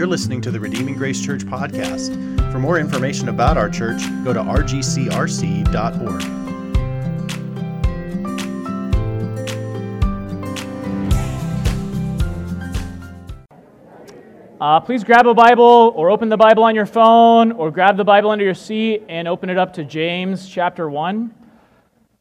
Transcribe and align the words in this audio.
You're 0.00 0.06
listening 0.06 0.40
to 0.40 0.50
the 0.50 0.58
Redeeming 0.58 0.94
Grace 0.94 1.22
Church 1.22 1.42
podcast. 1.42 2.16
For 2.50 2.58
more 2.58 2.78
information 2.78 3.28
about 3.28 3.58
our 3.58 3.68
church, 3.68 4.00
go 4.24 4.32
to 4.32 4.40
rgcrc.org. 4.40 6.22
Uh, 14.58 14.80
please 14.80 15.04
grab 15.04 15.26
a 15.26 15.34
Bible 15.34 15.92
or 15.94 16.10
open 16.10 16.30
the 16.30 16.36
Bible 16.38 16.64
on 16.64 16.74
your 16.74 16.86
phone 16.86 17.52
or 17.52 17.70
grab 17.70 17.98
the 17.98 18.04
Bible 18.04 18.30
under 18.30 18.46
your 18.46 18.54
seat 18.54 19.02
and 19.10 19.28
open 19.28 19.50
it 19.50 19.58
up 19.58 19.74
to 19.74 19.84
James 19.84 20.48
chapter 20.48 20.88
1. 20.88 21.34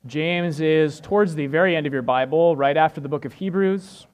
James 0.06 0.60
is 0.60 1.00
towards 1.00 1.34
the 1.34 1.48
very 1.48 1.78
end 1.78 1.88
of 1.88 1.94
your 1.94 2.02
Bible, 2.02 2.58
right 2.58 2.76
after 2.76 3.00
the 3.00 3.08
book 3.08 3.24
of 3.24 3.32
Hebrews 3.32 4.06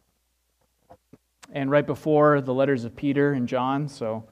and 1.51 1.69
right 1.71 1.85
before 1.85 2.41
the 2.41 2.53
letters 2.53 2.85
of 2.85 2.95
Peter 2.95 3.33
and 3.33 3.47
John. 3.47 3.87
So 3.87 4.25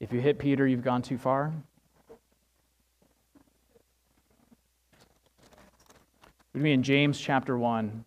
if 0.00 0.12
you 0.12 0.20
hit 0.20 0.38
Peter, 0.38 0.66
you've 0.66 0.84
gone 0.84 1.02
too 1.02 1.18
far. 1.18 1.52
We're 6.54 6.66
in 6.66 6.82
James 6.82 7.20
chapter 7.20 7.56
1. 7.56 8.04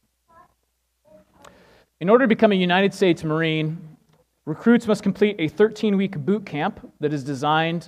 In 2.02 2.10
order 2.10 2.26
to 2.26 2.28
become 2.28 2.52
a 2.52 2.56
United 2.56 2.94
States 2.94 3.24
Marine, 3.24 3.98
recruits 4.46 4.88
must 4.88 5.04
complete 5.04 5.38
a 5.40 5.48
13 5.48 5.96
week 5.96 6.18
boot 6.18 6.46
camp 6.46 6.92
that 7.00 7.14
is 7.14 7.24
designed 7.24 7.88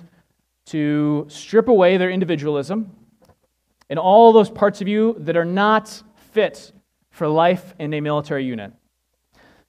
to 0.66 1.26
strip 1.28 1.68
away 1.68 1.96
their 1.96 2.10
individualism 2.10 2.90
and 3.90 3.98
all 3.98 4.32
those 4.32 4.50
parts 4.50 4.80
of 4.80 4.88
you 4.88 5.14
that 5.18 5.36
are 5.36 5.44
not 5.44 6.02
fit 6.32 6.72
for 7.10 7.28
life 7.28 7.74
in 7.78 7.92
a 7.94 8.00
military 8.00 8.44
unit. 8.44 8.72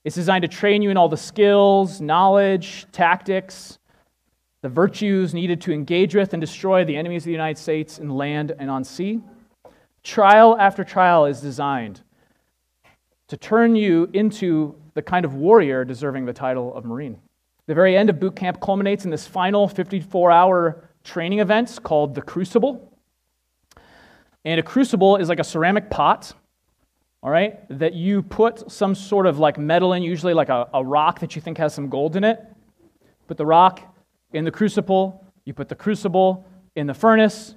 It's 0.07 0.15
designed 0.15 0.43
to 0.43 0.47
train 0.47 0.81
you 0.81 0.89
in 0.89 0.95
all 0.95 1.09
the 1.09 1.17
skills, 1.17 1.99
knowledge, 1.99 2.87
tactics, 2.93 3.77
the 4.61 4.69
virtues 4.69 5.33
needed 5.33 5.59
to 5.63 5.73
engage 5.73 6.15
with 6.15 6.31
and 6.31 6.39
destroy 6.39 6.85
the 6.85 6.95
enemies 6.95 7.23
of 7.23 7.25
the 7.25 7.33
United 7.33 7.57
States 7.57 7.99
in 7.99 8.09
land 8.09 8.53
and 8.57 8.71
on 8.71 8.85
sea. 8.85 9.19
Trial 10.03 10.55
after 10.57 10.85
trial 10.85 11.25
is 11.25 11.41
designed 11.41 12.03
to 13.27 13.35
turn 13.35 13.75
you 13.75 14.09
into 14.13 14.75
the 14.93 15.01
kind 15.01 15.25
of 15.25 15.33
warrior 15.33 15.83
deserving 15.83 16.23
the 16.23 16.31
title 16.31 16.73
of 16.73 16.85
Marine. 16.85 17.19
The 17.65 17.75
very 17.75 17.97
end 17.97 18.09
of 18.09 18.17
boot 18.17 18.37
camp 18.37 18.61
culminates 18.61 19.03
in 19.03 19.11
this 19.11 19.27
final 19.27 19.67
54 19.67 20.31
hour 20.31 20.89
training 21.03 21.39
event 21.39 21.79
called 21.83 22.15
the 22.15 22.21
Crucible. 22.21 22.97
And 24.45 24.57
a 24.57 24.63
crucible 24.63 25.17
is 25.17 25.27
like 25.27 25.41
a 25.41 25.43
ceramic 25.43 25.89
pot 25.89 26.31
all 27.23 27.31
right, 27.31 27.59
that 27.69 27.93
you 27.93 28.21
put 28.21 28.71
some 28.71 28.93
sort 28.93 29.25
of 29.25 29.39
like 29.39 29.57
metal 29.57 29.93
in, 29.93 30.03
usually 30.03 30.33
like 30.33 30.49
a, 30.49 30.67
a 30.73 30.83
rock 30.83 31.19
that 31.19 31.35
you 31.35 31.41
think 31.41 31.57
has 31.57 31.73
some 31.73 31.89
gold 31.89 32.15
in 32.15 32.23
it. 32.23 32.39
Put 33.27 33.37
the 33.37 33.45
rock 33.45 33.81
in 34.33 34.45
the 34.45 34.51
crucible, 34.51 35.25
you 35.45 35.53
put 35.53 35.69
the 35.69 35.75
crucible 35.75 36.45
in 36.75 36.87
the 36.87 36.93
furnace, 36.93 37.55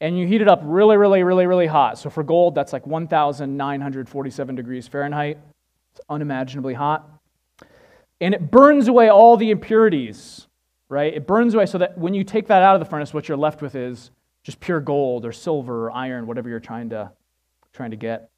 and 0.00 0.18
you 0.18 0.26
heat 0.26 0.40
it 0.40 0.48
up 0.48 0.60
really, 0.64 0.96
really, 0.96 1.22
really, 1.22 1.46
really 1.46 1.66
hot. 1.66 1.98
So 1.98 2.08
for 2.08 2.22
gold, 2.22 2.54
that's 2.54 2.72
like 2.72 2.86
1,947 2.86 4.54
degrees 4.54 4.88
Fahrenheit. 4.88 5.38
It's 5.92 6.00
unimaginably 6.08 6.74
hot. 6.74 7.08
And 8.20 8.34
it 8.34 8.50
burns 8.50 8.88
away 8.88 9.08
all 9.08 9.36
the 9.36 9.50
impurities, 9.50 10.46
right? 10.88 11.12
It 11.12 11.26
burns 11.26 11.54
away 11.54 11.66
so 11.66 11.78
that 11.78 11.98
when 11.98 12.14
you 12.14 12.24
take 12.24 12.46
that 12.48 12.62
out 12.62 12.74
of 12.74 12.80
the 12.80 12.86
furnace, 12.86 13.12
what 13.12 13.28
you're 13.28 13.36
left 13.36 13.60
with 13.60 13.74
is 13.74 14.10
just 14.42 14.60
pure 14.60 14.80
gold 14.80 15.26
or 15.26 15.32
silver 15.32 15.86
or 15.86 15.90
iron, 15.90 16.26
whatever 16.26 16.48
you're 16.48 16.60
trying 16.60 16.90
to, 16.90 17.10
trying 17.72 17.90
to 17.90 17.96
get. 17.96 18.30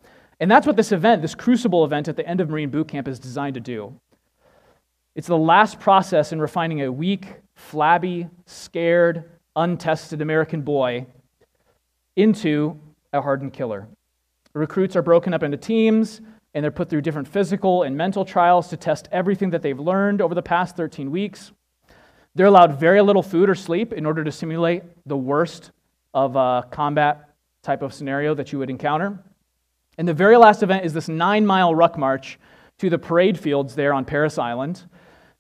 And 0.42 0.50
that's 0.50 0.66
what 0.66 0.74
this 0.74 0.90
event, 0.90 1.22
this 1.22 1.36
crucible 1.36 1.84
event 1.84 2.08
at 2.08 2.16
the 2.16 2.26
end 2.26 2.40
of 2.40 2.50
Marine 2.50 2.68
Boot 2.68 2.88
Camp, 2.88 3.06
is 3.06 3.20
designed 3.20 3.54
to 3.54 3.60
do. 3.60 3.94
It's 5.14 5.28
the 5.28 5.38
last 5.38 5.78
process 5.78 6.32
in 6.32 6.40
refining 6.40 6.82
a 6.82 6.90
weak, 6.90 7.28
flabby, 7.54 8.26
scared, 8.46 9.30
untested 9.54 10.20
American 10.20 10.62
boy 10.62 11.06
into 12.16 12.76
a 13.12 13.22
hardened 13.22 13.52
killer. 13.52 13.86
Recruits 14.52 14.96
are 14.96 15.02
broken 15.02 15.32
up 15.32 15.44
into 15.44 15.56
teams, 15.56 16.20
and 16.54 16.64
they're 16.64 16.72
put 16.72 16.90
through 16.90 17.02
different 17.02 17.28
physical 17.28 17.84
and 17.84 17.96
mental 17.96 18.24
trials 18.24 18.66
to 18.70 18.76
test 18.76 19.08
everything 19.12 19.50
that 19.50 19.62
they've 19.62 19.78
learned 19.78 20.20
over 20.20 20.34
the 20.34 20.42
past 20.42 20.76
13 20.76 21.12
weeks. 21.12 21.52
They're 22.34 22.46
allowed 22.46 22.80
very 22.80 23.00
little 23.00 23.22
food 23.22 23.48
or 23.48 23.54
sleep 23.54 23.92
in 23.92 24.04
order 24.04 24.24
to 24.24 24.32
simulate 24.32 24.82
the 25.06 25.16
worst 25.16 25.70
of 26.12 26.34
a 26.34 26.66
combat 26.72 27.28
type 27.62 27.82
of 27.82 27.94
scenario 27.94 28.34
that 28.34 28.50
you 28.50 28.58
would 28.58 28.70
encounter. 28.70 29.22
And 29.98 30.08
the 30.08 30.14
very 30.14 30.36
last 30.36 30.62
event 30.62 30.84
is 30.84 30.92
this 30.92 31.08
nine 31.08 31.46
mile 31.46 31.74
ruck 31.74 31.98
march 31.98 32.38
to 32.78 32.88
the 32.90 32.98
parade 32.98 33.38
fields 33.38 33.74
there 33.74 33.92
on 33.92 34.04
Parris 34.04 34.38
Island, 34.38 34.84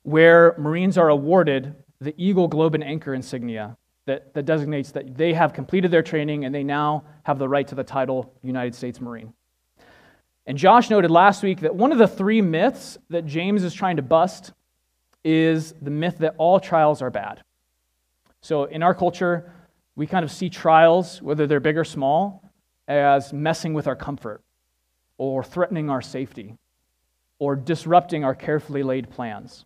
where 0.02 0.54
Marines 0.58 0.98
are 0.98 1.08
awarded 1.08 1.74
the 2.00 2.14
Eagle 2.16 2.48
Globe 2.48 2.74
and 2.74 2.84
Anchor 2.84 3.14
insignia 3.14 3.76
that, 4.06 4.34
that 4.34 4.44
designates 4.44 4.92
that 4.92 5.16
they 5.16 5.32
have 5.32 5.52
completed 5.52 5.90
their 5.90 6.02
training 6.02 6.44
and 6.44 6.54
they 6.54 6.64
now 6.64 7.04
have 7.22 7.38
the 7.38 7.48
right 7.48 7.66
to 7.68 7.74
the 7.74 7.84
title 7.84 8.34
United 8.42 8.74
States 8.74 9.00
Marine. 9.00 9.32
And 10.46 10.58
Josh 10.58 10.90
noted 10.90 11.10
last 11.10 11.42
week 11.42 11.60
that 11.60 11.74
one 11.74 11.92
of 11.92 11.98
the 11.98 12.08
three 12.08 12.42
myths 12.42 12.98
that 13.10 13.26
James 13.26 13.62
is 13.62 13.72
trying 13.72 13.96
to 13.96 14.02
bust 14.02 14.52
is 15.24 15.72
the 15.80 15.90
myth 15.90 16.18
that 16.18 16.34
all 16.36 16.58
trials 16.58 17.00
are 17.00 17.10
bad. 17.10 17.42
So 18.40 18.64
in 18.64 18.82
our 18.82 18.92
culture, 18.92 19.52
we 19.94 20.06
kind 20.08 20.24
of 20.24 20.32
see 20.32 20.50
trials, 20.50 21.22
whether 21.22 21.46
they're 21.46 21.60
big 21.60 21.78
or 21.78 21.84
small, 21.84 22.51
as 23.00 23.32
messing 23.32 23.74
with 23.74 23.86
our 23.86 23.96
comfort 23.96 24.42
or 25.18 25.42
threatening 25.42 25.88
our 25.88 26.02
safety 26.02 26.56
or 27.38 27.56
disrupting 27.56 28.24
our 28.24 28.34
carefully 28.34 28.82
laid 28.82 29.10
plans. 29.10 29.64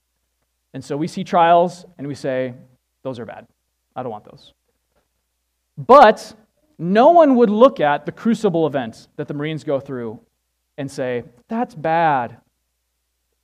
And 0.74 0.84
so 0.84 0.96
we 0.96 1.06
see 1.06 1.24
trials 1.24 1.84
and 1.98 2.06
we 2.06 2.14
say, 2.14 2.54
those 3.02 3.18
are 3.18 3.26
bad. 3.26 3.46
I 3.94 4.02
don't 4.02 4.12
want 4.12 4.24
those. 4.24 4.52
But 5.78 6.34
no 6.78 7.10
one 7.10 7.36
would 7.36 7.50
look 7.50 7.80
at 7.80 8.06
the 8.06 8.12
crucible 8.12 8.66
event 8.66 9.08
that 9.16 9.28
the 9.28 9.34
Marines 9.34 9.64
go 9.64 9.80
through 9.80 10.20
and 10.78 10.90
say, 10.90 11.24
that's 11.48 11.74
bad. 11.74 12.38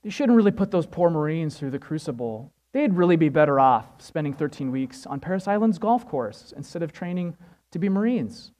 They 0.02 0.10
shouldn't 0.10 0.36
really 0.36 0.50
put 0.50 0.70
those 0.70 0.86
poor 0.86 1.10
Marines 1.10 1.58
through 1.58 1.70
the 1.70 1.78
crucible. 1.78 2.52
They'd 2.72 2.92
really 2.94 3.16
be 3.16 3.28
better 3.28 3.60
off 3.60 3.86
spending 3.98 4.34
13 4.34 4.70
weeks 4.70 5.06
on 5.06 5.20
Parris 5.20 5.46
Island's 5.46 5.78
golf 5.78 6.06
course 6.06 6.52
instead 6.56 6.82
of 6.82 6.92
training 6.92 7.36
to 7.70 7.78
be 7.78 7.88
Marines. 7.88 8.52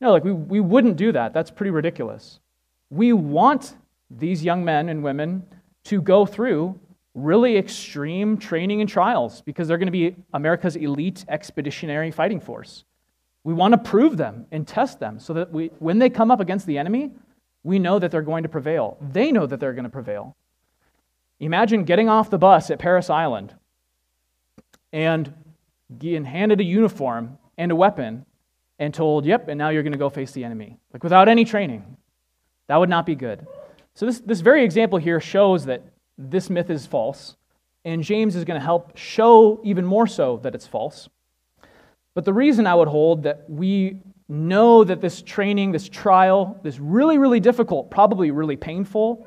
No, 0.00 0.12
like 0.12 0.24
we, 0.24 0.32
we 0.32 0.60
wouldn't 0.60 0.96
do 0.96 1.12
that. 1.12 1.32
That's 1.32 1.50
pretty 1.50 1.70
ridiculous. 1.70 2.40
We 2.88 3.12
want 3.12 3.74
these 4.10 4.42
young 4.42 4.64
men 4.64 4.88
and 4.88 5.02
women 5.02 5.44
to 5.84 6.00
go 6.00 6.26
through 6.26 6.78
really 7.14 7.56
extreme 7.56 8.38
training 8.38 8.80
and 8.80 8.88
trials 8.88 9.40
because 9.42 9.68
they're 9.68 9.78
going 9.78 9.86
to 9.86 9.92
be 9.92 10.16
America's 10.32 10.76
elite 10.76 11.24
expeditionary 11.28 12.10
fighting 12.10 12.40
force. 12.40 12.84
We 13.44 13.54
want 13.54 13.72
to 13.72 13.78
prove 13.78 14.16
them 14.16 14.46
and 14.50 14.66
test 14.66 15.00
them 15.00 15.18
so 15.18 15.32
that 15.34 15.50
we, 15.50 15.68
when 15.78 15.98
they 15.98 16.10
come 16.10 16.30
up 16.30 16.40
against 16.40 16.66
the 16.66 16.78
enemy, 16.78 17.10
we 17.62 17.78
know 17.78 17.98
that 17.98 18.10
they're 18.10 18.22
going 18.22 18.42
to 18.42 18.48
prevail. 18.48 18.96
They 19.00 19.32
know 19.32 19.46
that 19.46 19.60
they're 19.60 19.72
going 19.72 19.84
to 19.84 19.90
prevail. 19.90 20.36
Imagine 21.40 21.84
getting 21.84 22.08
off 22.08 22.30
the 22.30 22.38
bus 22.38 22.70
at 22.70 22.78
Parris 22.78 23.10
Island 23.10 23.54
and 24.92 25.32
being 25.98 26.24
handed 26.24 26.60
a 26.60 26.64
uniform 26.64 27.38
and 27.56 27.72
a 27.72 27.76
weapon 27.76 28.26
and 28.80 28.94
told, 28.94 29.26
yep, 29.26 29.46
and 29.48 29.58
now 29.58 29.68
you're 29.68 29.82
going 29.82 29.92
to 29.92 29.98
go 29.98 30.08
face 30.08 30.32
the 30.32 30.42
enemy. 30.42 30.78
Like 30.92 31.04
without 31.04 31.28
any 31.28 31.44
training. 31.44 31.84
That 32.66 32.78
would 32.78 32.88
not 32.88 33.04
be 33.06 33.14
good. 33.14 33.46
So, 33.94 34.06
this, 34.06 34.20
this 34.20 34.40
very 34.40 34.64
example 34.64 34.98
here 34.98 35.20
shows 35.20 35.66
that 35.66 35.82
this 36.16 36.48
myth 36.48 36.70
is 36.70 36.86
false, 36.86 37.36
and 37.84 38.02
James 38.02 38.34
is 38.36 38.44
going 38.44 38.58
to 38.58 38.64
help 38.64 38.96
show 38.96 39.60
even 39.64 39.84
more 39.84 40.06
so 40.06 40.38
that 40.42 40.54
it's 40.54 40.66
false. 40.66 41.08
But 42.14 42.24
the 42.24 42.32
reason 42.32 42.66
I 42.66 42.74
would 42.74 42.88
hold 42.88 43.24
that 43.24 43.48
we 43.48 44.00
know 44.28 44.84
that 44.84 45.00
this 45.00 45.20
training, 45.22 45.72
this 45.72 45.88
trial, 45.88 46.58
this 46.62 46.78
really, 46.78 47.18
really 47.18 47.40
difficult, 47.40 47.90
probably 47.90 48.30
really 48.30 48.56
painful 48.56 49.26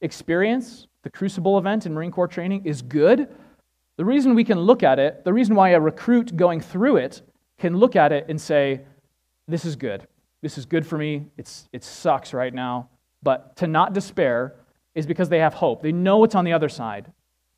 experience, 0.00 0.88
the 1.02 1.10
Crucible 1.10 1.58
event 1.58 1.86
in 1.86 1.94
Marine 1.94 2.10
Corps 2.10 2.28
training, 2.28 2.66
is 2.66 2.82
good. 2.82 3.28
The 3.96 4.04
reason 4.04 4.34
we 4.34 4.44
can 4.44 4.58
look 4.58 4.82
at 4.82 4.98
it, 4.98 5.24
the 5.24 5.32
reason 5.32 5.54
why 5.54 5.70
a 5.70 5.80
recruit 5.80 6.36
going 6.36 6.60
through 6.60 6.96
it 6.96 7.22
can 7.62 7.76
look 7.76 7.94
at 7.94 8.10
it 8.10 8.26
and 8.28 8.40
say, 8.40 8.80
This 9.46 9.64
is 9.64 9.76
good. 9.76 10.06
This 10.42 10.58
is 10.58 10.66
good 10.66 10.84
for 10.84 10.98
me. 10.98 11.26
It's, 11.38 11.68
it 11.72 11.84
sucks 11.84 12.34
right 12.34 12.52
now. 12.52 12.88
But 13.22 13.54
to 13.58 13.68
not 13.68 13.92
despair 13.92 14.56
is 14.96 15.06
because 15.06 15.28
they 15.28 15.38
have 15.38 15.54
hope. 15.54 15.80
They 15.80 15.92
know 15.92 16.18
what's 16.18 16.34
on 16.34 16.44
the 16.44 16.52
other 16.52 16.68
side. 16.68 17.12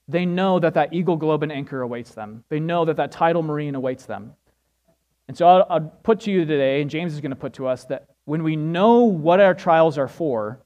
They 0.06 0.26
know 0.26 0.58
that 0.58 0.74
that 0.74 0.92
Eagle 0.92 1.16
Globe 1.16 1.42
and 1.42 1.50
Anchor 1.50 1.80
awaits 1.80 2.12
them. 2.12 2.44
They 2.50 2.60
know 2.60 2.84
that 2.84 2.96
that 2.98 3.12
title 3.12 3.42
Marine 3.42 3.74
awaits 3.74 4.04
them. 4.04 4.34
And 5.26 5.34
so 5.34 5.48
I'll, 5.48 5.66
I'll 5.70 5.80
put 6.02 6.20
to 6.20 6.30
you 6.30 6.44
today, 6.44 6.82
and 6.82 6.90
James 6.90 7.14
is 7.14 7.22
going 7.22 7.30
to 7.30 7.36
put 7.36 7.54
to 7.54 7.66
us, 7.66 7.86
that 7.86 8.10
when 8.26 8.42
we 8.42 8.56
know 8.56 9.04
what 9.04 9.40
our 9.40 9.54
trials 9.54 9.96
are 9.96 10.06
for, 10.06 10.60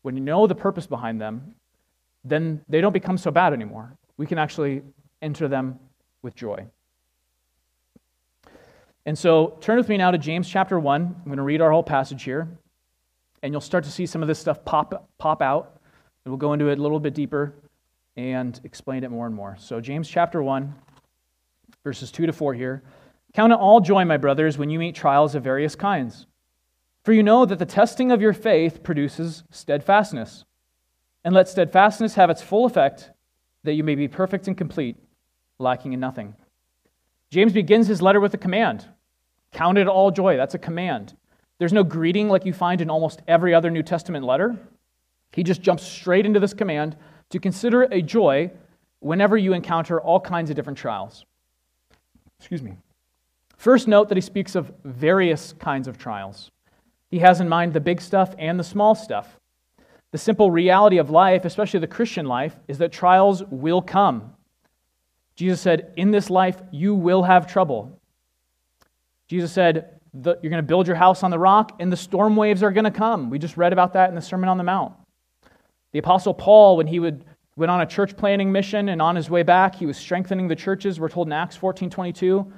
when 0.00 0.16
you 0.16 0.22
know 0.22 0.46
the 0.46 0.54
purpose 0.54 0.86
behind 0.86 1.20
them, 1.20 1.54
then 2.24 2.62
they 2.70 2.80
don't 2.80 2.94
become 2.94 3.18
so 3.18 3.30
bad 3.30 3.52
anymore. 3.52 3.94
We 4.16 4.24
can 4.24 4.38
actually 4.38 4.80
enter 5.20 5.46
them 5.46 5.78
with 6.22 6.34
joy. 6.34 6.66
And 9.08 9.18
so 9.18 9.56
turn 9.62 9.78
with 9.78 9.88
me 9.88 9.96
now 9.96 10.10
to 10.10 10.18
James 10.18 10.46
chapter 10.46 10.78
1. 10.78 11.02
I'm 11.02 11.24
going 11.24 11.38
to 11.38 11.42
read 11.42 11.62
our 11.62 11.70
whole 11.70 11.82
passage 11.82 12.24
here. 12.24 12.46
And 13.42 13.54
you'll 13.54 13.62
start 13.62 13.84
to 13.84 13.90
see 13.90 14.04
some 14.04 14.20
of 14.20 14.28
this 14.28 14.38
stuff 14.38 14.62
pop, 14.66 15.08
pop 15.16 15.40
out. 15.40 15.80
And 16.24 16.30
we'll 16.30 16.36
go 16.36 16.52
into 16.52 16.68
it 16.68 16.78
a 16.78 16.82
little 16.82 17.00
bit 17.00 17.14
deeper 17.14 17.54
and 18.18 18.60
explain 18.64 19.04
it 19.04 19.10
more 19.10 19.24
and 19.24 19.34
more. 19.34 19.56
So, 19.58 19.80
James 19.80 20.10
chapter 20.10 20.42
1, 20.42 20.74
verses 21.82 22.12
2 22.12 22.26
to 22.26 22.34
4 22.34 22.52
here. 22.52 22.82
Count 23.32 23.50
it 23.50 23.58
all 23.58 23.80
joy, 23.80 24.04
my 24.04 24.18
brothers, 24.18 24.58
when 24.58 24.68
you 24.68 24.78
meet 24.78 24.94
trials 24.94 25.34
of 25.34 25.42
various 25.42 25.74
kinds. 25.74 26.26
For 27.02 27.14
you 27.14 27.22
know 27.22 27.46
that 27.46 27.58
the 27.58 27.64
testing 27.64 28.12
of 28.12 28.20
your 28.20 28.34
faith 28.34 28.82
produces 28.82 29.42
steadfastness. 29.50 30.44
And 31.24 31.34
let 31.34 31.48
steadfastness 31.48 32.16
have 32.16 32.28
its 32.28 32.42
full 32.42 32.66
effect, 32.66 33.10
that 33.64 33.72
you 33.72 33.84
may 33.84 33.94
be 33.94 34.06
perfect 34.06 34.48
and 34.48 34.58
complete, 34.58 34.98
lacking 35.58 35.94
in 35.94 36.00
nothing. 36.00 36.34
James 37.30 37.54
begins 37.54 37.86
his 37.86 38.02
letter 38.02 38.20
with 38.20 38.34
a 38.34 38.38
command 38.38 38.86
Count 39.52 39.78
it 39.78 39.88
all 39.88 40.10
joy. 40.10 40.36
That's 40.36 40.54
a 40.54 40.58
command. 40.58 41.16
There's 41.58 41.72
no 41.72 41.84
greeting 41.84 42.28
like 42.28 42.44
you 42.44 42.52
find 42.52 42.80
in 42.80 42.90
almost 42.90 43.22
every 43.26 43.54
other 43.54 43.70
New 43.70 43.82
Testament 43.82 44.24
letter. 44.24 44.56
He 45.32 45.42
just 45.42 45.62
jumps 45.62 45.82
straight 45.82 46.26
into 46.26 46.40
this 46.40 46.54
command 46.54 46.96
to 47.30 47.38
consider 47.38 47.82
a 47.84 48.00
joy 48.00 48.50
whenever 49.00 49.36
you 49.36 49.52
encounter 49.52 50.00
all 50.00 50.20
kinds 50.20 50.50
of 50.50 50.56
different 50.56 50.78
trials. 50.78 51.24
Excuse 52.38 52.62
me. 52.62 52.76
First, 53.56 53.88
note 53.88 54.08
that 54.08 54.16
he 54.16 54.22
speaks 54.22 54.54
of 54.54 54.72
various 54.84 55.52
kinds 55.54 55.88
of 55.88 55.98
trials. 55.98 56.50
He 57.10 57.18
has 57.18 57.40
in 57.40 57.48
mind 57.48 57.72
the 57.72 57.80
big 57.80 58.00
stuff 58.00 58.34
and 58.38 58.58
the 58.58 58.64
small 58.64 58.94
stuff. 58.94 59.38
The 60.12 60.18
simple 60.18 60.50
reality 60.50 60.98
of 60.98 61.10
life, 61.10 61.44
especially 61.44 61.80
the 61.80 61.86
Christian 61.86 62.26
life, 62.26 62.56
is 62.68 62.78
that 62.78 62.92
trials 62.92 63.42
will 63.44 63.82
come. 63.82 64.34
Jesus 65.34 65.60
said, 65.60 65.92
In 65.96 66.12
this 66.12 66.30
life, 66.30 66.60
you 66.70 66.94
will 66.94 67.24
have 67.24 67.46
trouble. 67.46 67.97
Jesus 69.28 69.52
said, 69.52 70.00
You're 70.14 70.34
going 70.34 70.54
to 70.54 70.62
build 70.62 70.86
your 70.86 70.96
house 70.96 71.22
on 71.22 71.30
the 71.30 71.38
rock, 71.38 71.76
and 71.78 71.92
the 71.92 71.96
storm 71.96 72.34
waves 72.34 72.62
are 72.62 72.72
going 72.72 72.84
to 72.84 72.90
come. 72.90 73.30
We 73.30 73.38
just 73.38 73.56
read 73.56 73.72
about 73.72 73.92
that 73.92 74.08
in 74.08 74.14
the 74.14 74.22
Sermon 74.22 74.48
on 74.48 74.58
the 74.58 74.64
Mount. 74.64 74.94
The 75.92 75.98
Apostle 75.98 76.34
Paul, 76.34 76.76
when 76.76 76.86
he 76.86 76.98
would, 76.98 77.24
went 77.56 77.70
on 77.70 77.80
a 77.80 77.86
church 77.86 78.16
planting 78.16 78.50
mission 78.50 78.88
and 78.88 79.00
on 79.00 79.16
his 79.16 79.30
way 79.30 79.42
back, 79.42 79.74
he 79.74 79.86
was 79.86 79.96
strengthening 79.96 80.48
the 80.48 80.56
churches. 80.56 80.98
We're 80.98 81.08
told 81.08 81.28
in 81.28 81.32
Acts 81.32 81.56
14 81.56 81.90
22 81.90 82.50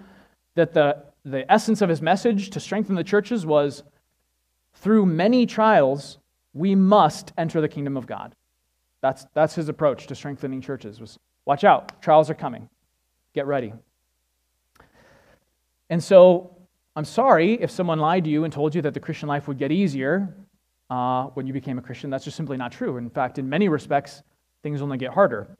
that 0.54 0.72
the, 0.72 1.04
the 1.24 1.50
essence 1.50 1.82
of 1.82 1.88
his 1.88 2.02
message 2.02 2.50
to 2.50 2.60
strengthen 2.60 2.94
the 2.94 3.04
churches 3.04 3.44
was 3.44 3.82
through 4.74 5.06
many 5.06 5.46
trials, 5.46 6.18
we 6.54 6.74
must 6.74 7.32
enter 7.36 7.60
the 7.60 7.68
kingdom 7.68 7.96
of 7.96 8.06
God. 8.06 8.34
That's, 9.00 9.26
that's 9.34 9.54
his 9.54 9.68
approach 9.68 10.06
to 10.08 10.14
strengthening 10.14 10.60
churches 10.60 11.00
was 11.00 11.18
watch 11.46 11.64
out, 11.64 12.02
trials 12.02 12.30
are 12.30 12.34
coming. 12.34 12.68
Get 13.34 13.46
ready. 13.46 13.72
And 15.88 16.02
so 16.02 16.56
I'm 16.96 17.04
sorry 17.04 17.54
if 17.54 17.70
someone 17.70 17.98
lied 17.98 18.24
to 18.24 18.30
you 18.30 18.44
and 18.44 18.52
told 18.52 18.74
you 18.74 18.82
that 18.82 18.94
the 18.94 19.00
Christian 19.00 19.28
life 19.28 19.46
would 19.46 19.58
get 19.58 19.70
easier 19.70 20.34
uh, 20.90 21.24
when 21.34 21.46
you 21.46 21.52
became 21.52 21.78
a 21.78 21.82
Christian. 21.82 22.10
That's 22.10 22.24
just 22.24 22.36
simply 22.36 22.56
not 22.56 22.72
true. 22.72 22.96
In 22.96 23.08
fact, 23.10 23.38
in 23.38 23.48
many 23.48 23.68
respects, 23.68 24.22
things 24.62 24.82
only 24.82 24.98
get 24.98 25.12
harder. 25.12 25.56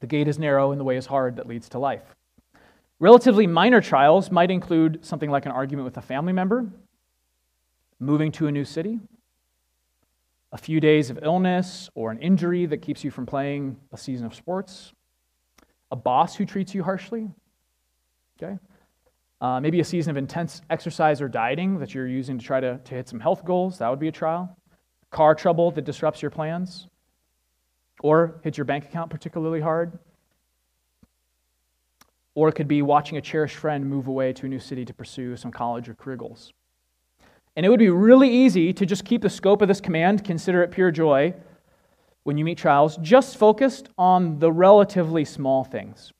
The 0.00 0.06
gate 0.06 0.28
is 0.28 0.38
narrow 0.38 0.72
and 0.72 0.80
the 0.80 0.84
way 0.84 0.96
is 0.96 1.06
hard 1.06 1.36
that 1.36 1.46
leads 1.46 1.68
to 1.70 1.78
life. 1.78 2.02
Relatively 3.00 3.46
minor 3.46 3.80
trials 3.80 4.30
might 4.30 4.50
include 4.50 5.04
something 5.04 5.30
like 5.30 5.46
an 5.46 5.52
argument 5.52 5.84
with 5.86 5.96
a 5.96 6.02
family 6.02 6.32
member, 6.32 6.66
moving 7.98 8.30
to 8.32 8.46
a 8.46 8.52
new 8.52 8.64
city, 8.64 9.00
a 10.52 10.58
few 10.58 10.80
days 10.80 11.08
of 11.08 11.18
illness 11.22 11.88
or 11.94 12.10
an 12.10 12.18
injury 12.18 12.66
that 12.66 12.78
keeps 12.78 13.02
you 13.02 13.10
from 13.10 13.24
playing 13.24 13.76
a 13.92 13.96
season 13.96 14.26
of 14.26 14.34
sports, 14.34 14.92
a 15.90 15.96
boss 15.96 16.36
who 16.36 16.44
treats 16.44 16.74
you 16.74 16.82
harshly, 16.82 17.30
okay? 18.36 18.58
Uh, 19.42 19.58
maybe 19.58 19.80
a 19.80 19.84
season 19.84 20.12
of 20.12 20.16
intense 20.16 20.62
exercise 20.70 21.20
or 21.20 21.28
dieting 21.28 21.80
that 21.80 21.92
you're 21.92 22.06
using 22.06 22.38
to 22.38 22.44
try 22.44 22.60
to, 22.60 22.78
to 22.84 22.94
hit 22.94 23.08
some 23.08 23.18
health 23.18 23.44
goals. 23.44 23.78
That 23.78 23.90
would 23.90 23.98
be 23.98 24.06
a 24.06 24.12
trial. 24.12 24.56
Car 25.10 25.34
trouble 25.34 25.72
that 25.72 25.84
disrupts 25.84 26.22
your 26.22 26.30
plans. 26.30 26.86
Or 28.04 28.40
hits 28.44 28.56
your 28.56 28.64
bank 28.64 28.84
account 28.84 29.10
particularly 29.10 29.60
hard. 29.60 29.98
Or 32.36 32.48
it 32.48 32.52
could 32.52 32.68
be 32.68 32.82
watching 32.82 33.18
a 33.18 33.20
cherished 33.20 33.56
friend 33.56 33.84
move 33.84 34.06
away 34.06 34.32
to 34.32 34.46
a 34.46 34.48
new 34.48 34.60
city 34.60 34.84
to 34.84 34.94
pursue 34.94 35.36
some 35.36 35.50
college 35.50 35.88
or 35.88 35.94
career 35.94 36.16
goals. 36.16 36.52
And 37.56 37.66
it 37.66 37.68
would 37.68 37.80
be 37.80 37.90
really 37.90 38.30
easy 38.30 38.72
to 38.72 38.86
just 38.86 39.04
keep 39.04 39.22
the 39.22 39.28
scope 39.28 39.60
of 39.60 39.66
this 39.66 39.80
command, 39.80 40.22
consider 40.22 40.62
it 40.62 40.70
pure 40.70 40.92
joy, 40.92 41.34
when 42.22 42.38
you 42.38 42.44
meet 42.44 42.58
trials, 42.58 42.96
just 42.98 43.36
focused 43.36 43.88
on 43.98 44.38
the 44.38 44.52
relatively 44.52 45.24
small 45.24 45.64
things. 45.64 46.12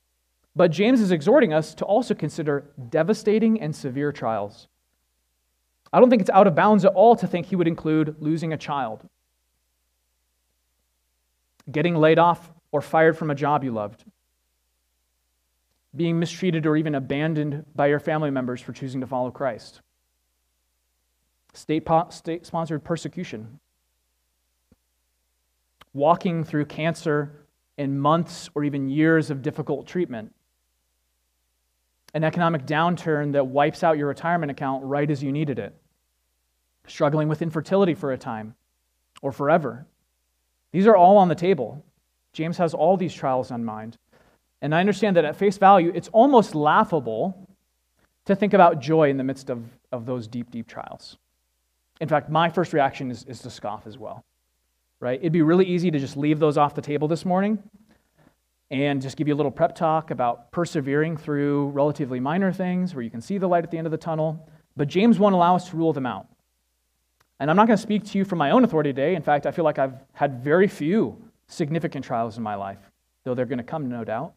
But 0.54 0.70
James 0.70 1.00
is 1.00 1.12
exhorting 1.12 1.52
us 1.52 1.74
to 1.74 1.84
also 1.84 2.14
consider 2.14 2.70
devastating 2.90 3.60
and 3.60 3.74
severe 3.74 4.12
trials. 4.12 4.68
I 5.92 6.00
don't 6.00 6.10
think 6.10 6.20
it's 6.20 6.30
out 6.30 6.46
of 6.46 6.54
bounds 6.54 6.84
at 6.84 6.92
all 6.92 7.16
to 7.16 7.26
think 7.26 7.46
he 7.46 7.56
would 7.56 7.68
include 7.68 8.16
losing 8.20 8.52
a 8.52 8.58
child, 8.58 9.08
getting 11.70 11.94
laid 11.94 12.18
off 12.18 12.50
or 12.70 12.80
fired 12.80 13.16
from 13.16 13.30
a 13.30 13.34
job 13.34 13.64
you 13.64 13.72
loved, 13.72 14.04
being 15.94 16.18
mistreated 16.18 16.66
or 16.66 16.76
even 16.76 16.94
abandoned 16.94 17.64
by 17.74 17.86
your 17.86 18.00
family 18.00 18.30
members 18.30 18.60
for 18.60 18.72
choosing 18.72 19.00
to 19.00 19.06
follow 19.06 19.30
Christ, 19.30 19.80
state, 21.52 21.86
state 22.10 22.46
sponsored 22.46 22.84
persecution, 22.84 23.58
walking 25.94 26.44
through 26.44 26.66
cancer 26.66 27.46
in 27.76 27.98
months 27.98 28.48
or 28.54 28.64
even 28.64 28.88
years 28.88 29.30
of 29.30 29.42
difficult 29.42 29.86
treatment 29.86 30.34
an 32.14 32.24
economic 32.24 32.66
downturn 32.66 33.32
that 33.32 33.46
wipes 33.46 33.82
out 33.82 33.98
your 33.98 34.08
retirement 34.08 34.50
account 34.50 34.84
right 34.84 35.10
as 35.10 35.22
you 35.22 35.32
needed 35.32 35.58
it, 35.58 35.74
struggling 36.86 37.28
with 37.28 37.42
infertility 37.42 37.94
for 37.94 38.12
a 38.12 38.18
time 38.18 38.54
or 39.22 39.32
forever. 39.32 39.86
These 40.72 40.86
are 40.86 40.96
all 40.96 41.16
on 41.16 41.28
the 41.28 41.34
table. 41.34 41.84
James 42.32 42.58
has 42.58 42.74
all 42.74 42.96
these 42.96 43.14
trials 43.14 43.50
on 43.50 43.64
mind. 43.64 43.96
And 44.60 44.74
I 44.74 44.80
understand 44.80 45.16
that 45.16 45.24
at 45.24 45.36
face 45.36 45.58
value, 45.58 45.92
it's 45.94 46.08
almost 46.08 46.54
laughable 46.54 47.48
to 48.26 48.36
think 48.36 48.54
about 48.54 48.80
joy 48.80 49.10
in 49.10 49.16
the 49.16 49.24
midst 49.24 49.50
of, 49.50 49.64
of 49.90 50.06
those 50.06 50.28
deep, 50.28 50.50
deep 50.50 50.68
trials. 50.68 51.16
In 52.00 52.08
fact, 52.08 52.30
my 52.30 52.48
first 52.48 52.72
reaction 52.72 53.10
is, 53.10 53.24
is 53.24 53.40
to 53.40 53.50
scoff 53.50 53.86
as 53.86 53.98
well. 53.98 54.24
Right? 55.00 55.18
It'd 55.18 55.32
be 55.32 55.42
really 55.42 55.64
easy 55.64 55.90
to 55.90 55.98
just 55.98 56.16
leave 56.16 56.38
those 56.38 56.56
off 56.56 56.76
the 56.76 56.82
table 56.82 57.08
this 57.08 57.24
morning 57.24 57.58
and 58.72 59.02
just 59.02 59.18
give 59.18 59.28
you 59.28 59.34
a 59.34 59.36
little 59.36 59.52
prep 59.52 59.76
talk 59.76 60.10
about 60.10 60.50
persevering 60.50 61.18
through 61.18 61.68
relatively 61.68 62.18
minor 62.18 62.50
things 62.50 62.94
where 62.94 63.04
you 63.04 63.10
can 63.10 63.20
see 63.20 63.36
the 63.36 63.46
light 63.46 63.62
at 63.62 63.70
the 63.70 63.76
end 63.76 63.86
of 63.86 63.90
the 63.90 63.98
tunnel. 63.98 64.48
But 64.76 64.88
James 64.88 65.18
won't 65.18 65.34
allow 65.34 65.54
us 65.54 65.68
to 65.68 65.76
rule 65.76 65.92
them 65.92 66.06
out. 66.06 66.26
And 67.38 67.50
I'm 67.50 67.56
not 67.56 67.66
going 67.66 67.76
to 67.76 67.82
speak 67.82 68.04
to 68.06 68.18
you 68.18 68.24
from 68.24 68.38
my 68.38 68.50
own 68.50 68.64
authority 68.64 68.90
today. 68.90 69.14
In 69.14 69.22
fact, 69.22 69.46
I 69.46 69.50
feel 69.50 69.66
like 69.66 69.78
I've 69.78 70.02
had 70.14 70.42
very 70.42 70.66
few 70.68 71.22
significant 71.48 72.02
trials 72.02 72.38
in 72.38 72.42
my 72.42 72.54
life, 72.54 72.78
though 73.24 73.34
they're 73.34 73.44
going 73.44 73.58
to 73.58 73.64
come, 73.64 73.90
no 73.90 74.04
doubt. 74.04 74.32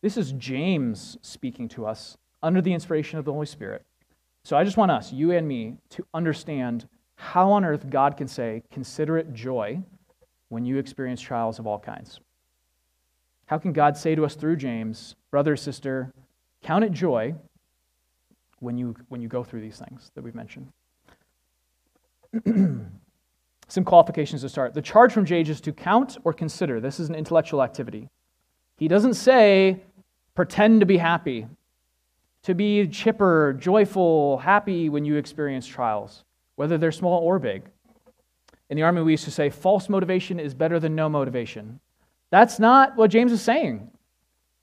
This 0.00 0.16
is 0.16 0.30
James 0.32 1.18
speaking 1.22 1.68
to 1.70 1.86
us 1.86 2.16
under 2.44 2.62
the 2.62 2.72
inspiration 2.72 3.18
of 3.18 3.24
the 3.24 3.32
Holy 3.32 3.46
Spirit. 3.46 3.84
So 4.44 4.56
I 4.56 4.62
just 4.62 4.76
want 4.76 4.92
us, 4.92 5.12
you 5.12 5.32
and 5.32 5.48
me, 5.48 5.74
to 5.90 6.06
understand 6.14 6.88
how 7.16 7.50
on 7.50 7.64
earth 7.64 7.90
God 7.90 8.16
can 8.16 8.28
say, 8.28 8.62
consider 8.70 9.18
it 9.18 9.34
joy 9.34 9.82
when 10.50 10.64
you 10.64 10.78
experience 10.78 11.20
trials 11.20 11.58
of 11.58 11.66
all 11.66 11.80
kinds. 11.80 12.20
How 13.46 13.58
can 13.58 13.72
God 13.72 13.96
say 13.96 14.14
to 14.14 14.24
us 14.24 14.34
through 14.34 14.56
James, 14.56 15.14
brother, 15.30 15.56
sister, 15.56 16.12
count 16.62 16.84
it 16.84 16.92
joy 16.92 17.34
when 18.58 18.76
you, 18.76 18.96
when 19.08 19.20
you 19.20 19.28
go 19.28 19.44
through 19.44 19.60
these 19.60 19.78
things 19.78 20.10
that 20.14 20.22
we've 20.22 20.34
mentioned? 20.34 20.72
Some 23.68 23.84
qualifications 23.84 24.42
to 24.42 24.48
start. 24.48 24.74
The 24.74 24.82
charge 24.82 25.12
from 25.12 25.24
James 25.24 25.48
is 25.48 25.60
to 25.62 25.72
count 25.72 26.18
or 26.24 26.32
consider. 26.32 26.80
This 26.80 27.00
is 27.00 27.08
an 27.08 27.14
intellectual 27.14 27.62
activity. 27.62 28.08
He 28.76 28.88
doesn't 28.88 29.14
say, 29.14 29.80
pretend 30.34 30.80
to 30.80 30.86
be 30.86 30.98
happy, 30.98 31.46
to 32.42 32.54
be 32.54 32.86
chipper, 32.88 33.56
joyful, 33.58 34.38
happy 34.38 34.88
when 34.88 35.04
you 35.04 35.16
experience 35.16 35.66
trials, 35.66 36.24
whether 36.56 36.78
they're 36.78 36.92
small 36.92 37.20
or 37.20 37.38
big. 37.38 37.64
In 38.70 38.76
the 38.76 38.82
Army, 38.82 39.02
we 39.02 39.12
used 39.12 39.24
to 39.24 39.30
say, 39.30 39.50
false 39.50 39.88
motivation 39.88 40.40
is 40.40 40.52
better 40.52 40.78
than 40.80 40.94
no 40.94 41.08
motivation. 41.08 41.80
That's 42.30 42.58
not 42.58 42.96
what 42.96 43.10
James 43.10 43.32
is 43.32 43.42
saying, 43.42 43.90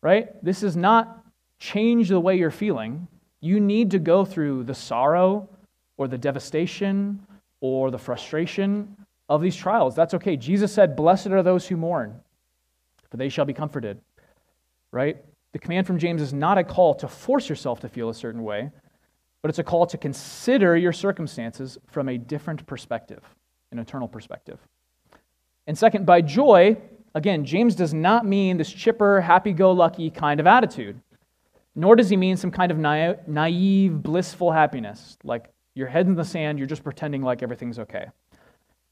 right? 0.01 0.43
This 0.43 0.63
is 0.63 0.75
not 0.75 1.24
change 1.60 2.10
the 2.10 2.20
way 2.20 2.38
you're 2.38 2.51
feeling. 2.51 3.08
You 3.39 3.60
need 3.60 3.91
to 3.91 4.00
go 4.00 4.25
through 4.25 4.63
the 4.63 4.75
sorrow 4.75 5.50
or 5.98 6.08
the 6.08 6.17
devastation 6.17 7.25
or 7.62 7.91
the 7.91 7.98
frustration 7.98 8.96
of 9.29 9.41
these 9.41 9.55
trials. 9.55 9.96
That's 9.96 10.13
okay. 10.15 10.36
Jesus 10.36 10.74
said, 10.74 10.96
Blessed 10.96 11.27
are 11.27 11.43
those 11.43 11.67
who 11.67 11.77
mourn, 11.77 12.20
for 13.10 13.17
they 13.17 13.29
shall 13.29 13.46
be 13.46 13.53
comforted, 13.53 14.00
right? 14.91 15.17
The 15.53 15.60
command 15.60 15.88
from 15.88 16.00
James 16.00 16.22
is 16.22 16.34
not 16.34 16.58
a 16.58 16.63
call 16.63 16.93
to 16.96 17.08
force 17.08 17.48
yourself 17.48 17.79
to 17.82 17.89
feel 17.89 18.10
a 18.10 18.13
certain 18.13 18.43
way, 18.43 18.72
but 19.41 19.50
it's 19.50 19.60
a 19.60 19.63
call 19.63 19.86
to 19.88 19.98
consider 19.98 20.75
your 20.75 20.91
circumstances 20.91 21.77
from 21.88 22.10
a 22.10 22.17
different 22.17 22.65
perspective, 22.65 23.24
an 23.72 23.79
eternal 23.79 24.08
perspective. 24.08 24.60
And 25.67 25.77
second, 25.77 26.05
by 26.05 26.22
joy, 26.22 26.77
Again, 27.15 27.46
James 27.46 27.75
does 27.75 27.93
not 27.93 28.25
mean 28.25 28.58
this 28.58 28.72
chipper, 28.72 29.22
happy 29.22 29.53
go 29.53 29.72
lucky 29.72 30.10
kind 30.10 30.39
of 30.39 30.48
attitude, 30.48 31.00
nor 31.75 31.96
does 31.96 32.10
he 32.10 32.17
mean 32.17 32.38
some 32.38 32.51
kind 32.51 32.72
of 32.72 32.77
naive, 33.27 34.01
blissful 34.01 34.51
happiness, 34.51 35.17
like 35.24 35.51
your 35.75 35.88
head 35.88 36.08
in 36.08 36.15
the 36.15 36.25
sand, 36.25 36.58
you're 36.58 36.67
just 36.67 36.84
pretending 36.84 37.22
like 37.22 37.43
everything's 37.43 37.79
okay. 37.79 38.08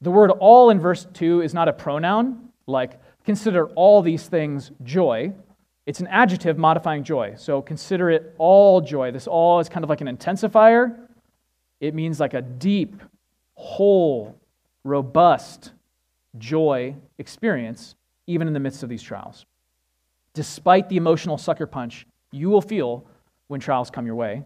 The 0.00 0.10
word 0.10 0.30
all 0.30 0.70
in 0.70 0.80
verse 0.80 1.06
2 1.14 1.42
is 1.42 1.54
not 1.54 1.68
a 1.68 1.72
pronoun, 1.72 2.48
like 2.66 3.00
consider 3.24 3.66
all 3.70 4.02
these 4.02 4.26
things 4.26 4.72
joy. 4.82 5.32
It's 5.86 6.00
an 6.00 6.08
adjective 6.08 6.58
modifying 6.58 7.04
joy. 7.04 7.34
So 7.36 7.62
consider 7.62 8.10
it 8.10 8.34
all 8.38 8.80
joy. 8.80 9.10
This 9.10 9.26
all 9.26 9.60
is 9.60 9.68
kind 9.68 9.84
of 9.84 9.90
like 9.90 10.00
an 10.00 10.08
intensifier. 10.08 10.96
It 11.80 11.94
means 11.94 12.20
like 12.20 12.34
a 12.34 12.42
deep, 12.42 13.00
whole, 13.54 14.36
robust 14.84 15.72
joy 16.38 16.96
experience, 17.18 17.94
even 18.26 18.46
in 18.46 18.54
the 18.54 18.60
midst 18.60 18.82
of 18.82 18.88
these 18.88 19.02
trials. 19.02 19.46
Despite 20.34 20.88
the 20.88 20.96
emotional 20.96 21.38
sucker 21.38 21.66
punch 21.66 22.06
you 22.32 22.48
will 22.48 22.62
feel 22.62 23.06
when 23.48 23.60
trials 23.60 23.90
come 23.90 24.06
your 24.06 24.14
way, 24.14 24.42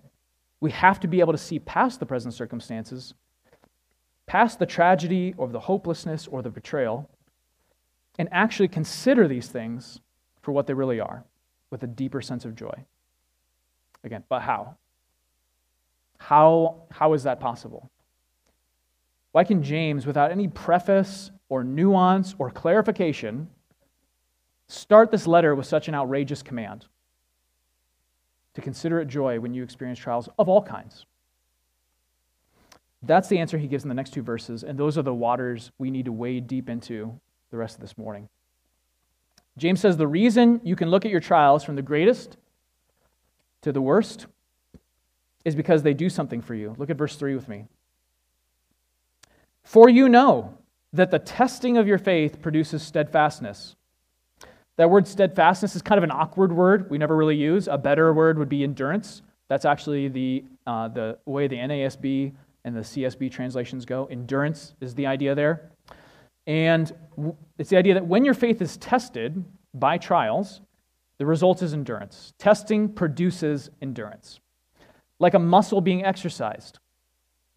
we 0.60 0.70
have 0.72 0.98
to 1.00 1.08
be 1.08 1.20
able 1.20 1.32
to 1.32 1.38
see 1.38 1.58
past 1.60 2.00
the 2.00 2.06
present 2.06 2.34
circumstances, 2.34 3.14
past 4.26 4.58
the 4.58 4.66
tragedy 4.66 5.34
or 5.36 5.48
the 5.48 5.60
hopelessness 5.60 6.26
or 6.26 6.42
the 6.42 6.50
betrayal, 6.50 7.08
and 8.18 8.28
actually 8.32 8.68
consider 8.68 9.28
these 9.28 9.48
things 9.48 10.00
for 10.42 10.52
what 10.52 10.66
they 10.66 10.74
really 10.74 10.98
are 10.98 11.24
with 11.70 11.82
a 11.82 11.86
deeper 11.86 12.20
sense 12.20 12.44
of 12.44 12.56
joy. 12.56 12.74
Again, 14.02 14.24
but 14.28 14.42
how? 14.42 14.76
How, 16.18 16.82
how 16.90 17.12
is 17.12 17.24
that 17.24 17.38
possible? 17.38 17.90
Why 19.32 19.44
can 19.44 19.62
James, 19.62 20.06
without 20.06 20.30
any 20.30 20.48
preface 20.48 21.30
or 21.48 21.62
nuance 21.62 22.34
or 22.38 22.50
clarification, 22.50 23.48
start 24.68 25.10
this 25.10 25.26
letter 25.26 25.54
with 25.54 25.66
such 25.66 25.88
an 25.88 25.94
outrageous 25.94 26.42
command? 26.42 26.86
To 28.54 28.60
consider 28.60 29.00
it 29.00 29.06
joy 29.06 29.38
when 29.38 29.54
you 29.54 29.62
experience 29.62 29.98
trials 29.98 30.28
of 30.38 30.48
all 30.48 30.62
kinds. 30.62 31.04
That's 33.02 33.28
the 33.28 33.38
answer 33.38 33.58
he 33.58 33.68
gives 33.68 33.84
in 33.84 33.88
the 33.88 33.94
next 33.94 34.12
two 34.14 34.22
verses, 34.22 34.64
and 34.64 34.78
those 34.78 34.98
are 34.98 35.02
the 35.02 35.14
waters 35.14 35.70
we 35.78 35.90
need 35.90 36.06
to 36.06 36.12
wade 36.12 36.46
deep 36.46 36.68
into 36.68 37.20
the 37.50 37.56
rest 37.56 37.76
of 37.76 37.80
this 37.80 37.96
morning. 37.96 38.28
James 39.58 39.80
says 39.80 39.96
the 39.96 40.06
reason 40.06 40.60
you 40.64 40.76
can 40.76 40.90
look 40.90 41.04
at 41.04 41.10
your 41.10 41.20
trials 41.20 41.64
from 41.64 41.76
the 41.76 41.82
greatest 41.82 42.36
to 43.62 43.72
the 43.72 43.80
worst 43.80 44.26
is 45.44 45.54
because 45.54 45.82
they 45.82 45.94
do 45.94 46.10
something 46.10 46.42
for 46.42 46.54
you. 46.54 46.74
Look 46.76 46.90
at 46.90 46.96
verse 46.96 47.16
3 47.16 47.34
with 47.34 47.48
me. 47.48 47.66
For 49.62 49.88
you 49.88 50.08
know 50.08 50.58
that 50.92 51.10
the 51.10 51.18
testing 51.18 51.76
of 51.76 51.86
your 51.86 51.98
faith 51.98 52.42
produces 52.42 52.82
steadfastness. 52.82 53.76
That 54.76 54.90
word 54.90 55.06
steadfastness 55.08 55.74
is 55.74 55.82
kind 55.82 55.98
of 55.98 56.04
an 56.04 56.10
awkward 56.10 56.52
word 56.52 56.90
we 56.90 56.98
never 56.98 57.16
really 57.16 57.36
use. 57.36 57.66
A 57.68 57.78
better 57.78 58.12
word 58.12 58.38
would 58.38 58.48
be 58.48 58.62
endurance. 58.62 59.22
That's 59.48 59.64
actually 59.64 60.08
the, 60.08 60.44
uh, 60.66 60.88
the 60.88 61.18
way 61.24 61.46
the 61.46 61.56
NASB 61.56 62.32
and 62.64 62.76
the 62.76 62.80
CSB 62.80 63.30
translations 63.30 63.84
go. 63.84 64.06
Endurance 64.06 64.74
is 64.80 64.94
the 64.94 65.06
idea 65.06 65.34
there. 65.34 65.70
And 66.46 66.92
it's 67.58 67.70
the 67.70 67.76
idea 67.76 67.94
that 67.94 68.06
when 68.06 68.24
your 68.24 68.34
faith 68.34 68.60
is 68.60 68.76
tested 68.76 69.44
by 69.72 69.98
trials, 69.98 70.60
the 71.18 71.26
result 71.26 71.62
is 71.62 71.72
endurance. 71.72 72.34
Testing 72.38 72.88
produces 72.88 73.70
endurance, 73.80 74.40
like 75.18 75.34
a 75.34 75.38
muscle 75.38 75.80
being 75.80 76.04
exercised. 76.04 76.78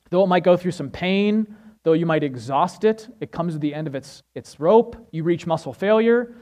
Though 0.10 0.24
it 0.24 0.28
might 0.28 0.44
go 0.44 0.56
through 0.58 0.72
some 0.72 0.90
pain, 0.90 1.56
though 1.84 1.94
you 1.94 2.06
might 2.06 2.24
exhaust 2.24 2.84
it, 2.84 3.08
it 3.20 3.32
comes 3.32 3.54
to 3.54 3.60
the 3.60 3.74
end 3.74 3.88
of 3.88 3.96
its, 3.96 4.24
its 4.34 4.60
rope, 4.60 4.96
you 5.12 5.24
reach 5.24 5.46
muscle 5.46 5.74
failure. 5.74 6.36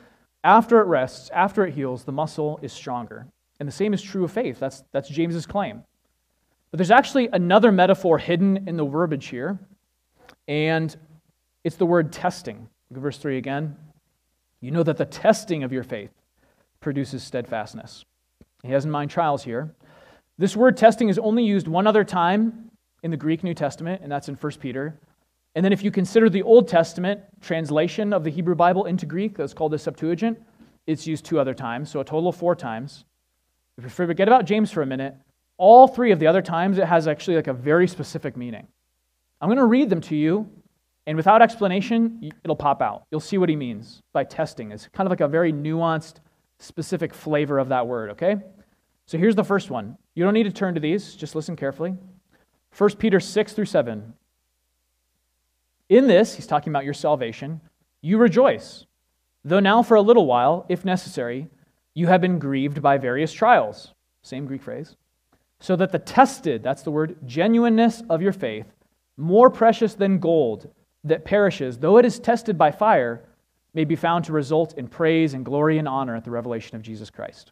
After 0.47 0.79
it 0.79 0.85
rests, 0.85 1.29
after 1.33 1.65
it 1.65 1.73
heals, 1.73 2.05
the 2.05 2.13
muscle 2.13 2.57
is 2.61 2.71
stronger. 2.71 3.27
And 3.59 3.67
the 3.67 3.73
same 3.73 3.93
is 3.93 4.01
true 4.01 4.23
of 4.23 4.31
faith. 4.31 4.61
That's, 4.61 4.81
that's 4.93 5.09
James's 5.09 5.45
claim. 5.45 5.83
But 6.71 6.77
there's 6.77 6.89
actually 6.89 7.27
another 7.33 7.69
metaphor 7.69 8.17
hidden 8.17 8.65
in 8.65 8.77
the 8.77 8.85
verbiage 8.85 9.25
here, 9.27 9.59
and 10.47 10.95
it's 11.65 11.75
the 11.75 11.85
word 11.85 12.13
testing. 12.13 12.69
Look 12.89 12.97
at 12.97 13.01
verse 13.01 13.17
3 13.17 13.35
again. 13.35 13.75
You 14.61 14.71
know 14.71 14.83
that 14.83 14.95
the 14.95 15.05
testing 15.05 15.65
of 15.65 15.73
your 15.73 15.83
faith 15.83 16.11
produces 16.79 17.23
steadfastness. 17.23 18.05
He 18.63 18.71
has 18.71 18.85
in 18.85 18.91
mind 18.91 19.11
trials 19.11 19.43
here. 19.43 19.75
This 20.37 20.55
word 20.55 20.77
testing 20.77 21.09
is 21.09 21.19
only 21.19 21.43
used 21.43 21.67
one 21.67 21.87
other 21.87 22.05
time 22.05 22.71
in 23.03 23.11
the 23.11 23.17
Greek 23.17 23.43
New 23.43 23.53
Testament, 23.53 24.01
and 24.01 24.09
that's 24.09 24.29
in 24.29 24.35
1 24.35 24.51
Peter. 24.61 24.97
And 25.57 25.65
then 25.65 25.73
if 25.73 25.83
you 25.83 25.89
consider 25.89 26.29
the 26.29 26.43
Old 26.43 26.67
Testament 26.67 27.19
translation 27.41 28.13
of 28.13 28.23
the 28.23 28.29
Hebrew 28.29 28.53
Bible 28.53 28.85
into 28.85 29.07
Greek, 29.07 29.35
that's 29.35 29.55
called 29.55 29.71
the 29.71 29.79
Septuagint, 29.79 30.39
it's 30.85 31.07
used 31.07 31.25
two 31.25 31.39
other 31.39 31.55
times, 31.55 31.89
so 31.89 31.99
a 31.99 32.05
total 32.05 32.29
of 32.29 32.35
four 32.35 32.55
times. 32.55 33.05
If 33.75 33.83
you 33.83 33.89
forget 33.89 34.27
about 34.27 34.45
James 34.45 34.71
for 34.71 34.83
a 34.83 34.85
minute, 34.85 35.15
all 35.57 35.87
three 35.87 36.11
of 36.11 36.19
the 36.19 36.27
other 36.27 36.43
times 36.43 36.77
it 36.77 36.85
has 36.85 37.07
actually 37.07 37.37
like 37.37 37.47
a 37.47 37.53
very 37.53 37.87
specific 37.87 38.37
meaning. 38.37 38.67
I'm 39.41 39.47
going 39.47 39.57
to 39.57 39.65
read 39.65 39.89
them 39.89 39.99
to 40.01 40.15
you 40.15 40.47
and 41.07 41.17
without 41.17 41.41
explanation, 41.41 42.31
it'll 42.43 42.55
pop 42.55 42.83
out. 42.83 43.05
You'll 43.09 43.19
see 43.19 43.39
what 43.39 43.49
he 43.49 43.55
means 43.55 44.03
by 44.13 44.25
testing. 44.25 44.71
It's 44.71 44.87
kind 44.93 45.07
of 45.07 45.09
like 45.09 45.21
a 45.21 45.27
very 45.27 45.51
nuanced, 45.51 46.17
specific 46.59 47.15
flavor 47.15 47.57
of 47.57 47.69
that 47.69 47.87
word, 47.87 48.11
okay? 48.11 48.35
So 49.07 49.17
here's 49.17 49.35
the 49.35 49.43
first 49.43 49.71
one. 49.71 49.97
You 50.13 50.23
don't 50.23 50.35
need 50.35 50.43
to 50.43 50.51
turn 50.51 50.75
to 50.75 50.79
these, 50.79 51.15
just 51.15 51.33
listen 51.33 51.55
carefully. 51.55 51.95
1 52.77 52.95
Peter 52.97 53.19
6 53.19 53.53
through 53.53 53.65
7. 53.65 54.13
In 55.89 56.08
this, 56.08 56.36
he's 56.36 56.48
talking 56.48 56.72
about 56.72 56.86
your 56.86 56.94
salvation, 56.94 57.62
you 58.01 58.17
rejoice, 58.17 58.86
though 59.44 59.60
now 59.60 59.82
for 59.84 59.96
a 59.96 60.01
little 60.01 60.25
while, 60.25 60.65
if 60.70 60.84
necessary, 60.84 61.48
you 61.94 62.08
have 62.08 62.22
been 62.22 62.39
grieved 62.39 62.82
by 62.82 62.98
various 62.98 63.32
trials. 63.32 63.94
Same 64.22 64.46
Greek 64.46 64.62
phrase. 64.62 64.96
So 65.60 65.75
that 65.77 65.91
the 65.91 66.00
tested, 66.00 66.62
that's 66.62 66.84
the 66.84 66.91
word, 66.91 67.17
genuineness 67.25 68.03
of 68.10 68.22
your 68.22 68.34
faith, 68.34 68.67
more 69.15 69.50
precious 69.50 69.96
than 69.96 70.20
gold 70.20 70.70
that 71.03 71.25
perishes, 71.25 71.77
though 71.77 71.98
it 71.98 72.06
is 72.06 72.20
tested 72.20 72.58
by 72.58 72.72
fire, 72.72 73.24
may 73.74 73.86
be 73.86 73.96
found 73.96 74.25
to 74.25 74.34
result 74.34 74.77
in 74.77 74.88
praise 74.88 75.34
and 75.34 75.46
glory 75.46 75.77
and 75.77 75.88
honor 75.88 76.15
at 76.15 76.24
the 76.24 76.32
revelation 76.32 76.75
of 76.75 76.82
Jesus 76.82 77.10
Christ. 77.10 77.51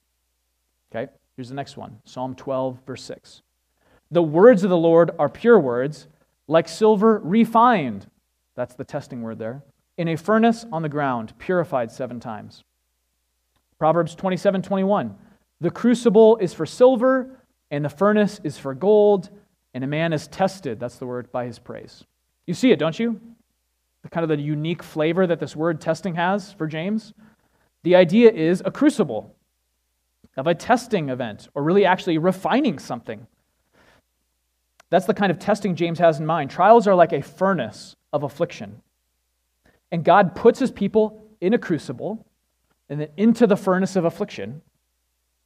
Okay, 0.91 1.11
here's 1.35 1.49
the 1.49 1.55
next 1.55 1.77
one 1.77 1.99
Psalm 2.05 2.35
12, 2.35 2.79
verse 2.85 3.03
6. 3.03 3.41
The 4.11 4.23
words 4.23 4.63
of 4.63 4.69
the 4.69 4.77
Lord 4.77 5.11
are 5.17 5.29
pure 5.29 5.59
words, 5.59 6.07
like 6.47 6.67
silver 6.67 7.19
refined. 7.23 8.07
That's 8.55 8.75
the 8.75 8.83
testing 8.83 9.21
word 9.21 9.39
there. 9.39 9.63
In 9.97 10.07
a 10.07 10.15
furnace 10.15 10.65
on 10.71 10.81
the 10.81 10.89
ground, 10.89 11.33
purified 11.37 11.91
seven 11.91 12.19
times. 12.19 12.63
Proverbs 13.79 14.15
27, 14.15 14.61
21. 14.61 15.15
The 15.61 15.71
crucible 15.71 16.37
is 16.37 16.53
for 16.53 16.65
silver, 16.65 17.39
and 17.71 17.83
the 17.83 17.89
furnace 17.89 18.39
is 18.43 18.57
for 18.57 18.73
gold, 18.73 19.29
and 19.73 19.83
a 19.83 19.87
man 19.87 20.13
is 20.13 20.27
tested, 20.27 20.79
that's 20.79 20.97
the 20.97 21.05
word, 21.05 21.31
by 21.31 21.45
his 21.45 21.59
praise. 21.59 22.03
You 22.47 22.53
see 22.53 22.71
it, 22.71 22.79
don't 22.79 22.99
you? 22.99 23.19
the 24.05 24.09
kind 24.09 24.23
of 24.23 24.37
the 24.37 24.39
unique 24.39 24.83
flavor 24.83 25.25
that 25.25 25.39
this 25.39 25.55
word 25.55 25.81
testing 25.81 26.13
has 26.13 26.53
for 26.53 26.67
James. 26.67 27.11
The 27.81 27.95
idea 27.95 28.31
is 28.31 28.61
a 28.63 28.69
crucible 28.69 29.35
of 30.37 30.45
a 30.45 30.53
testing 30.53 31.09
event, 31.09 31.47
or 31.55 31.63
really 31.63 31.85
actually 31.85 32.19
refining 32.19 32.77
something. 32.77 33.25
That's 34.91 35.07
the 35.07 35.15
kind 35.15 35.31
of 35.31 35.39
testing 35.39 35.75
James 35.75 35.97
has 35.97 36.19
in 36.19 36.25
mind. 36.27 36.51
Trials 36.51 36.85
are 36.85 36.93
like 36.93 37.13
a 37.13 37.23
furnace 37.23 37.95
of 38.15 38.23
affliction. 38.23 38.81
And 39.91 40.03
God 40.03 40.35
puts 40.35 40.57
his 40.57 40.71
people 40.71 41.27
in 41.41 41.53
a 41.53 41.57
crucible 41.57 42.25
and 42.89 43.01
then 43.01 43.09
into 43.17 43.45
the 43.45 43.57
furnace 43.57 43.95
of 43.95 44.05
affliction 44.05 44.61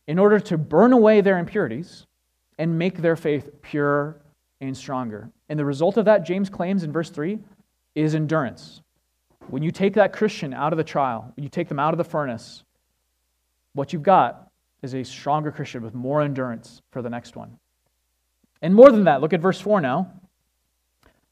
in 0.08 0.20
order 0.20 0.40
to 0.40 0.58
burn 0.58 0.94
away 0.94 1.22
their 1.22 1.40
impurities 1.40 2.06
and 2.60 2.78
make 2.78 3.00
their 3.00 3.16
faith 3.16 3.50
pure 3.62 4.22
and 4.62 4.78
stronger. 4.78 5.32
And 5.50 5.58
the 5.58 5.66
result 5.66 5.98
of 5.98 6.06
that, 6.06 6.26
James 6.26 6.50
claims 6.50 6.84
in 6.84 6.92
verse 6.92 7.10
3, 7.10 7.40
is 7.96 8.14
endurance. 8.14 8.82
When 9.48 9.64
you 9.64 9.72
take 9.72 9.96
that 9.96 10.14
Christian 10.14 10.54
out 10.54 10.74
of 10.74 10.78
the 10.78 10.84
trial, 10.84 11.32
when 11.36 11.44
you 11.44 11.50
take 11.50 11.70
them 11.70 11.80
out 11.80 11.94
of 11.94 11.98
the 11.98 12.04
furnace, 12.04 12.64
what 13.74 13.94
you've 13.94 14.04
got 14.04 14.52
is 14.84 14.94
a 14.94 15.04
stronger 15.04 15.52
Christian 15.52 15.82
with 15.82 15.96
more 15.96 16.22
endurance 16.22 16.82
for 16.92 17.02
the 17.02 17.10
next 17.10 17.36
one. 17.36 17.58
And 18.62 18.76
more 18.76 18.92
than 18.92 19.06
that, 19.06 19.22
look 19.22 19.34
at 19.34 19.40
verse 19.40 19.60
4 19.60 19.82
now. 19.82 20.19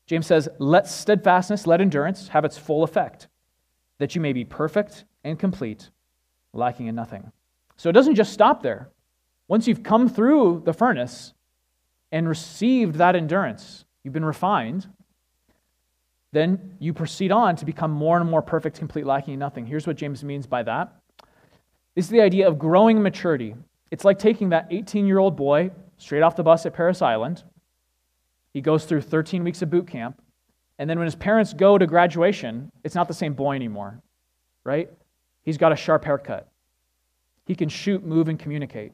James 0.08 0.26
says, 0.26 0.50
Let 0.58 0.88
steadfastness, 0.88 1.68
let 1.68 1.82
endurance 1.82 2.30
have 2.30 2.46
its 2.46 2.58
full 2.58 2.84
effect, 2.84 3.28
that 4.00 4.16
you 4.16 4.22
may 4.22 4.34
be 4.34 4.46
perfect 4.46 5.06
and 5.24 5.38
complete, 5.38 5.90
lacking 6.54 6.88
in 6.88 6.96
nothing. 6.96 7.32
So 7.76 7.90
it 7.90 7.94
doesn't 7.94 8.16
just 8.16 8.34
stop 8.34 8.64
there. 8.64 8.90
Once 9.48 9.68
you've 9.68 9.84
come 9.84 10.10
through 10.10 10.64
the 10.66 10.74
furnace 10.74 11.34
and 12.12 12.28
received 12.28 12.96
that 12.96 13.16
endurance, 13.16 13.86
you've 14.04 14.14
been 14.14 14.26
refined, 14.26 14.88
then 16.32 16.76
you 16.80 16.94
proceed 16.94 17.32
on 17.32 17.56
to 17.56 17.66
become 17.66 17.92
more 17.92 18.20
and 18.20 18.30
more 18.30 18.42
perfect, 18.42 18.80
complete, 18.80 19.06
lacking 19.06 19.34
in 19.34 19.40
nothing. 19.40 19.66
Here's 19.66 19.88
what 19.88 19.96
James 19.96 20.24
means 20.24 20.46
by 20.48 20.64
that. 20.64 20.94
This 21.96 22.06
is 22.06 22.12
the 22.12 22.22
idea 22.22 22.48
of 22.48 22.60
growing 22.60 23.02
maturity. 23.02 23.56
It's 23.92 24.06
like 24.06 24.20
taking 24.20 24.50
that 24.50 24.68
18 24.70 25.08
year 25.08 25.20
old 25.20 25.36
boy 25.36 25.72
straight 25.98 26.22
off 26.22 26.36
the 26.36 26.44
bus 26.44 26.66
at 26.66 26.74
Parris 26.74 27.02
Island. 27.02 27.44
He 28.58 28.62
goes 28.62 28.86
through 28.86 29.02
13 29.02 29.44
weeks 29.44 29.62
of 29.62 29.70
boot 29.70 29.86
camp. 29.86 30.20
And 30.80 30.90
then 30.90 30.98
when 30.98 31.06
his 31.06 31.14
parents 31.14 31.54
go 31.54 31.78
to 31.78 31.86
graduation, 31.86 32.72
it's 32.84 32.96
not 32.96 33.08
the 33.08 33.14
same 33.14 33.36
boy 33.36 33.54
anymore, 33.56 34.02
right? 34.64 34.90
He's 35.44 35.60
got 35.60 35.74
a 35.74 35.76
sharp 35.76 36.04
haircut. 36.04 36.50
He 37.46 37.54
can 37.54 37.70
shoot, 37.70 38.04
move, 38.04 38.30
and 38.30 38.40
communicate. 38.40 38.94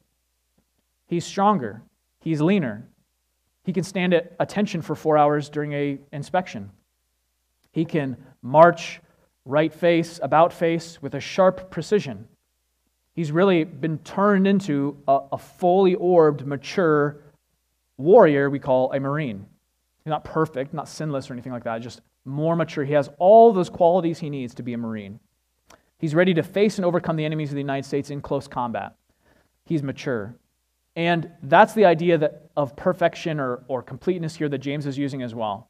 He's 1.06 1.24
stronger. 1.24 1.82
He's 2.20 2.42
leaner. 2.42 2.90
He 3.64 3.72
can 3.72 3.86
stand 3.86 4.14
at 4.14 4.34
attention 4.38 4.82
for 4.82 4.96
four 4.96 5.18
hours 5.18 5.48
during 5.48 5.72
a 5.72 5.98
inspection. 6.12 6.70
He 7.72 7.86
can 7.86 8.18
march 8.42 9.00
right 9.46 9.74
face, 9.74 10.20
about 10.22 10.52
face, 10.52 11.02
with 11.02 11.16
a 11.16 11.22
sharp 11.22 11.72
precision. 11.72 12.28
He's 13.14 13.32
really 13.32 13.64
been 13.64 14.00
turned 14.00 14.46
into 14.46 14.98
a, 15.08 15.20
a 15.32 15.38
fully 15.38 15.96
orbed, 15.96 16.46
mature 16.46 17.22
warrior 17.96 18.50
we 18.50 18.60
call 18.60 18.92
a 18.92 19.00
Marine. 19.00 19.46
He's 20.04 20.10
not 20.10 20.26
perfect, 20.26 20.74
not 20.74 20.90
sinless 20.90 21.30
or 21.30 21.34
anything 21.34 21.54
like 21.54 21.64
that, 21.64 21.82
just 21.82 22.02
more 22.26 22.56
mature. 22.56 22.84
He 22.84 22.94
has 22.94 23.10
all 23.20 23.54
those 23.54 23.70
qualities 23.70 24.20
he 24.20 24.30
needs 24.30 24.54
to 24.56 24.64
be 24.64 24.74
a 24.74 24.78
Marine. 24.78 25.20
He's 25.98 26.14
ready 26.14 26.34
to 26.34 26.44
face 26.44 26.78
and 26.78 26.86
overcome 26.86 27.16
the 27.16 27.26
enemies 27.26 27.50
of 27.50 27.56
the 27.56 27.62
United 27.62 27.86
States 27.86 28.10
in 28.10 28.22
close 28.22 28.48
combat. 28.48 28.96
He's 29.66 29.82
mature. 29.82 30.36
And 30.96 31.32
that's 31.44 31.74
the 31.74 31.86
idea 31.86 32.18
that, 32.18 32.50
of 32.58 32.76
perfection 32.76 33.40
or, 33.40 33.64
or 33.68 33.82
completeness 33.82 34.36
here 34.36 34.50
that 34.50 34.58
James 34.58 34.86
is 34.86 34.98
using 34.98 35.22
as 35.22 35.34
well. 35.34 35.70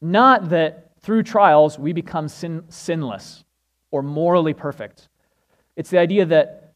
Not 0.00 0.48
that 0.48 0.92
through 1.00 1.22
trials 1.22 1.78
we 1.78 1.92
become 1.92 2.28
sin, 2.28 2.64
sinless 2.68 3.44
or 3.90 4.02
morally 4.02 4.54
perfect. 4.54 5.08
It's 5.76 5.90
the 5.90 5.98
idea 5.98 6.24
that 6.26 6.72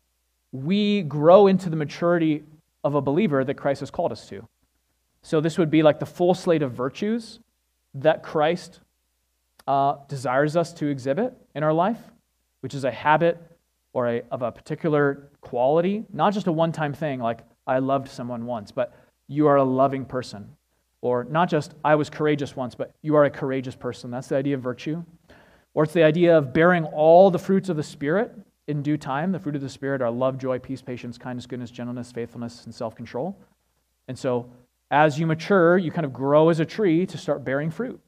we 0.53 1.03
grow 1.03 1.47
into 1.47 1.71
the 1.71 1.77
maturity 1.77 2.45
of 2.85 2.95
a 2.95 3.01
believer 3.01 3.45
that 3.45 3.55
Christ 3.55 3.81
has 3.81 3.91
called 3.91 4.13
us 4.13 4.29
to. 4.29 4.47
So, 5.23 5.41
this 5.41 5.59
would 5.59 5.71
be 5.71 5.83
like 5.83 5.99
the 5.99 6.07
full 6.07 6.35
slate 6.35 6.63
of 6.63 6.73
virtues 6.73 7.41
that 7.95 8.23
Christ 8.23 8.81
uh, 9.67 9.97
desires 10.09 10.57
us 10.57 10.73
to 10.75 10.87
exhibit 10.87 11.35
in 11.55 11.63
our 11.63 11.73
life, 11.73 11.99
which 12.61 12.75
is 12.75 12.85
a 12.85 12.91
habit 12.91 13.39
or 13.93 14.09
a, 14.09 14.23
of 14.31 14.43
a 14.43 14.53
particular 14.53 15.31
quality, 15.41 16.05
not 16.13 16.33
just 16.33 16.47
a 16.47 16.53
one 16.53 16.73
time 16.73 16.93
thing 16.93 17.21
like 17.21 17.41
I 17.67 17.79
loved 17.79 18.09
someone 18.09 18.47
once, 18.47 18.71
but 18.73 18.95
you 19.29 19.47
are 19.47 19.57
a 19.57 19.65
loving 19.65 20.05
person. 20.05 20.57
Or 21.03 21.25
not 21.25 21.49
just 21.49 21.75
I 21.85 21.95
was 21.95 22.11
courageous 22.11 22.55
once, 22.55 22.75
but 22.75 22.93
you 23.01 23.17
are 23.17 23.25
a 23.25 23.31
courageous 23.31 23.75
person. 23.75 24.11
That's 24.11 24.29
the 24.29 24.37
idea 24.37 24.57
of 24.57 24.61
virtue. 24.61 25.03
Or 25.73 25.85
it's 25.85 25.93
the 25.93 26.03
idea 26.03 26.37
of 26.37 26.53
bearing 26.53 26.85
all 26.85 27.31
the 27.31 27.39
fruits 27.39 27.69
of 27.69 27.77
the 27.77 27.83
Spirit 27.83 28.33
in 28.67 28.83
due 28.83 28.97
time. 28.97 29.33
The 29.33 29.39
fruit 29.39 29.55
of 29.55 29.63
the 29.63 29.69
Spirit 29.69 30.03
are 30.03 30.11
love, 30.11 30.37
joy, 30.37 30.59
peace, 30.59 30.83
patience, 30.83 31.17
kindness, 31.17 31.47
goodness, 31.47 31.71
gentleness, 31.71 32.13
faithfulness, 32.13 32.65
and 32.65 32.75
self 32.75 32.95
control. 32.95 33.39
And 34.09 34.19
so 34.19 34.51
as 34.91 35.19
you 35.19 35.27
mature, 35.27 35.79
you 35.79 35.91
kind 35.91 36.05
of 36.05 36.13
grow 36.13 36.49
as 36.49 36.61
a 36.61 36.65
tree 36.65 37.07
to 37.07 37.19
start 37.19 37.45
bearing 37.45 37.71
fruit. 37.71 38.01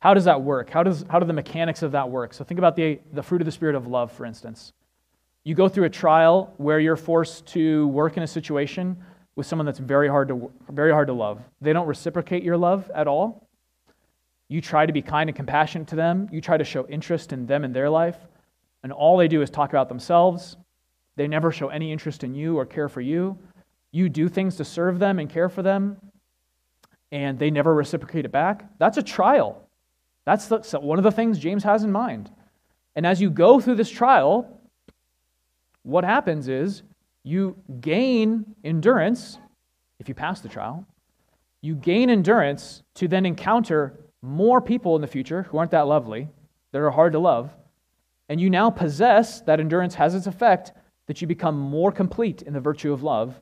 How 0.00 0.14
does 0.14 0.24
that 0.24 0.42
work? 0.42 0.70
How, 0.70 0.82
does, 0.82 1.04
how 1.08 1.18
do 1.18 1.26
the 1.26 1.32
mechanics 1.32 1.82
of 1.82 1.92
that 1.92 2.10
work? 2.10 2.32
So 2.34 2.42
think 2.44 2.58
about 2.58 2.76
the, 2.76 3.00
the 3.12 3.22
fruit 3.22 3.42
of 3.42 3.44
the 3.44 3.52
Spirit 3.52 3.74
of 3.74 3.86
love, 3.86 4.10
for 4.12 4.24
instance. 4.24 4.72
You 5.44 5.54
go 5.54 5.68
through 5.68 5.84
a 5.84 5.90
trial 5.90 6.54
where 6.56 6.80
you're 6.80 6.96
forced 6.96 7.46
to 7.48 7.88
work 7.88 8.16
in 8.16 8.22
a 8.22 8.26
situation 8.26 8.96
with 9.36 9.46
someone 9.46 9.66
that's 9.66 9.78
very 9.78 10.08
hard 10.08 10.28
to, 10.28 10.50
very 10.70 10.92
hard 10.92 11.06
to 11.08 11.14
love. 11.14 11.40
They 11.60 11.72
don't 11.72 11.86
reciprocate 11.86 12.42
your 12.42 12.56
love 12.56 12.90
at 12.94 13.08
all. 13.08 13.46
You 14.48 14.60
try 14.60 14.84
to 14.84 14.92
be 14.92 15.00
kind 15.00 15.30
and 15.30 15.36
compassionate 15.36 15.88
to 15.88 15.96
them. 15.96 16.28
You 16.32 16.40
try 16.40 16.56
to 16.56 16.64
show 16.64 16.86
interest 16.88 17.32
in 17.32 17.46
them 17.46 17.64
and 17.64 17.74
their 17.74 17.88
life. 17.88 18.16
And 18.82 18.92
all 18.92 19.16
they 19.16 19.28
do 19.28 19.42
is 19.42 19.48
talk 19.48 19.70
about 19.70 19.88
themselves. 19.88 20.56
They 21.16 21.28
never 21.28 21.52
show 21.52 21.68
any 21.68 21.92
interest 21.92 22.24
in 22.24 22.34
you 22.34 22.58
or 22.58 22.64
care 22.66 22.88
for 22.88 23.00
you. 23.00 23.38
You 23.92 24.08
do 24.08 24.28
things 24.28 24.56
to 24.56 24.64
serve 24.64 24.98
them 24.98 25.18
and 25.18 25.28
care 25.28 25.48
for 25.48 25.62
them, 25.62 25.96
and 27.10 27.38
they 27.38 27.50
never 27.50 27.74
reciprocate 27.74 28.24
it 28.24 28.32
back. 28.32 28.64
That's 28.78 28.98
a 28.98 29.02
trial. 29.02 29.68
That's 30.24 30.46
the, 30.46 30.80
one 30.80 30.98
of 30.98 31.04
the 31.04 31.10
things 31.10 31.38
James 31.38 31.64
has 31.64 31.82
in 31.82 31.90
mind. 31.90 32.30
And 32.94 33.06
as 33.06 33.20
you 33.20 33.30
go 33.30 33.60
through 33.60 33.76
this 33.76 33.90
trial, 33.90 34.60
what 35.82 36.04
happens 36.04 36.48
is 36.48 36.82
you 37.24 37.56
gain 37.80 38.44
endurance 38.64 39.38
if 39.98 40.08
you 40.08 40.14
pass 40.14 40.40
the 40.40 40.48
trial. 40.48 40.86
You 41.62 41.74
gain 41.74 42.10
endurance 42.10 42.82
to 42.94 43.08
then 43.08 43.26
encounter 43.26 43.98
more 44.22 44.60
people 44.60 44.94
in 44.96 45.02
the 45.02 45.08
future 45.08 45.42
who 45.44 45.58
aren't 45.58 45.70
that 45.72 45.86
lovely, 45.86 46.28
that 46.72 46.80
are 46.80 46.90
hard 46.90 47.12
to 47.12 47.18
love. 47.18 47.54
And 48.28 48.40
you 48.40 48.50
now 48.50 48.70
possess 48.70 49.40
that 49.42 49.60
endurance 49.60 49.94
has 49.96 50.14
its 50.14 50.26
effect 50.26 50.72
that 51.06 51.20
you 51.20 51.26
become 51.26 51.58
more 51.58 51.90
complete 51.90 52.42
in 52.42 52.52
the 52.52 52.60
virtue 52.60 52.92
of 52.92 53.02
love 53.02 53.40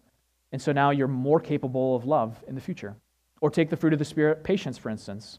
and 0.52 0.60
so 0.60 0.72
now 0.72 0.90
you're 0.90 1.08
more 1.08 1.40
capable 1.40 1.94
of 1.96 2.04
love 2.04 2.42
in 2.46 2.54
the 2.54 2.60
future. 2.60 2.96
Or 3.40 3.50
take 3.50 3.70
the 3.70 3.76
fruit 3.76 3.92
of 3.92 3.98
the 3.98 4.04
Spirit, 4.04 4.42
patience, 4.42 4.78
for 4.78 4.90
instance. 4.90 5.38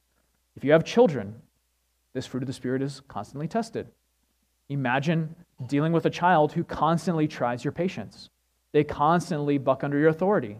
If 0.55 0.63
you 0.63 0.71
have 0.71 0.83
children, 0.83 1.35
this 2.13 2.25
fruit 2.25 2.43
of 2.43 2.47
the 2.47 2.53
Spirit 2.53 2.81
is 2.81 3.01
constantly 3.07 3.47
tested. 3.47 3.87
Imagine 4.69 5.35
dealing 5.67 5.91
with 5.91 6.05
a 6.05 6.09
child 6.09 6.53
who 6.53 6.63
constantly 6.63 7.27
tries 7.27 7.63
your 7.63 7.71
patience. 7.71 8.29
They 8.71 8.83
constantly 8.83 9.57
buck 9.57 9.83
under 9.83 9.97
your 9.97 10.09
authority. 10.09 10.57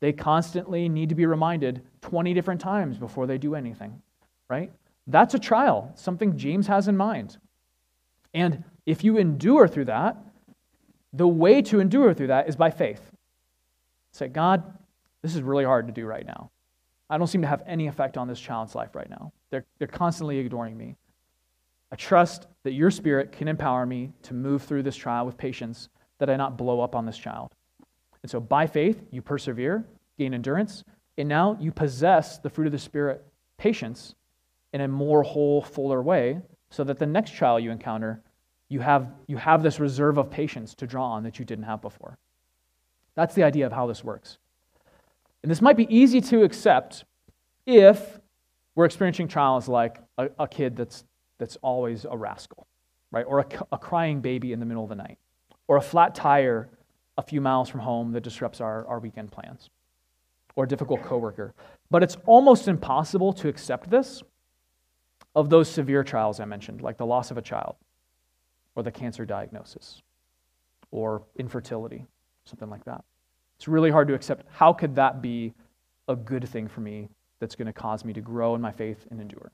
They 0.00 0.12
constantly 0.12 0.88
need 0.88 1.08
to 1.10 1.14
be 1.14 1.26
reminded 1.26 1.82
20 2.00 2.34
different 2.34 2.60
times 2.60 2.98
before 2.98 3.26
they 3.26 3.38
do 3.38 3.54
anything, 3.54 4.02
right? 4.48 4.72
That's 5.06 5.34
a 5.34 5.38
trial, 5.38 5.92
something 5.94 6.36
James 6.36 6.66
has 6.66 6.88
in 6.88 6.96
mind. 6.96 7.38
And 8.34 8.64
if 8.84 9.04
you 9.04 9.16
endure 9.16 9.68
through 9.68 9.84
that, 9.86 10.16
the 11.12 11.28
way 11.28 11.62
to 11.62 11.78
endure 11.78 12.14
through 12.14 12.28
that 12.28 12.48
is 12.48 12.56
by 12.56 12.70
faith. 12.70 13.11
Say, 14.12 14.28
God, 14.28 14.62
this 15.22 15.34
is 15.34 15.42
really 15.42 15.64
hard 15.64 15.86
to 15.86 15.92
do 15.92 16.06
right 16.06 16.26
now. 16.26 16.50
I 17.10 17.18
don't 17.18 17.26
seem 17.26 17.42
to 17.42 17.48
have 17.48 17.62
any 17.66 17.88
effect 17.88 18.16
on 18.16 18.28
this 18.28 18.40
child's 18.40 18.74
life 18.74 18.94
right 18.94 19.10
now. 19.10 19.32
They're, 19.50 19.64
they're 19.78 19.88
constantly 19.88 20.38
ignoring 20.38 20.76
me. 20.76 20.96
I 21.90 21.96
trust 21.96 22.46
that 22.62 22.72
your 22.72 22.90
spirit 22.90 23.32
can 23.32 23.48
empower 23.48 23.84
me 23.84 24.12
to 24.22 24.34
move 24.34 24.62
through 24.62 24.82
this 24.82 24.96
trial 24.96 25.26
with 25.26 25.36
patience, 25.36 25.90
that 26.18 26.30
I 26.30 26.36
not 26.36 26.56
blow 26.56 26.80
up 26.80 26.94
on 26.94 27.04
this 27.04 27.18
child. 27.18 27.52
And 28.22 28.30
so 28.30 28.40
by 28.40 28.66
faith, 28.66 29.02
you 29.10 29.20
persevere, 29.20 29.84
gain 30.18 30.32
endurance, 30.32 30.84
and 31.18 31.28
now 31.28 31.58
you 31.60 31.70
possess 31.70 32.38
the 32.38 32.48
fruit 32.48 32.66
of 32.66 32.72
the 32.72 32.78
Spirit, 32.78 33.24
patience, 33.58 34.14
in 34.72 34.80
a 34.80 34.88
more 34.88 35.22
whole, 35.22 35.60
fuller 35.60 36.02
way, 36.02 36.40
so 36.70 36.82
that 36.84 36.98
the 36.98 37.06
next 37.06 37.32
child 37.32 37.62
you 37.62 37.70
encounter, 37.70 38.22
you 38.70 38.80
have, 38.80 39.12
you 39.26 39.36
have 39.36 39.62
this 39.62 39.78
reserve 39.78 40.16
of 40.16 40.30
patience 40.30 40.74
to 40.76 40.86
draw 40.86 41.04
on 41.04 41.22
that 41.24 41.38
you 41.38 41.44
didn't 41.44 41.64
have 41.64 41.82
before. 41.82 42.16
That's 43.14 43.34
the 43.34 43.42
idea 43.42 43.66
of 43.66 43.72
how 43.72 43.86
this 43.86 44.02
works. 44.02 44.38
And 45.42 45.50
this 45.50 45.60
might 45.60 45.76
be 45.76 45.94
easy 45.94 46.20
to 46.22 46.42
accept 46.42 47.04
if 47.66 48.20
we're 48.74 48.84
experiencing 48.84 49.28
trials 49.28 49.68
like 49.68 49.98
a, 50.18 50.30
a 50.38 50.48
kid 50.48 50.76
that's, 50.76 51.04
that's 51.38 51.56
always 51.56 52.06
a 52.08 52.16
rascal, 52.16 52.66
right? 53.10 53.24
Or 53.26 53.40
a, 53.40 53.46
a 53.72 53.78
crying 53.78 54.20
baby 54.20 54.52
in 54.52 54.60
the 54.60 54.66
middle 54.66 54.82
of 54.82 54.88
the 54.88 54.94
night, 54.96 55.18
or 55.68 55.76
a 55.76 55.82
flat 55.82 56.14
tire 56.14 56.68
a 57.18 57.22
few 57.22 57.40
miles 57.40 57.68
from 57.68 57.80
home 57.80 58.12
that 58.12 58.22
disrupts 58.22 58.60
our, 58.60 58.86
our 58.86 58.98
weekend 58.98 59.30
plans, 59.30 59.68
or 60.56 60.64
a 60.64 60.68
difficult 60.68 61.02
coworker. 61.02 61.54
But 61.90 62.02
it's 62.02 62.16
almost 62.24 62.68
impossible 62.68 63.32
to 63.34 63.48
accept 63.48 63.90
this 63.90 64.22
of 65.34 65.50
those 65.50 65.70
severe 65.70 66.04
trials 66.04 66.40
I 66.40 66.44
mentioned, 66.44 66.82
like 66.82 66.96
the 66.96 67.06
loss 67.06 67.30
of 67.30 67.38
a 67.38 67.42
child, 67.42 67.76
or 68.74 68.82
the 68.82 68.90
cancer 68.90 69.26
diagnosis, 69.26 70.02
or 70.90 71.22
infertility, 71.36 72.06
something 72.44 72.70
like 72.70 72.84
that. 72.84 73.04
It's 73.56 73.68
really 73.68 73.90
hard 73.90 74.08
to 74.08 74.14
accept. 74.14 74.46
How 74.50 74.72
could 74.72 74.94
that 74.96 75.22
be 75.22 75.54
a 76.08 76.16
good 76.16 76.48
thing 76.48 76.68
for 76.68 76.80
me 76.80 77.08
that's 77.40 77.54
going 77.54 77.66
to 77.66 77.72
cause 77.72 78.04
me 78.04 78.12
to 78.12 78.20
grow 78.20 78.54
in 78.54 78.60
my 78.60 78.72
faith 78.72 79.06
and 79.10 79.20
endure? 79.20 79.52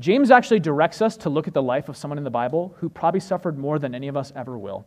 James 0.00 0.30
actually 0.30 0.60
directs 0.60 1.02
us 1.02 1.16
to 1.18 1.30
look 1.30 1.46
at 1.46 1.54
the 1.54 1.62
life 1.62 1.88
of 1.88 1.96
someone 1.96 2.18
in 2.18 2.24
the 2.24 2.30
Bible 2.30 2.74
who 2.78 2.88
probably 2.88 3.20
suffered 3.20 3.58
more 3.58 3.78
than 3.78 3.94
any 3.94 4.08
of 4.08 4.16
us 4.16 4.32
ever 4.34 4.58
will. 4.58 4.86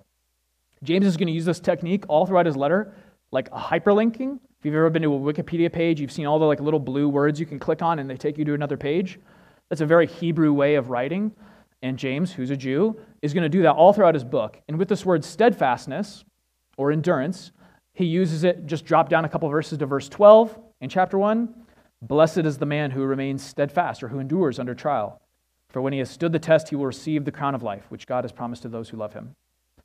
James 0.84 1.06
is 1.06 1.18
going 1.18 1.28
to 1.28 1.34
use 1.34 1.46
this 1.46 1.60
technique 1.60 2.04
all 2.08 2.26
throughout 2.26 2.46
his 2.46 2.58
letter, 2.58 2.94
like 3.32 3.48
a 3.50 3.60
hyperlinking. 3.60 4.39
If 4.60 4.65
you've 4.65 4.76
ever 4.76 4.89
been 4.89 5.04
to 5.04 5.13
a 5.13 5.20
Wikipedia 5.20 5.72
page, 5.72 6.02
you've 6.02 6.12
seen 6.12 6.26
all 6.26 6.39
the 6.39 6.46
like 6.46 6.60
little 6.60 6.80
blue 6.80 7.08
words 7.08 7.39
you 7.39 7.46
can 7.46 7.60
click 7.60 7.82
on 7.82 8.00
and 8.00 8.10
they 8.10 8.18
take 8.18 8.38
you 8.38 8.46
to 8.46 8.54
another 8.54 8.78
page. 8.78 9.20
That's 9.70 9.82
a 9.82 9.86
very 9.86 10.08
Hebrew 10.08 10.52
way 10.54 10.76
of 10.76 10.89
writing. 10.89 11.32
And 11.82 11.98
James, 11.98 12.32
who's 12.32 12.50
a 12.50 12.58
Jew, 12.58 13.00
is 13.22 13.34
going 13.34 13.44
to 13.44 13.50
do 13.50 13.62
that 13.62 13.74
all 13.74 13.94
throughout 13.94 14.15
his 14.15 14.24
book. 14.24 14.60
And 14.68 14.78
with 14.78 14.89
this 14.89 15.06
word 15.06 15.24
steadfastness, 15.24 16.26
or 16.77 16.91
endurance. 16.91 17.51
He 17.93 18.05
uses 18.05 18.43
it, 18.43 18.65
just 18.65 18.85
drop 18.85 19.09
down 19.09 19.25
a 19.25 19.29
couple 19.29 19.49
verses 19.49 19.77
to 19.77 19.85
verse 19.85 20.09
12 20.09 20.57
in 20.81 20.89
chapter 20.89 21.17
1. 21.17 21.53
Blessed 22.01 22.39
is 22.39 22.57
the 22.57 22.65
man 22.65 22.91
who 22.91 23.03
remains 23.03 23.43
steadfast 23.43 24.03
or 24.03 24.09
who 24.09 24.19
endures 24.19 24.59
under 24.59 24.75
trial. 24.75 25.21
For 25.69 25.81
when 25.81 25.93
he 25.93 25.99
has 25.99 26.09
stood 26.09 26.31
the 26.31 26.39
test, 26.39 26.69
he 26.69 26.75
will 26.75 26.85
receive 26.85 27.25
the 27.25 27.31
crown 27.31 27.55
of 27.55 27.63
life, 27.63 27.85
which 27.89 28.07
God 28.07 28.23
has 28.23 28.31
promised 28.31 28.61
to 28.61 28.69
those 28.69 28.89
who 28.89 28.97
love 28.97 29.13
him. 29.13 29.35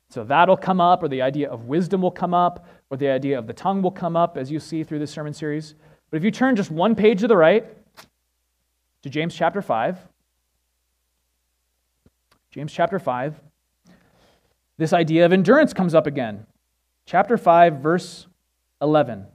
So 0.09 0.23
that'll 0.23 0.57
come 0.57 0.81
up, 0.81 1.03
or 1.03 1.07
the 1.07 1.21
idea 1.21 1.49
of 1.49 1.65
wisdom 1.65 2.01
will 2.01 2.11
come 2.11 2.33
up, 2.33 2.65
or 2.89 2.97
the 2.97 3.07
idea 3.07 3.39
of 3.39 3.47
the 3.47 3.53
tongue 3.53 3.81
will 3.81 3.91
come 3.91 4.15
up, 4.15 4.37
as 4.37 4.51
you 4.51 4.59
see 4.59 4.83
through 4.83 4.99
this 4.99 5.11
sermon 5.11 5.33
series. 5.33 5.75
But 6.09 6.17
if 6.17 6.23
you 6.23 6.31
turn 6.31 6.57
just 6.57 6.69
one 6.69 6.95
page 6.95 7.21
to 7.21 7.27
the 7.27 7.37
right 7.37 7.65
to 9.03 9.09
James 9.09 9.33
chapter 9.33 9.61
5, 9.61 9.99
James 12.51 12.73
chapter 12.73 12.99
5, 12.99 13.39
this 14.77 14.91
idea 14.91 15.25
of 15.25 15.31
endurance 15.31 15.73
comes 15.73 15.95
up 15.95 16.07
again 16.07 16.45
chapter 17.11 17.37
5, 17.37 17.79
verse 17.81 18.25
11. 18.81 19.25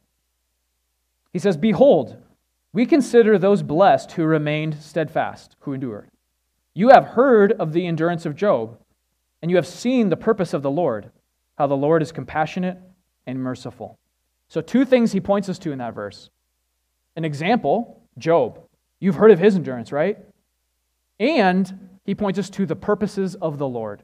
He 1.35 1.39
says, 1.39 1.59
Behold, 1.59 2.17
we 2.73 2.87
consider 2.87 3.37
those 3.37 3.63
blessed 3.63 4.13
who 4.13 4.25
remained 4.25 4.83
steadfast, 4.83 5.57
who 5.61 5.75
endured. 5.75 6.09
You 6.73 6.89
have 6.89 7.05
heard 7.05 7.53
of 7.53 7.75
the 7.75 7.87
endurance 7.87 8.25
of 8.25 8.35
Job, 8.35 8.79
and 9.43 9.51
you 9.51 9.59
have 9.59 9.67
seen 9.67 10.09
the 10.09 10.17
purpose 10.17 10.55
of 10.55 10.63
the 10.63 10.71
Lord, 10.71 11.11
how 11.59 11.67
the 11.67 11.77
Lord 11.77 12.01
is 12.01 12.13
compassionate 12.13 12.79
and 13.27 13.39
merciful. 13.39 13.99
So, 14.49 14.63
two 14.63 14.87
things 14.87 15.13
he 15.13 15.21
points 15.21 15.51
us 15.51 15.59
to 15.59 15.73
in 15.73 15.79
that 15.79 15.95
verse. 15.95 16.31
An 17.15 17.27
example, 17.27 18.01
Job. 18.17 18.59
You've 19.01 19.17
heard 19.17 19.33
of 19.33 19.39
his 19.39 19.55
endurance, 19.55 19.93
right? 19.93 20.17
And 21.21 21.99
he 22.07 22.15
points 22.15 22.39
us 22.39 22.49
to 22.51 22.65
the 22.65 22.75
purposes 22.75 23.35
of 23.35 23.59
the 23.59 23.69
Lord. 23.69 24.03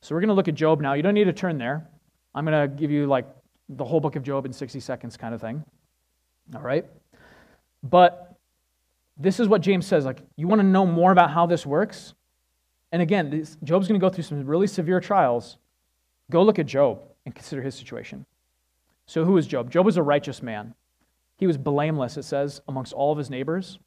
So 0.00 0.16
we're 0.16 0.20
going 0.20 0.28
to 0.28 0.34
look 0.34 0.48
at 0.48 0.56
Job 0.56 0.80
now. 0.80 0.94
You 0.94 1.02
don't 1.02 1.14
need 1.14 1.24
to 1.24 1.32
turn 1.32 1.58
there. 1.58 1.88
I'm 2.34 2.44
going 2.44 2.68
to 2.68 2.74
give 2.74 2.90
you 2.90 3.06
like 3.06 3.26
the 3.68 3.84
whole 3.84 4.00
book 4.00 4.16
of 4.16 4.22
Job 4.22 4.46
in 4.46 4.52
60 4.52 4.80
seconds 4.80 5.16
kind 5.16 5.34
of 5.34 5.40
thing. 5.40 5.64
All 6.54 6.62
right? 6.62 6.84
But 7.82 8.36
this 9.16 9.40
is 9.40 9.48
what 9.48 9.60
James 9.60 9.86
says 9.86 10.04
like 10.04 10.22
you 10.36 10.46
want 10.48 10.60
to 10.60 10.66
know 10.66 10.86
more 10.86 11.12
about 11.12 11.30
how 11.30 11.46
this 11.46 11.66
works? 11.66 12.14
And 12.92 13.02
again, 13.02 13.30
this, 13.30 13.56
Job's 13.62 13.88
going 13.88 14.00
to 14.00 14.04
go 14.04 14.10
through 14.10 14.24
some 14.24 14.46
really 14.46 14.66
severe 14.66 15.00
trials. 15.00 15.58
Go 16.30 16.42
look 16.42 16.58
at 16.58 16.66
Job 16.66 17.02
and 17.26 17.34
consider 17.34 17.62
his 17.62 17.74
situation. 17.74 18.24
So 19.06 19.24
who 19.24 19.36
is 19.36 19.46
Job? 19.46 19.70
Job 19.70 19.84
was 19.84 19.96
a 19.96 20.02
righteous 20.02 20.42
man. 20.42 20.74
He 21.36 21.46
was 21.46 21.56
blameless, 21.56 22.16
it 22.16 22.24
says, 22.24 22.60
amongst 22.68 22.92
all 22.92 23.12
of 23.12 23.18
his 23.18 23.30
neighbors. 23.30 23.78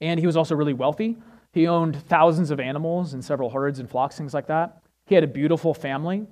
And 0.00 0.18
he 0.18 0.26
was 0.26 0.36
also 0.36 0.54
really 0.54 0.72
wealthy. 0.72 1.16
He 1.52 1.66
owned 1.66 2.02
thousands 2.04 2.50
of 2.50 2.60
animals 2.60 3.14
and 3.14 3.24
several 3.24 3.50
herds 3.50 3.78
and 3.78 3.88
flocks, 3.88 4.16
things 4.16 4.34
like 4.34 4.46
that. 4.48 4.82
He 5.06 5.14
had 5.14 5.24
a 5.24 5.28
beautiful 5.28 5.72
family 5.72 6.26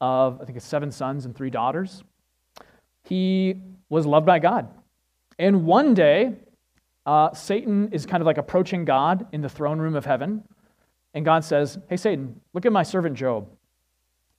of, 0.00 0.40
I 0.40 0.44
think 0.44 0.56
it's 0.56 0.66
seven 0.66 0.90
sons 0.90 1.24
and 1.24 1.36
three 1.36 1.50
daughters. 1.50 2.02
He 3.04 3.56
was 3.88 4.06
loved 4.06 4.26
by 4.26 4.38
God. 4.38 4.68
And 5.38 5.64
one 5.64 5.94
day, 5.94 6.34
uh, 7.06 7.32
Satan 7.32 7.88
is 7.92 8.06
kind 8.06 8.20
of 8.20 8.26
like 8.26 8.38
approaching 8.38 8.84
God 8.84 9.26
in 9.32 9.40
the 9.40 9.48
throne 9.48 9.78
room 9.78 9.96
of 9.96 10.04
heaven. 10.04 10.44
And 11.14 11.24
God 11.24 11.44
says, 11.44 11.78
Hey, 11.88 11.96
Satan, 11.96 12.40
look 12.52 12.66
at 12.66 12.72
my 12.72 12.82
servant 12.82 13.16
Job. 13.16 13.48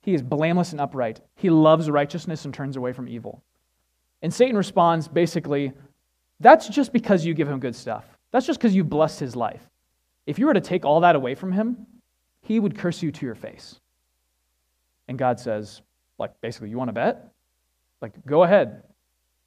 He 0.00 0.14
is 0.14 0.22
blameless 0.22 0.72
and 0.72 0.80
upright. 0.80 1.20
He 1.36 1.50
loves 1.50 1.90
righteousness 1.90 2.44
and 2.44 2.54
turns 2.54 2.76
away 2.76 2.92
from 2.92 3.08
evil. 3.08 3.42
And 4.22 4.32
Satan 4.32 4.56
responds 4.56 5.08
basically, 5.08 5.72
That's 6.40 6.68
just 6.68 6.92
because 6.92 7.24
you 7.24 7.34
give 7.34 7.48
him 7.48 7.60
good 7.60 7.76
stuff. 7.76 8.04
That's 8.30 8.46
just 8.46 8.58
because 8.58 8.74
you 8.74 8.84
blessed 8.84 9.20
his 9.20 9.36
life. 9.36 9.68
If 10.26 10.38
you 10.38 10.46
were 10.46 10.54
to 10.54 10.60
take 10.60 10.84
all 10.84 11.00
that 11.00 11.16
away 11.16 11.34
from 11.34 11.52
him, 11.52 11.86
he 12.40 12.58
would 12.58 12.78
curse 12.78 13.02
you 13.02 13.12
to 13.12 13.26
your 13.26 13.34
face. 13.34 13.80
And 15.12 15.18
God 15.18 15.38
says, 15.38 15.82
like, 16.18 16.40
basically, 16.40 16.70
you 16.70 16.78
want 16.78 16.88
to 16.88 16.94
bet? 16.94 17.28
Like, 18.00 18.14
go 18.24 18.44
ahead. 18.44 18.82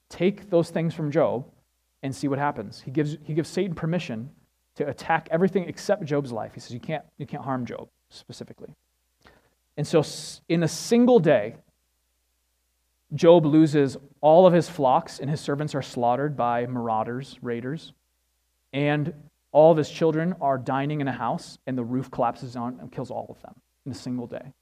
Take 0.10 0.52
those 0.52 0.70
things 0.70 0.94
from 0.94 1.10
Job 1.10 1.50
and 2.04 2.16
see 2.16 2.28
what 2.28 2.38
happens. 2.38 2.80
He 2.80 2.92
gives, 2.92 3.18
he 3.24 3.34
gives 3.34 3.50
Satan 3.50 3.74
permission 3.74 4.30
to 4.76 4.88
attack 4.88 5.28
everything 5.32 5.68
except 5.68 6.06
Job's 6.06 6.32
life. 6.32 6.54
He 6.54 6.60
says, 6.60 6.72
you 6.72 6.80
can't, 6.80 7.04
you 7.18 7.26
can't 7.26 7.44
harm 7.44 7.66
Job 7.66 7.90
specifically. 8.12 8.76
And 9.76 9.88
so, 9.88 10.04
in 10.50 10.62
a 10.62 10.68
single 10.68 11.18
day, 11.18 11.56
Job 13.16 13.48
loses 13.48 13.98
all 14.22 14.46
of 14.46 14.54
his 14.54 14.70
flocks, 14.70 15.18
and 15.18 15.32
his 15.32 15.42
servants 15.42 15.74
are 15.74 15.82
slaughtered 15.82 16.38
by 16.38 16.68
marauders, 16.68 17.40
raiders. 17.42 17.92
And 18.72 19.12
all 19.52 19.72
of 19.72 19.80
his 19.80 19.90
children 19.90 20.36
are 20.42 20.60
dining 20.60 21.02
in 21.02 21.08
a 21.08 21.12
house, 21.12 21.58
and 21.66 21.76
the 21.76 21.84
roof 21.84 22.12
collapses 22.12 22.56
on 22.56 22.78
and 22.80 22.92
kills 22.92 23.10
all 23.10 23.26
of 23.32 23.42
them 23.42 23.56
in 23.88 23.92
a 23.92 23.96
single 23.96 24.28
day. 24.28 24.54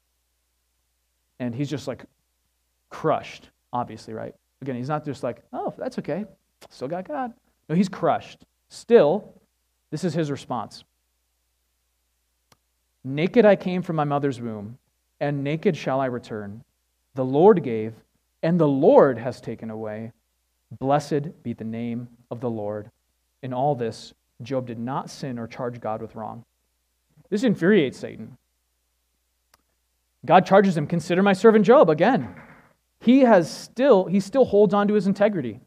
And 1.38 1.54
he's 1.54 1.70
just 1.70 1.88
like 1.88 2.04
crushed, 2.90 3.50
obviously, 3.72 4.14
right? 4.14 4.34
Again, 4.62 4.76
he's 4.76 4.88
not 4.88 5.04
just 5.04 5.22
like, 5.22 5.42
oh, 5.52 5.74
that's 5.76 5.98
okay. 5.98 6.24
Still 6.70 6.88
got 6.88 7.06
God. 7.06 7.32
No, 7.68 7.74
he's 7.74 7.88
crushed. 7.88 8.44
Still, 8.68 9.34
this 9.90 10.04
is 10.04 10.14
his 10.14 10.30
response 10.30 10.84
Naked 13.04 13.44
I 13.44 13.54
came 13.54 13.82
from 13.82 13.96
my 13.96 14.04
mother's 14.04 14.40
womb, 14.40 14.78
and 15.20 15.44
naked 15.44 15.76
shall 15.76 16.00
I 16.00 16.06
return. 16.06 16.64
The 17.14 17.24
Lord 17.24 17.62
gave, 17.62 17.92
and 18.42 18.58
the 18.58 18.68
Lord 18.68 19.18
has 19.18 19.40
taken 19.40 19.70
away. 19.70 20.12
Blessed 20.78 21.42
be 21.42 21.52
the 21.52 21.64
name 21.64 22.08
of 22.30 22.40
the 22.40 22.50
Lord. 22.50 22.90
In 23.42 23.52
all 23.52 23.74
this, 23.74 24.14
Job 24.42 24.66
did 24.66 24.78
not 24.78 25.10
sin 25.10 25.38
or 25.38 25.46
charge 25.46 25.80
God 25.80 26.00
with 26.00 26.16
wrong. 26.16 26.44
This 27.28 27.44
infuriates 27.44 27.98
Satan. 27.98 28.36
God 30.24 30.46
charges 30.46 30.76
him, 30.76 30.86
consider 30.86 31.22
my 31.22 31.32
servant 31.32 31.66
Job 31.66 31.90
again. 31.90 32.34
He 33.00 33.20
has 33.20 33.50
still, 33.50 34.06
he 34.06 34.20
still 34.20 34.44
holds 34.44 34.72
on 34.72 34.88
to 34.88 34.94
his 34.94 35.06
integrity. 35.06 35.60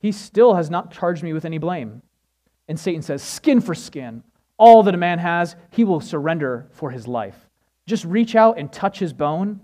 He 0.00 0.12
still 0.12 0.54
has 0.54 0.70
not 0.70 0.92
charged 0.92 1.22
me 1.22 1.32
with 1.32 1.44
any 1.44 1.58
blame. 1.58 2.02
And 2.68 2.78
Satan 2.78 3.02
says, 3.02 3.22
skin 3.22 3.60
for 3.60 3.74
skin. 3.74 4.22
All 4.58 4.82
that 4.82 4.94
a 4.94 4.98
man 4.98 5.18
has, 5.18 5.56
he 5.70 5.84
will 5.84 6.00
surrender 6.00 6.68
for 6.72 6.90
his 6.90 7.08
life. 7.08 7.48
Just 7.86 8.04
reach 8.04 8.34
out 8.34 8.58
and 8.58 8.70
touch 8.70 8.98
his 8.98 9.12
bone, 9.12 9.60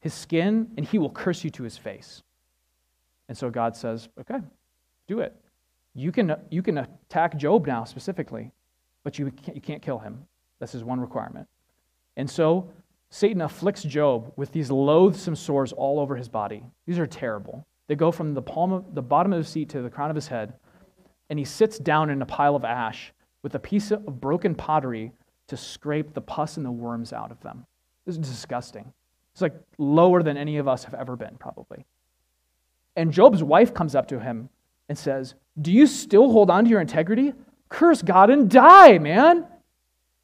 his 0.00 0.14
skin, 0.14 0.70
and 0.76 0.86
he 0.86 0.98
will 0.98 1.10
curse 1.10 1.42
you 1.42 1.50
to 1.50 1.64
his 1.64 1.76
face. 1.76 2.22
And 3.28 3.36
so 3.36 3.50
God 3.50 3.76
says, 3.76 4.08
okay, 4.20 4.38
do 5.08 5.20
it. 5.20 5.34
You 5.94 6.12
can, 6.12 6.36
you 6.50 6.62
can 6.62 6.78
attack 6.78 7.36
Job 7.36 7.66
now 7.66 7.84
specifically, 7.84 8.52
but 9.02 9.18
you 9.18 9.30
can't, 9.30 9.56
you 9.56 9.62
can't 9.62 9.82
kill 9.82 9.98
him. 9.98 10.26
This 10.60 10.74
is 10.74 10.84
one 10.84 11.00
requirement. 11.00 11.48
And 12.16 12.28
so 12.28 12.70
Satan 13.10 13.42
afflicts 13.42 13.82
Job 13.82 14.32
with 14.36 14.52
these 14.52 14.70
loathsome 14.70 15.36
sores 15.36 15.72
all 15.72 16.00
over 16.00 16.16
his 16.16 16.28
body. 16.28 16.64
These 16.86 16.98
are 16.98 17.06
terrible. 17.06 17.66
They 17.86 17.94
go 17.94 18.10
from 18.10 18.34
the 18.34 18.42
palm 18.42 18.72
of 18.72 18.94
the 18.94 19.02
bottom 19.02 19.32
of 19.32 19.38
his 19.38 19.48
seat 19.48 19.68
to 19.70 19.82
the 19.82 19.90
crown 19.90 20.10
of 20.10 20.16
his 20.16 20.28
head, 20.28 20.54
and 21.30 21.38
he 21.38 21.44
sits 21.44 21.78
down 21.78 22.10
in 22.10 22.20
a 22.20 22.26
pile 22.26 22.56
of 22.56 22.64
ash 22.64 23.12
with 23.42 23.54
a 23.54 23.60
piece 23.60 23.90
of 23.90 24.20
broken 24.20 24.54
pottery 24.54 25.12
to 25.46 25.56
scrape 25.56 26.12
the 26.12 26.20
pus 26.20 26.56
and 26.56 26.66
the 26.66 26.70
worms 26.70 27.12
out 27.12 27.30
of 27.30 27.40
them. 27.40 27.64
This 28.04 28.16
is 28.16 28.28
disgusting. 28.28 28.92
It's 29.32 29.42
like 29.42 29.54
lower 29.78 30.22
than 30.22 30.36
any 30.36 30.56
of 30.56 30.66
us 30.66 30.84
have 30.84 30.94
ever 30.94 31.14
been, 31.14 31.36
probably. 31.38 31.84
And 32.96 33.12
Job's 33.12 33.42
wife 33.42 33.74
comes 33.74 33.94
up 33.94 34.08
to 34.08 34.18
him 34.18 34.48
and 34.88 34.96
says, 34.96 35.34
Do 35.60 35.70
you 35.70 35.86
still 35.86 36.30
hold 36.32 36.50
on 36.50 36.64
to 36.64 36.70
your 36.70 36.80
integrity? 36.80 37.34
Curse 37.68 38.02
God 38.02 38.30
and 38.30 38.50
die, 38.50 38.98
man. 38.98 39.46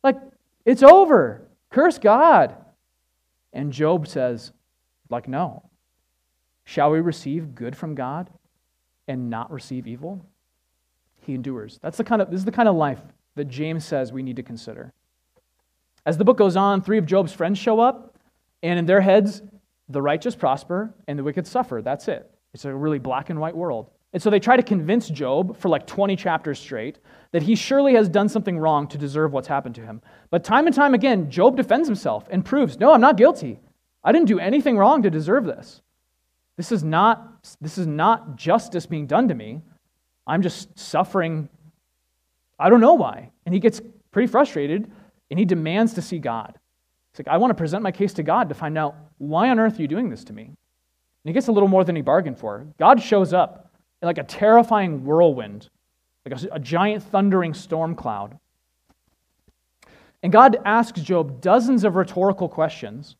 Like, 0.03 0.17
it's 0.65 0.83
over. 0.83 1.43
Curse 1.73 1.99
God. 1.99 2.55
And 3.53 3.73
Job 3.73 4.07
says, 4.07 4.53
like, 5.11 5.29
no. 5.29 5.69
Shall 6.65 6.91
we 6.91 7.01
receive 7.01 7.55
good 7.55 7.77
from 7.77 7.95
God 7.95 8.31
and 9.09 9.29
not 9.29 9.51
receive 9.51 9.87
evil? 9.87 10.25
He 11.21 11.35
endures. 11.35 11.79
That's 11.83 11.97
the 11.97 12.05
kind 12.05 12.23
of 12.23 12.31
this 12.31 12.39
is 12.39 12.45
the 12.45 12.53
kind 12.53 12.69
of 12.69 12.77
life 12.77 13.01
that 13.35 13.47
James 13.47 13.85
says 13.85 14.13
we 14.13 14.23
need 14.23 14.37
to 14.37 14.43
consider. 14.43 14.93
As 16.07 16.19
the 16.19 16.25
book 16.25 16.37
goes 16.37 16.57
on, 16.57 16.83
three 16.83 16.99
of 16.99 17.07
Job's 17.07 17.33
friends 17.33 17.59
show 17.59 17.81
up, 17.81 18.17
and 18.63 18.79
in 18.79 18.87
their 18.87 19.01
heads, 19.01 19.43
the 19.89 20.03
righteous 20.03 20.35
prosper 20.35 20.95
and 21.07 21.19
the 21.19 21.25
wicked 21.25 21.47
suffer. 21.47 21.83
That's 21.83 22.09
it. 22.09 22.31
It's 22.55 22.65
a 22.65 22.75
really 22.75 22.99
black 22.99 23.31
and 23.31 23.41
white 23.41 23.57
world. 23.57 23.91
And 24.13 24.23
so 24.23 24.29
they 24.29 24.41
try 24.41 24.57
to 24.57 24.63
convince 24.63 25.09
Job 25.09 25.57
for 25.57 25.69
like 25.69 25.87
20 25.87 26.17
chapters 26.17 26.59
straight 26.59 26.99
that 27.31 27.43
he 27.43 27.55
surely 27.55 27.95
has 27.95 28.09
done 28.09 28.29
something 28.29 28.59
wrong 28.59 28.87
to 28.89 28.99
deserve 28.99 29.33
what's 29.33 29.49
happened 29.49 29.75
to 29.77 29.87
him. 29.87 30.03
But 30.31 30.45
time 30.45 30.67
and 30.67 30.75
time 30.75 30.93
again, 30.93 31.31
Job 31.31 31.57
defends 31.57 31.89
himself 31.89 32.29
and 32.31 32.45
proves, 32.45 32.79
no, 32.79 32.93
I'm 32.93 33.01
not 33.01 33.17
guilty. 33.17 33.59
I 34.05 34.13
didn't 34.13 34.29
do 34.29 34.39
anything 34.39 34.77
wrong 34.77 35.03
to 35.03 35.11
deserve 35.11 35.45
this. 35.45 35.81
This 36.59 36.73
is 36.73 36.85
not, 36.85 37.43
this 37.61 37.79
is 37.79 37.87
not 37.87 38.37
justice 38.37 38.85
being 38.85 39.07
done 39.07 39.29
to 39.29 39.35
me. 39.35 39.63
I'm 40.27 40.43
just 40.43 40.79
suffering. 40.79 41.49
I 42.59 42.69
don't 42.69 42.81
know 42.81 42.95
why. 42.95 43.31
And 43.47 43.55
he 43.55 43.61
gets 43.61 43.81
pretty 44.11 44.31
frustrated 44.31 44.91
and 45.31 45.39
he 45.39 45.47
demands 45.47 45.95
to 45.95 46.03
see 46.03 46.19
God. 46.19 46.59
He's 47.13 47.27
like, 47.27 47.35
I 47.35 47.39
want 47.39 47.51
to 47.51 47.55
present 47.55 47.83
my 47.83 47.93
case 47.93 48.13
to 48.15 48.23
God 48.23 48.51
to 48.51 48.55
find 48.55 48.77
out 48.77 48.95
why 49.17 49.49
on 49.49 49.59
earth 49.59 49.79
are 49.79 49.83
you 49.83 49.89
doing 49.89 50.11
this 50.11 50.25
to 50.25 50.35
me? 50.35 50.45
And 50.45 50.55
he 51.25 51.33
gets 51.33 51.49
a 51.49 51.53
little 51.53 51.69
more 51.69 51.85
than 51.85 51.97
he 51.97 52.03
bargained 52.03 52.39
for. 52.39 52.67
God 52.79 53.01
shows 53.01 53.33
up 53.33 53.72
like 54.03 54.19
a 54.19 54.25
terrifying 54.25 55.05
whirlwind, 55.05 55.69
like 56.27 56.43
a, 56.43 56.49
a 56.55 56.59
giant 56.59 57.03
thundering 57.05 57.55
storm 57.55 57.95
cloud. 57.95 58.39
And 60.23 60.33
God 60.33 60.59
asks 60.65 61.01
Job 61.01 61.41
dozens 61.41 61.85
of 61.85 61.97
rhetorical 61.97 62.49
questions 62.49 63.17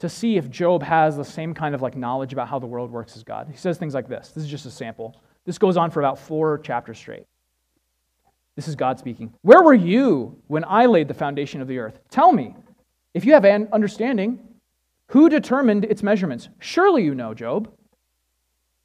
to 0.00 0.08
see 0.08 0.36
if 0.36 0.50
Job 0.50 0.82
has 0.82 1.16
the 1.16 1.24
same 1.24 1.54
kind 1.54 1.74
of 1.74 1.82
like 1.82 1.96
knowledge 1.96 2.32
about 2.32 2.48
how 2.48 2.58
the 2.58 2.66
world 2.66 2.90
works 2.90 3.16
as 3.16 3.22
God. 3.22 3.48
He 3.50 3.56
says 3.56 3.78
things 3.78 3.94
like 3.94 4.08
this. 4.08 4.30
This 4.30 4.44
is 4.44 4.50
just 4.50 4.66
a 4.66 4.70
sample. 4.70 5.16
This 5.44 5.58
goes 5.58 5.76
on 5.76 5.90
for 5.90 6.00
about 6.00 6.18
four 6.18 6.58
chapters 6.58 6.98
straight. 6.98 7.26
This 8.56 8.68
is 8.68 8.74
God 8.74 8.98
speaking. 8.98 9.32
Where 9.42 9.62
were 9.62 9.74
you 9.74 10.36
when 10.48 10.64
I 10.64 10.86
laid 10.86 11.08
the 11.08 11.14
foundation 11.14 11.60
of 11.62 11.68
the 11.68 11.78
earth? 11.78 12.00
Tell 12.10 12.32
me, 12.32 12.54
if 13.14 13.24
you 13.24 13.32
have 13.32 13.44
an 13.44 13.68
understanding, 13.72 14.40
who 15.08 15.28
determined 15.28 15.84
its 15.84 16.02
measurements? 16.02 16.48
Surely 16.58 17.02
you 17.04 17.14
know, 17.14 17.34
Job. 17.34 17.70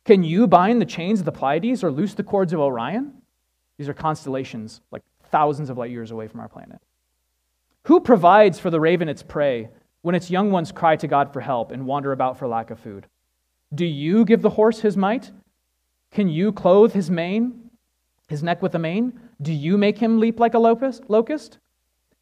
Can 0.08 0.24
you 0.24 0.48
bind 0.48 0.80
the 0.80 0.86
chains 0.86 1.20
of 1.20 1.26
the 1.26 1.34
Pleiades 1.34 1.84
or 1.84 1.91
loose 1.91 2.13
the 2.13 2.24
cords 2.24 2.54
of 2.54 2.62
Orion? 2.62 3.12
These 3.78 3.89
are 3.89 3.93
constellations 3.93 4.80
like 4.89 5.04
thousands 5.32 5.70
of 5.70 5.78
light 5.78 5.91
years 5.91 6.12
away 6.12 6.30
from 6.30 6.39
our 6.39 6.48
planet. 6.48 6.80
Who 7.84 8.00
provides 8.00 8.58
for 8.58 8.70
the 8.70 8.80
raven 8.80 9.10
its 9.10 9.22
prey 9.22 9.67
when 10.04 10.15
its 10.15 10.32
young 10.32 10.50
ones 10.50 10.72
cry 10.72 10.96
to 10.96 11.08
God 11.08 11.34
for 11.34 11.41
help 11.41 11.72
and 11.72 11.86
wander 11.86 12.13
about 12.13 12.39
for 12.39 12.48
lack 12.48 12.72
of 12.72 12.80
food? 12.80 13.08
Do 13.76 13.86
you 13.86 14.24
give 14.24 14.41
the 14.41 14.52
horse 14.52 14.80
his 14.80 14.96
might? 14.96 15.30
Can 16.12 16.30
you 16.30 16.54
clothe 16.54 16.93
his 16.93 17.12
mane, 17.12 17.70
his 18.30 18.41
neck 18.41 18.62
with 18.62 18.76
a 18.76 18.80
mane? 18.80 19.20
Do 19.41 19.52
you 19.52 19.78
make 19.78 19.98
him 19.98 20.22
leap 20.22 20.39
like 20.39 20.54
a 20.54 20.60
locust? 20.60 21.58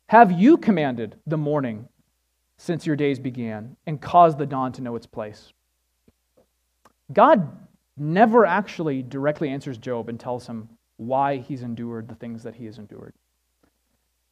Have 0.08 0.32
you 0.32 0.58
commanded 0.58 1.18
the 1.28 1.38
morning 1.38 1.88
since 2.58 2.88
your 2.88 2.96
days 2.96 3.20
began 3.20 3.76
and 3.86 4.02
caused 4.02 4.40
the 4.40 4.48
dawn 4.48 4.72
to 4.72 4.82
know 4.82 4.96
its 4.96 5.06
place? 5.06 5.54
God 7.14 7.65
never 7.98 8.46
actually 8.46 9.02
directly 9.04 9.50
answers 9.50 9.78
Job 9.78 10.10
and 10.10 10.20
tells 10.20 10.48
him 10.48 10.70
why 10.98 11.38
he's 11.38 11.62
endured 11.62 12.08
the 12.08 12.16
things 12.16 12.44
that 12.44 12.56
he 12.56 12.66
has 12.66 12.78
endured. 12.78 13.14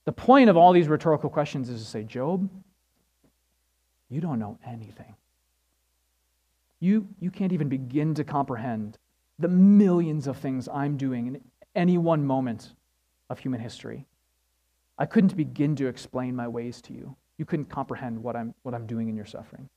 The 0.05 0.11
point 0.11 0.49
of 0.49 0.57
all 0.57 0.73
these 0.73 0.87
rhetorical 0.87 1.29
questions 1.29 1.69
is 1.69 1.81
to 1.81 1.89
say, 1.89 2.03
Job, 2.03 2.49
you 4.09 4.21
don't 4.21 4.39
know 4.39 4.59
anything. 4.65 5.15
You, 6.79 7.07
you 7.19 7.31
can't 7.31 7.53
even 7.53 7.69
begin 7.69 8.13
to 8.15 8.23
comprehend 8.23 8.97
the 9.39 9.47
millions 9.47 10.27
of 10.27 10.37
things 10.37 10.67
I'm 10.67 10.97
doing 10.97 11.27
in 11.27 11.41
any 11.75 11.97
one 11.97 12.25
moment 12.25 12.73
of 13.29 13.39
human 13.39 13.61
history. 13.61 14.05
I 14.97 15.05
couldn't 15.05 15.35
begin 15.35 15.75
to 15.77 15.87
explain 15.87 16.35
my 16.35 16.47
ways 16.47 16.81
to 16.83 16.93
you. 16.93 17.15
You 17.37 17.45
couldn't 17.45 17.69
comprehend 17.69 18.21
what 18.21 18.35
I'm, 18.35 18.53
what 18.63 18.75
I'm 18.75 18.85
doing 18.85 19.09
in 19.09 19.15
your 19.15 19.25
suffering. 19.25 19.69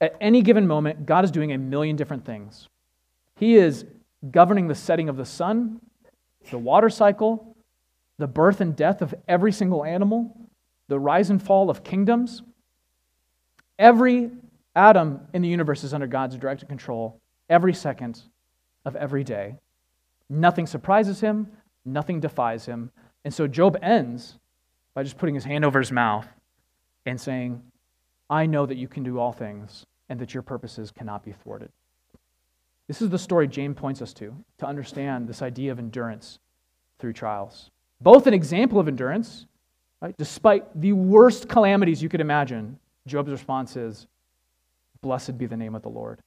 At 0.00 0.16
any 0.20 0.42
given 0.42 0.66
moment, 0.66 1.04
God 1.04 1.24
is 1.24 1.30
doing 1.30 1.52
a 1.52 1.58
million 1.58 1.96
different 1.96 2.24
things. 2.24 2.68
He 3.36 3.56
is 3.56 3.84
governing 4.30 4.68
the 4.68 4.74
setting 4.74 5.08
of 5.08 5.16
the 5.16 5.24
sun, 5.24 5.80
the 6.50 6.58
water 6.58 6.88
cycle, 6.88 7.56
the 8.18 8.26
birth 8.26 8.60
and 8.60 8.74
death 8.74 9.02
of 9.02 9.14
every 9.28 9.52
single 9.52 9.84
animal, 9.84 10.36
the 10.88 10.98
rise 10.98 11.30
and 11.30 11.42
fall 11.42 11.70
of 11.70 11.84
kingdoms. 11.84 12.42
Every 13.78 14.30
atom 14.74 15.20
in 15.32 15.42
the 15.42 15.48
universe 15.48 15.84
is 15.84 15.94
under 15.94 16.06
God's 16.06 16.36
direct 16.36 16.66
control 16.68 17.20
every 17.48 17.74
second 17.74 18.22
of 18.84 18.96
every 18.96 19.24
day. 19.24 19.56
Nothing 20.28 20.66
surprises 20.66 21.20
him, 21.20 21.48
nothing 21.84 22.20
defies 22.20 22.66
him. 22.66 22.90
And 23.24 23.34
so 23.34 23.46
Job 23.46 23.76
ends 23.82 24.38
by 24.94 25.02
just 25.02 25.18
putting 25.18 25.34
his 25.34 25.44
hand 25.44 25.64
over 25.64 25.78
his 25.78 25.92
mouth 25.92 26.26
and 27.04 27.20
saying, 27.20 27.62
I 28.28 28.46
know 28.46 28.64
that 28.64 28.76
you 28.76 28.86
can 28.86 29.02
do 29.02 29.18
all 29.18 29.32
things 29.32 29.86
and 30.10 30.18
that 30.18 30.34
your 30.34 30.42
purposes 30.42 30.90
cannot 30.90 31.24
be 31.24 31.32
thwarted. 31.32 31.70
This 32.88 33.00
is 33.00 33.08
the 33.08 33.18
story 33.18 33.46
James 33.46 33.78
points 33.78 34.02
us 34.02 34.12
to, 34.14 34.34
to 34.58 34.66
understand 34.66 35.28
this 35.28 35.40
idea 35.40 35.70
of 35.70 35.78
endurance 35.78 36.40
through 36.98 37.12
trials. 37.12 37.70
Both 38.00 38.26
an 38.26 38.34
example 38.34 38.80
of 38.80 38.88
endurance, 38.88 39.46
right? 40.02 40.14
Despite 40.18 40.78
the 40.78 40.92
worst 40.92 41.48
calamities 41.48 42.02
you 42.02 42.08
could 42.08 42.20
imagine, 42.20 42.78
Job's 43.06 43.30
response 43.30 43.76
is, 43.76 44.06
Blessed 45.02 45.38
be 45.38 45.46
the 45.46 45.56
name 45.56 45.74
of 45.74 45.82
the 45.82 45.88
Lord. 45.88 46.20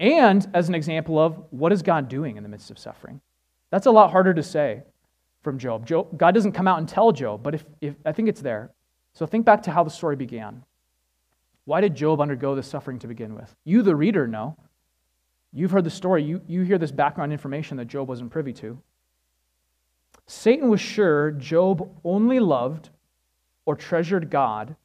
And 0.00 0.48
as 0.54 0.68
an 0.68 0.74
example 0.74 1.18
of 1.18 1.42
what 1.50 1.72
is 1.72 1.82
God 1.82 2.08
doing 2.08 2.36
in 2.36 2.42
the 2.42 2.48
midst 2.48 2.70
of 2.70 2.78
suffering. 2.78 3.20
That's 3.70 3.86
a 3.86 3.90
lot 3.90 4.12
harder 4.12 4.32
to 4.32 4.42
say 4.42 4.82
from 5.42 5.58
Job. 5.58 5.86
Job 5.86 6.16
God 6.16 6.32
doesn't 6.32 6.52
come 6.52 6.68
out 6.68 6.78
and 6.78 6.88
tell 6.88 7.12
Job, 7.12 7.42
but 7.42 7.54
if, 7.54 7.64
if, 7.80 7.94
I 8.06 8.12
think 8.12 8.28
it's 8.28 8.40
there. 8.40 8.70
So 9.12 9.26
think 9.26 9.44
back 9.44 9.62
to 9.64 9.72
how 9.72 9.84
the 9.84 9.90
story 9.90 10.16
began. 10.16 10.62
Why 11.64 11.80
did 11.80 11.94
Job 11.94 12.20
undergo 12.20 12.54
this 12.54 12.66
suffering 12.66 12.98
to 13.00 13.06
begin 13.06 13.34
with? 13.34 13.54
You, 13.64 13.82
the 13.82 13.94
reader, 13.94 14.26
know. 14.26 14.56
You've 15.52 15.70
heard 15.70 15.84
the 15.84 15.90
story. 15.90 16.24
You, 16.24 16.40
you 16.46 16.62
hear 16.62 16.78
this 16.78 16.90
background 16.90 17.32
information 17.32 17.76
that 17.76 17.84
Job 17.86 18.08
wasn't 18.08 18.30
privy 18.30 18.52
to. 18.54 18.78
Satan 20.26 20.70
was 20.70 20.80
sure 20.80 21.30
Job 21.32 21.88
only 22.04 22.40
loved 22.40 22.90
or 23.66 23.76
treasured 23.76 24.30
God 24.30 24.76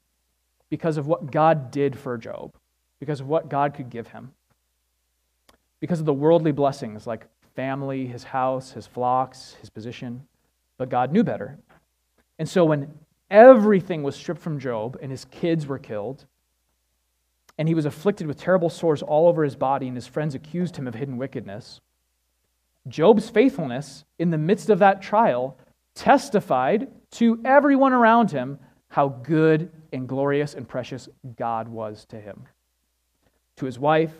because 0.69 0.97
of 0.97 1.07
what 1.07 1.31
God 1.31 1.71
did 1.71 1.97
for 1.97 2.17
Job, 2.17 2.55
because 2.99 3.21
of 3.21 3.27
what 3.27 3.49
God 3.49 3.73
could 3.73 3.89
give 3.89 4.07
him, 4.07 4.33
because 5.79 5.99
of 5.99 6.05
the 6.05 6.13
worldly 6.13 6.51
blessings 6.51 7.07
like 7.07 7.25
family, 7.55 8.05
his 8.05 8.23
house, 8.23 8.71
his 8.71 8.85
flocks, 8.85 9.55
his 9.61 9.69
position. 9.69 10.27
But 10.77 10.89
God 10.89 11.11
knew 11.11 11.23
better. 11.23 11.57
And 12.37 12.47
so 12.47 12.65
when 12.65 12.93
everything 13.31 14.03
was 14.03 14.15
stripped 14.15 14.41
from 14.41 14.59
Job 14.59 14.97
and 15.01 15.09
his 15.09 15.25
kids 15.25 15.65
were 15.65 15.79
killed, 15.79 16.25
and 17.57 17.67
he 17.67 17.75
was 17.75 17.85
afflicted 17.85 18.27
with 18.27 18.39
terrible 18.39 18.69
sores 18.69 19.01
all 19.01 19.27
over 19.27 19.43
his 19.43 19.55
body, 19.55 19.87
and 19.87 19.97
his 19.97 20.07
friends 20.07 20.35
accused 20.35 20.77
him 20.77 20.87
of 20.87 20.95
hidden 20.95 21.17
wickedness, 21.17 21.81
Job's 22.87 23.29
faithfulness 23.29 24.05
in 24.17 24.29
the 24.29 24.37
midst 24.37 24.69
of 24.69 24.79
that 24.79 25.01
trial 25.01 25.57
testified 25.95 26.87
to 27.11 27.41
everyone 27.43 27.93
around 27.93 28.31
him 28.31 28.59
how 28.89 29.09
good 29.09 29.71
and 29.91 30.07
glorious 30.07 30.53
and 30.53 30.67
precious 30.67 31.09
God 31.35 31.67
was 31.67 32.05
to 32.05 32.19
him. 32.19 32.45
To 33.57 33.65
his 33.65 33.79
wife, 33.79 34.13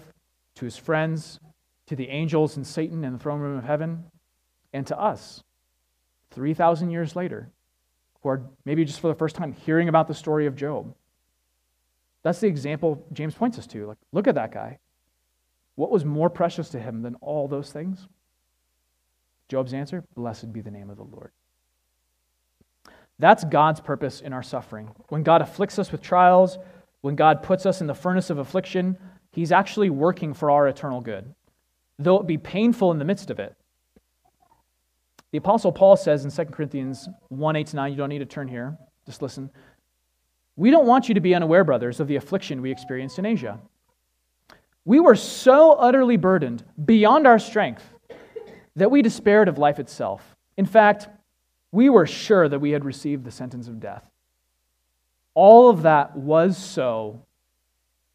to 0.56 0.66
his 0.66 0.78
friends, 0.78 1.40
to 1.88 1.96
the 1.96 2.10
angels 2.10 2.58
and 2.58 2.66
Satan 2.66 3.04
in 3.04 3.14
the 3.14 3.20
throne 3.20 3.40
room 3.40 3.58
of 3.58 3.64
heaven, 3.64 4.06
and 4.74 4.86
to 4.88 5.00
us, 5.00 5.44
3,000 6.32 6.90
years 6.90 7.16
later, 7.16 7.50
who 8.22 8.30
are 8.30 8.42
maybe 8.66 8.84
just 8.84 9.00
for 9.00 9.08
the 9.08 9.16
first 9.16 9.36
time 9.36 9.54
hearing 9.54 9.88
about 9.88 10.08
the 10.08 10.14
story 10.14 10.48
of 10.48 10.56
Job. 10.56 10.94
That's 12.28 12.42
the 12.42 12.48
example 12.48 13.08
James 13.14 13.36
points 13.36 13.58
us 13.58 13.66
to. 13.68 13.88
Like, 13.88 14.00
look 14.12 14.28
at 14.28 14.36
that 14.36 14.52
guy. 14.52 14.80
What 15.76 15.92
was 15.92 16.04
more 16.04 16.30
precious 16.30 16.68
to 16.72 16.80
him 16.80 17.02
than 17.02 17.16
all 17.22 17.48
those 17.48 17.72
things? 17.72 18.06
Job's 19.48 19.74
answer 19.74 20.04
Blessed 20.14 20.52
be 20.52 20.60
the 20.60 20.70
name 20.70 20.90
of 20.90 20.98
the 20.98 21.06
Lord. 21.06 21.32
That's 23.18 23.46
God's 23.46 23.80
purpose 23.80 24.20
in 24.20 24.34
our 24.34 24.44
suffering. 24.44 24.90
When 25.08 25.24
God 25.24 25.42
afflicts 25.42 25.80
us 25.80 25.90
with 25.90 26.02
trials, 26.02 26.58
when 27.00 27.16
God 27.16 27.44
puts 27.44 27.66
us 27.66 27.80
in 27.80 27.88
the 27.88 27.96
furnace 27.96 28.30
of 28.30 28.40
affliction, 28.40 28.98
He's 29.32 29.54
actually 29.54 29.90
working 29.90 30.34
for 30.34 30.52
our 30.52 30.68
eternal 30.68 31.00
good, 31.00 31.34
though 31.98 32.20
it 32.20 32.28
be 32.28 32.38
painful 32.38 32.92
in 32.92 33.00
the 33.00 33.06
midst 33.06 33.30
of 33.30 33.40
it. 33.40 33.56
The 35.32 35.38
Apostle 35.38 35.72
Paul 35.72 35.96
says 35.96 36.26
in 36.26 36.46
2 36.46 36.52
Corinthians 36.52 37.08
1 37.30 37.56
8 37.56 37.74
9, 37.74 37.90
you 37.90 37.98
don't 37.98 38.10
need 38.10 38.20
to 38.20 38.26
turn 38.26 38.50
here, 38.50 38.78
just 39.06 39.22
listen. 39.22 39.50
We 40.58 40.72
don't 40.72 40.88
want 40.88 41.08
you 41.08 41.14
to 41.14 41.22
be 41.22 41.36
unaware, 41.36 41.64
brothers, 41.64 42.00
of 42.00 42.08
the 42.08 42.16
affliction 42.16 42.62
we 42.62 42.72
experienced 42.72 43.20
in 43.20 43.26
Asia. 43.26 43.60
We 44.84 45.00
were 45.00 45.16
so 45.16 45.74
utterly 45.74 46.18
burdened 46.18 46.66
beyond 46.84 47.28
our 47.28 47.38
strength 47.38 47.84
that 48.76 48.90
we 48.90 49.04
despaired 49.04 49.48
of 49.48 49.60
life 49.60 49.80
itself. 49.80 50.36
In 50.58 50.66
fact, 50.66 51.08
we 51.72 51.90
were 51.90 52.08
sure 52.08 52.50
that 52.50 52.60
we 52.60 52.72
had 52.72 52.84
received 52.84 53.24
the 53.24 53.32
sentence 53.32 53.68
of 53.68 53.80
death. 53.80 54.10
All 55.36 55.70
of 55.70 55.84
that 55.84 56.18
was 56.18 56.58
so 56.58 57.22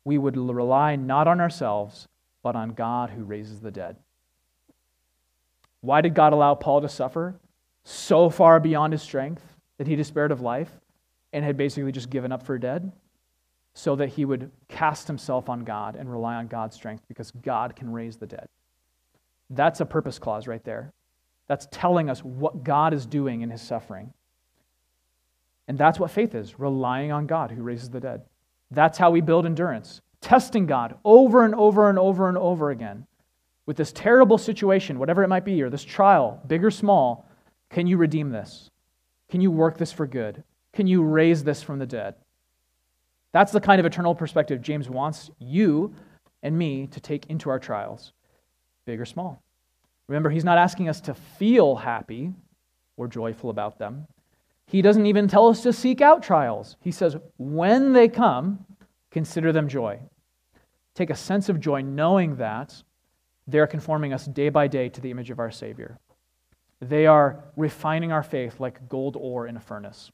we 0.05 0.19
would 0.19 0.37
rely 0.37 0.97
not 0.97 1.29
on 1.29 1.41
ourselves, 1.41 2.09
but 2.43 2.57
on 2.57 2.71
God 2.71 3.11
who 3.11 3.23
raises 3.23 3.61
the 3.61 3.71
dead. 3.71 3.97
Why 5.81 6.01
did 6.01 6.15
God 6.15 6.33
allow 6.33 6.57
Paul 6.57 6.81
to 6.81 6.89
suffer 6.89 7.37
so 7.85 8.31
far 8.31 8.59
beyond 8.59 8.93
his 8.93 9.03
strength 9.03 9.45
that 9.79 9.87
he 9.87 9.95
despaired 9.95 10.33
of 10.33 10.41
life 10.41 10.73
and 11.33 11.45
had 11.45 11.57
basically 11.57 11.93
just 11.93 12.11
given 12.11 12.33
up 12.33 12.45
for 12.45 12.59
dead? 12.59 12.93
So 13.75 13.97
that 13.97 14.11
he 14.11 14.25
would 14.25 14.51
cast 14.69 15.07
himself 15.07 15.49
on 15.49 15.65
God 15.65 15.97
and 15.97 16.11
rely 16.11 16.35
on 16.35 16.47
God's 16.47 16.77
strength 16.77 17.05
because 17.09 17.31
God 17.31 17.75
can 17.75 17.91
raise 17.91 18.17
the 18.17 18.27
dead. 18.27 18.49
That's 19.49 19.81
a 19.81 19.87
purpose 19.87 20.19
clause 20.19 20.47
right 20.47 20.63
there. 20.65 20.93
That's 21.49 21.69
telling 21.71 22.11
us 22.11 22.21
what 22.21 22.65
God 22.65 22.95
is 22.95 23.07
doing 23.07 23.41
in 23.41 23.51
his 23.51 23.63
suffering. 23.63 24.13
And 25.69 25.79
that's 25.79 25.99
what 25.99 26.11
faith 26.11 26.35
is 26.35 26.59
relying 26.59 27.13
on 27.13 27.27
God 27.27 27.51
who 27.51 27.63
raises 27.63 27.91
the 27.91 28.01
dead. 28.01 28.23
That's 28.71 28.99
how 28.99 29.11
we 29.11 29.21
build 29.21 29.47
endurance, 29.47 30.01
testing 30.21 30.67
God 30.67 30.97
over 31.05 31.45
and 31.45 31.55
over 31.55 31.89
and 31.89 31.99
over 31.99 32.29
and 32.29 32.39
over 32.39 32.71
again. 32.71 33.07
With 33.65 33.77
this 33.77 33.93
terrible 33.93 34.39
situation, 34.39 34.99
whatever 34.99 35.23
it 35.23 35.29
might 35.29 35.45
be, 35.45 35.63
or 35.63 35.71
this 35.71 35.85
trial, 35.85 36.41
big 36.47 36.65
or 36.65 36.71
small, 36.71 37.29
can 37.71 37.87
you 37.87 37.97
redeem 37.97 38.31
this? 38.31 38.71
Can 39.31 39.41
you 39.41 39.51
work 39.51 39.79
this 39.79 39.93
for 39.93 40.07
good? 40.07 40.43
Can 40.73 40.87
you 40.87 41.03
raise 41.03 41.45
this 41.45 41.63
from 41.63 41.79
the 41.79 41.87
dead? 41.87 42.15
That's 43.33 43.53
the 43.53 43.61
kind 43.61 43.81
of 43.81 43.87
eternal 43.87 44.15
perspective 44.15 44.63
James 44.63 44.89
wants 44.89 45.31
you 45.39 45.95
and 46.43 46.57
me 46.57 46.87
to 46.89 47.01
take 47.01 47.27
into 47.27 47.51
our 47.51 47.59
trials 47.59 48.13
big 48.85 49.01
or 49.01 49.07
small. 49.07 49.43
Remember, 50.09 50.31
he's 50.31 50.45
not 50.45 50.59
asking 50.59 50.89
us 50.89 51.01
to 51.03 51.15
feel 51.15 51.77
happy 51.77 52.33
or 52.97 53.07
joyful 53.07 53.51
about 53.51 53.79
them. 53.79 54.07
He 54.67 54.83
doesn't 54.83 55.07
even 55.07 55.29
tell 55.29 55.49
us 55.49 55.63
to 55.63 55.73
seek 55.73 56.01
out 56.01 56.23
trials. 56.23 56.77
He 56.81 56.91
says, 56.91 57.17
when 57.37 57.93
they 57.93 58.09
come, 58.09 58.65
consider 59.11 59.53
them 59.53 59.69
joy. 59.69 60.01
Take 60.95 61.11
a 61.11 61.17
sense 61.17 61.49
of 61.49 61.61
joy 61.61 61.83
knowing 61.83 62.37
that 62.37 62.83
they're 63.47 63.67
conforming 63.67 64.13
us 64.13 64.27
day 64.27 64.49
by 64.49 64.67
day 64.67 64.89
to 64.89 65.01
the 65.01 65.11
image 65.11 65.31
of 65.31 65.39
our 65.39 65.51
Savior. 65.51 65.99
They 66.81 67.07
are 67.07 67.45
refining 67.57 68.13
our 68.13 68.23
faith 68.23 68.61
like 68.61 68.89
gold 68.89 69.17
ore 69.19 69.47
in 69.47 69.57
a 69.57 69.61
furnace. 69.61 70.11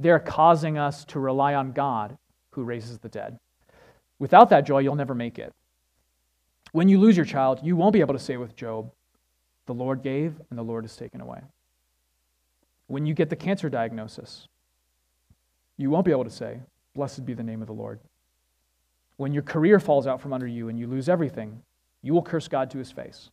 They're 0.00 0.18
causing 0.18 0.78
us 0.78 1.04
to 1.06 1.20
rely 1.20 1.54
on 1.54 1.72
God 1.72 2.16
who 2.52 2.64
raises 2.64 2.98
the 2.98 3.10
dead. 3.10 3.38
Without 4.18 4.48
that 4.48 4.66
joy, 4.66 4.78
you'll 4.78 4.96
never 4.96 5.14
make 5.14 5.38
it. 5.38 5.52
When 6.72 6.88
you 6.88 6.98
lose 6.98 7.18
your 7.18 7.26
child, 7.26 7.60
you 7.62 7.76
won't 7.76 7.92
be 7.92 8.00
able 8.00 8.14
to 8.14 8.18
say 8.18 8.38
with 8.38 8.56
Job, 8.56 8.90
The 9.66 9.74
Lord 9.74 10.02
gave 10.02 10.40
and 10.48 10.58
the 10.58 10.62
Lord 10.62 10.84
has 10.84 10.96
taken 10.96 11.20
away. 11.20 11.42
When 12.86 13.04
you 13.04 13.12
get 13.12 13.28
the 13.28 13.36
cancer 13.36 13.68
diagnosis, 13.68 14.48
you 15.76 15.90
won't 15.90 16.06
be 16.06 16.12
able 16.12 16.24
to 16.24 16.30
say, 16.30 16.60
Blessed 16.94 17.26
be 17.26 17.34
the 17.34 17.42
name 17.42 17.60
of 17.60 17.66
the 17.66 17.74
Lord. 17.74 18.00
When 19.18 19.34
your 19.34 19.42
career 19.42 19.78
falls 19.78 20.06
out 20.06 20.22
from 20.22 20.32
under 20.32 20.46
you 20.46 20.70
and 20.70 20.78
you 20.78 20.86
lose 20.86 21.10
everything, 21.10 21.60
you 22.00 22.14
will 22.14 22.22
curse 22.22 22.48
God 22.48 22.70
to 22.70 22.78
his 22.78 22.90
face. 22.90 23.28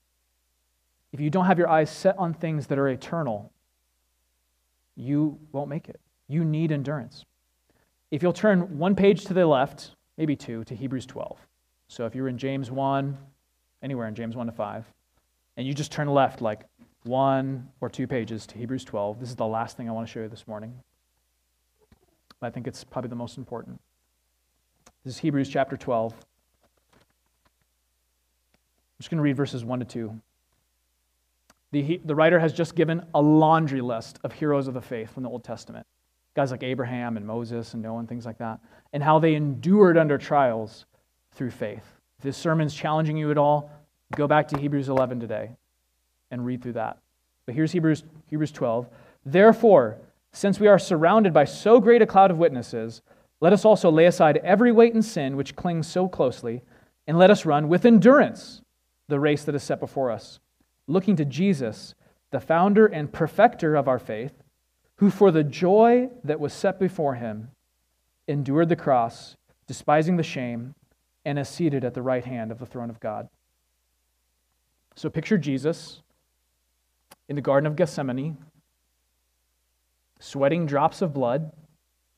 If 1.14 1.22
you 1.22 1.30
don't 1.30 1.46
have 1.46 1.58
your 1.58 1.70
eyes 1.70 1.90
set 1.90 2.18
on 2.18 2.34
things 2.34 2.68
that 2.68 2.78
are 2.78 2.90
eternal, 2.90 3.54
you 4.98 5.40
won't 5.54 5.70
make 5.70 5.88
it. 5.88 6.02
You 6.28 6.44
need 6.44 6.72
endurance. 6.72 7.26
If 8.12 8.24
you'll 8.24 8.34
turn 8.34 8.78
one 8.78 8.96
page 8.96 9.26
to 9.26 9.34
the 9.34 9.46
left, 9.46 9.92
maybe 10.18 10.36
two, 10.36 10.64
to 10.66 10.76
Hebrews 10.76 11.06
12. 11.06 11.38
So 11.88 12.06
if 12.06 12.16
you're 12.16 12.28
in 12.28 12.38
James 12.38 12.70
1, 12.72 13.18
anywhere 13.82 14.08
in 14.08 14.16
James 14.16 14.36
1 14.36 14.48
to 14.48 14.52
5, 14.52 14.86
and 15.56 15.66
you 15.66 15.74
just 15.74 15.92
turn 15.92 16.08
left 16.08 16.42
like 16.42 16.66
one 17.04 17.68
or 17.82 17.90
two 17.90 18.08
pages 18.08 18.46
to 18.48 18.58
Hebrews 18.58 18.84
12. 18.86 19.20
This 19.20 19.30
is 19.30 19.36
the 19.36 19.48
last 19.48 19.78
thing 19.78 19.90
I 19.90 19.92
want 19.92 20.08
to 20.08 20.12
show 20.12 20.22
you 20.22 20.28
this 20.28 20.48
morning. 20.48 20.74
I 22.42 22.50
think 22.50 22.68
it's 22.68 22.84
probably 22.84 23.10
the 23.10 23.16
most 23.16 23.38
important. 23.38 23.80
This 25.04 25.16
is 25.16 25.20
Hebrews 25.20 25.50
chapter 25.50 25.76
12. 25.76 26.14
I'm 26.14 26.20
just 29.00 29.10
going 29.10 29.18
to 29.18 29.24
read 29.24 29.36
verses 29.36 29.66
1 29.66 29.80
to 29.80 29.86
2. 29.86 30.22
The, 31.72 32.02
the 32.06 32.16
writer 32.16 32.40
has 32.40 32.54
just 32.54 32.76
given 32.76 33.06
a 33.14 33.22
laundry 33.22 33.82
list 33.82 34.20
of 34.24 34.34
heroes 34.34 34.68
of 34.68 34.74
the 34.74 34.82
faith 34.82 35.12
from 35.12 35.24
the 35.24 35.30
Old 35.30 35.44
Testament. 35.44 35.86
Guys 36.38 36.52
like 36.52 36.64
Abraham 36.64 37.18
and 37.18 37.26
Moses 37.26 37.74
and 37.74 37.82
Noah 37.82 38.00
and 38.00 38.08
things 38.08 38.26
like 38.26 38.38
that. 38.38 38.60
And 38.94 39.04
how 39.04 39.20
they 39.20 39.36
endured 39.36 39.98
under 39.98 40.18
trials 40.18 40.86
through 41.34 41.52
faith. 41.52 41.84
If 42.20 42.24
this 42.24 42.38
sermon's 42.38 42.74
challenging 42.74 43.18
you 43.18 43.32
at 43.32 43.38
all, 43.38 43.70
go 44.16 44.28
back 44.28 44.48
to 44.50 44.60
Hebrews 44.60 44.88
11 44.88 45.20
today 45.20 45.50
and 46.32 46.46
read 46.46 46.62
through 46.62 46.74
that. 46.74 47.00
But 47.46 47.56
here's 47.56 47.72
Hebrews, 47.74 48.04
Hebrews 48.28 48.52
12. 48.52 48.88
Therefore, 49.26 49.98
since 50.32 50.60
we 50.60 50.68
are 50.68 50.80
surrounded 50.80 51.34
by 51.34 51.44
so 51.44 51.80
great 51.82 52.02
a 52.02 52.06
cloud 52.06 52.32
of 52.32 52.38
witnesses, 52.38 53.02
let 53.42 53.52
us 53.52 53.66
also 53.66 53.90
lay 53.90 54.06
aside 54.06 54.38
every 54.38 54.72
weight 54.72 54.94
and 54.94 55.04
sin 55.04 55.36
which 55.36 55.56
clings 55.56 55.88
so 55.88 56.08
closely, 56.08 56.62
and 57.08 57.18
let 57.18 57.32
us 57.32 57.46
run 57.46 57.68
with 57.68 57.86
endurance 57.86 58.62
the 59.08 59.20
race 59.20 59.44
that 59.44 59.56
is 59.56 59.64
set 59.64 59.80
before 59.82 60.12
us 60.12 60.40
looking 60.88 61.16
to 61.18 61.26
Jesus, 61.26 61.96
the 62.32 62.40
founder 62.40 62.86
and 62.86 63.12
perfecter 63.12 63.76
of 63.76 63.88
our 63.88 64.00
faith, 64.00 64.32
who 64.98 65.10
for 65.10 65.32
the 65.32 65.44
joy 65.44 66.10
that 66.24 66.40
was 66.40 66.54
set 66.54 66.80
before 66.80 67.16
him 67.16 67.50
endured 68.28 68.70
the 68.70 68.76
cross, 68.76 69.36
despising 69.68 70.18
the 70.18 70.24
shame, 70.24 70.76
and 71.26 71.38
is 71.40 71.50
seated 71.50 71.84
at 71.84 71.94
the 71.94 72.02
right 72.02 72.26
hand 72.26 72.52
of 72.52 72.60
the 72.60 72.66
throne 72.66 72.90
of 72.90 73.00
God. 73.00 73.30
So 74.96 75.10
picture 75.10 75.38
Jesus 75.38 76.02
in 77.30 77.36
the 77.36 77.42
Garden 77.42 77.68
of 77.68 77.76
Gethsemane, 77.76 78.38
sweating 80.20 80.66
drops 80.66 81.02
of 81.02 81.14
blood 81.14 81.52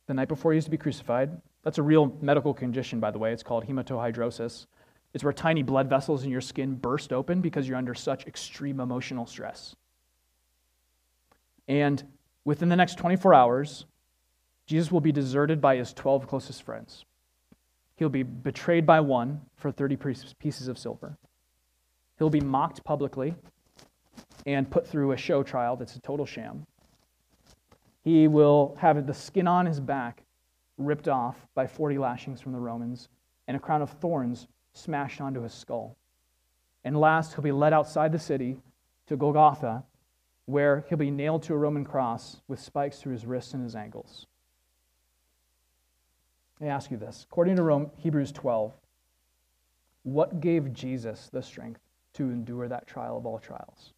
the 0.07 0.13
night 0.13 0.27
before 0.27 0.51
he 0.51 0.57
used 0.57 0.65
to 0.67 0.71
be 0.71 0.77
crucified. 0.77 1.29
That's 1.63 1.77
a 1.77 1.83
real 1.83 2.15
medical 2.21 2.53
condition, 2.53 2.99
by 2.99 3.11
the 3.11 3.19
way. 3.19 3.33
It's 3.33 3.43
called 3.43 3.67
hematohidrosis. 3.67 4.67
It's 5.13 5.23
where 5.23 5.33
tiny 5.33 5.63
blood 5.63 5.89
vessels 5.89 6.23
in 6.23 6.29
your 6.29 6.39
skin 6.39 6.75
burst 6.75 7.11
open 7.11 7.41
because 7.41 7.67
you're 7.67 7.77
under 7.77 7.95
such 7.95 8.27
extreme 8.27 8.79
emotional 8.79 9.25
stress. 9.25 9.75
And 11.67 12.03
within 12.45 12.69
the 12.69 12.75
next 12.75 12.97
24 12.97 13.34
hours, 13.34 13.86
Jesus 14.65 14.91
will 14.91 15.02
be 15.02 15.12
deserted 15.12 15.60
by 15.60 15.78
his 15.78 15.93
12 15.93 16.28
closest 16.28 16.63
friends. 16.63 17.06
He'll 17.95 18.10
be 18.10 18.23
betrayed 18.23 18.86
by 18.86 18.99
one 19.02 19.41
for 19.56 19.71
30 19.71 19.97
pieces 20.39 20.67
of 20.67 20.78
silver. 20.78 21.17
He'll 22.17 22.30
be 22.30 22.39
mocked 22.39 22.84
publicly 22.84 23.36
and 24.45 24.69
put 24.69 24.88
through 24.88 25.12
a 25.12 25.17
show 25.17 25.43
trial 25.43 25.75
that's 25.75 25.95
a 25.95 26.02
total 26.02 26.25
sham. 26.25 26.65
He 28.04 28.28
will 28.28 28.75
have 28.80 29.06
the 29.06 29.13
skin 29.13 29.47
on 29.47 29.65
his 29.65 29.80
back 29.80 30.23
ripped 30.78 31.08
off 31.08 31.45
by 31.56 31.67
40 31.67 31.97
lashings 31.97 32.39
from 32.41 32.54
the 32.54 32.60
Romans 32.60 33.10
and 33.47 33.58
a 33.58 33.60
crown 33.60 33.82
of 33.82 33.89
thorns 33.89 34.47
smashed 34.73 35.19
onto 35.19 35.41
his 35.41 35.54
skull. 35.54 35.97
And 36.84 36.97
last, 36.97 37.34
he'll 37.34 37.43
be 37.43 37.52
led 37.52 37.73
outside 37.73 38.12
the 38.12 38.19
city 38.19 38.58
to 39.08 39.17
Golgotha, 39.17 39.84
where 40.49 40.83
he'll 40.89 40.97
be 40.97 41.12
nailed 41.12 41.43
to 41.43 41.53
a 41.53 41.57
Roman 41.57 41.85
cross 41.85 42.38
with 42.47 42.59
spikes 42.59 42.99
through 42.99 43.13
his 43.13 43.25
wrists 43.27 43.53
and 43.53 43.63
his 43.63 43.75
ankles. 43.75 44.25
Me 46.59 46.67
ask 46.67 46.89
you 46.89 46.97
this. 46.97 47.23
According 47.29 47.55
to 47.57 47.62
Rome, 47.62 47.91
Hebrews 47.97 48.31
12, 48.31 48.73
what 50.01 50.41
gave 50.41 50.73
Jesus 50.73 51.29
the 51.31 51.43
strength 51.43 51.81
to 52.13 52.23
endure 52.23 52.67
that 52.67 52.88
trial 52.88 53.15
of 53.15 53.27
all 53.27 53.38
trials? 53.38 53.93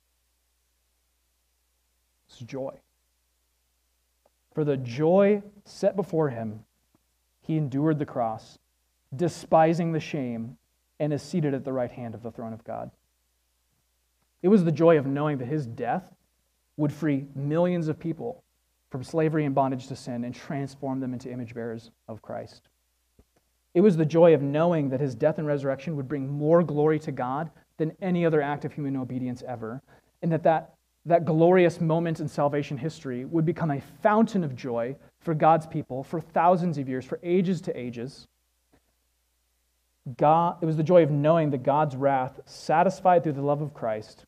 It's 2.27 2.39
joy. 2.39 2.73
For 4.53 4.65
the 4.65 4.75
joy 4.75 5.43
set 5.63 5.95
before 5.95 6.31
him, 6.31 6.65
he 7.39 7.55
endured 7.55 7.97
the 7.97 8.05
cross, 8.05 8.59
despising 9.15 9.93
the 9.93 10.01
shame, 10.01 10.57
and 10.99 11.13
is 11.13 11.23
seated 11.23 11.53
at 11.53 11.63
the 11.63 11.73
right 11.73 11.91
hand 11.91 12.13
of 12.13 12.23
the 12.23 12.31
throne 12.31 12.51
of 12.51 12.65
God. 12.65 12.91
It 14.41 14.49
was 14.49 14.65
the 14.65 14.71
joy 14.73 14.97
of 14.97 15.05
knowing 15.05 15.37
that 15.37 15.47
his 15.47 15.65
death 15.65 16.03
would 16.77 16.91
free 16.91 17.25
millions 17.35 17.87
of 17.87 17.99
people 17.99 18.43
from 18.89 19.03
slavery 19.03 19.45
and 19.45 19.55
bondage 19.55 19.87
to 19.87 19.95
sin 19.95 20.25
and 20.25 20.35
transform 20.35 20.99
them 20.99 21.13
into 21.13 21.31
image 21.31 21.53
bearers 21.53 21.91
of 22.07 22.21
Christ. 22.21 22.67
It 23.73 23.81
was 23.81 23.95
the 23.95 24.05
joy 24.05 24.33
of 24.33 24.41
knowing 24.41 24.89
that 24.89 24.99
his 24.99 25.15
death 25.15 25.37
and 25.37 25.47
resurrection 25.47 25.95
would 25.95 26.09
bring 26.09 26.27
more 26.27 26.61
glory 26.61 26.99
to 26.99 27.11
God 27.11 27.49
than 27.77 27.95
any 28.01 28.25
other 28.25 28.41
act 28.41 28.65
of 28.65 28.73
human 28.73 28.97
obedience 28.97 29.43
ever, 29.47 29.81
and 30.21 30.31
that 30.31 30.43
that, 30.43 30.73
that 31.05 31.23
glorious 31.23 31.79
moment 31.79 32.19
in 32.19 32.27
salvation 32.27 32.77
history 32.77 33.23
would 33.23 33.45
become 33.45 33.71
a 33.71 33.81
fountain 34.03 34.43
of 34.43 34.55
joy 34.55 34.95
for 35.21 35.33
God's 35.33 35.65
people 35.65 36.03
for 36.03 36.19
thousands 36.19 36.77
of 36.77 36.89
years, 36.89 37.05
for 37.05 37.19
ages 37.23 37.61
to 37.61 37.79
ages. 37.79 38.27
God, 40.17 40.57
it 40.61 40.65
was 40.65 40.77
the 40.77 40.83
joy 40.83 41.03
of 41.03 41.11
knowing 41.11 41.51
that 41.51 41.63
God's 41.63 41.95
wrath, 41.95 42.41
satisfied 42.45 43.23
through 43.23 43.33
the 43.33 43.41
love 43.41 43.61
of 43.61 43.73
Christ, 43.73 44.25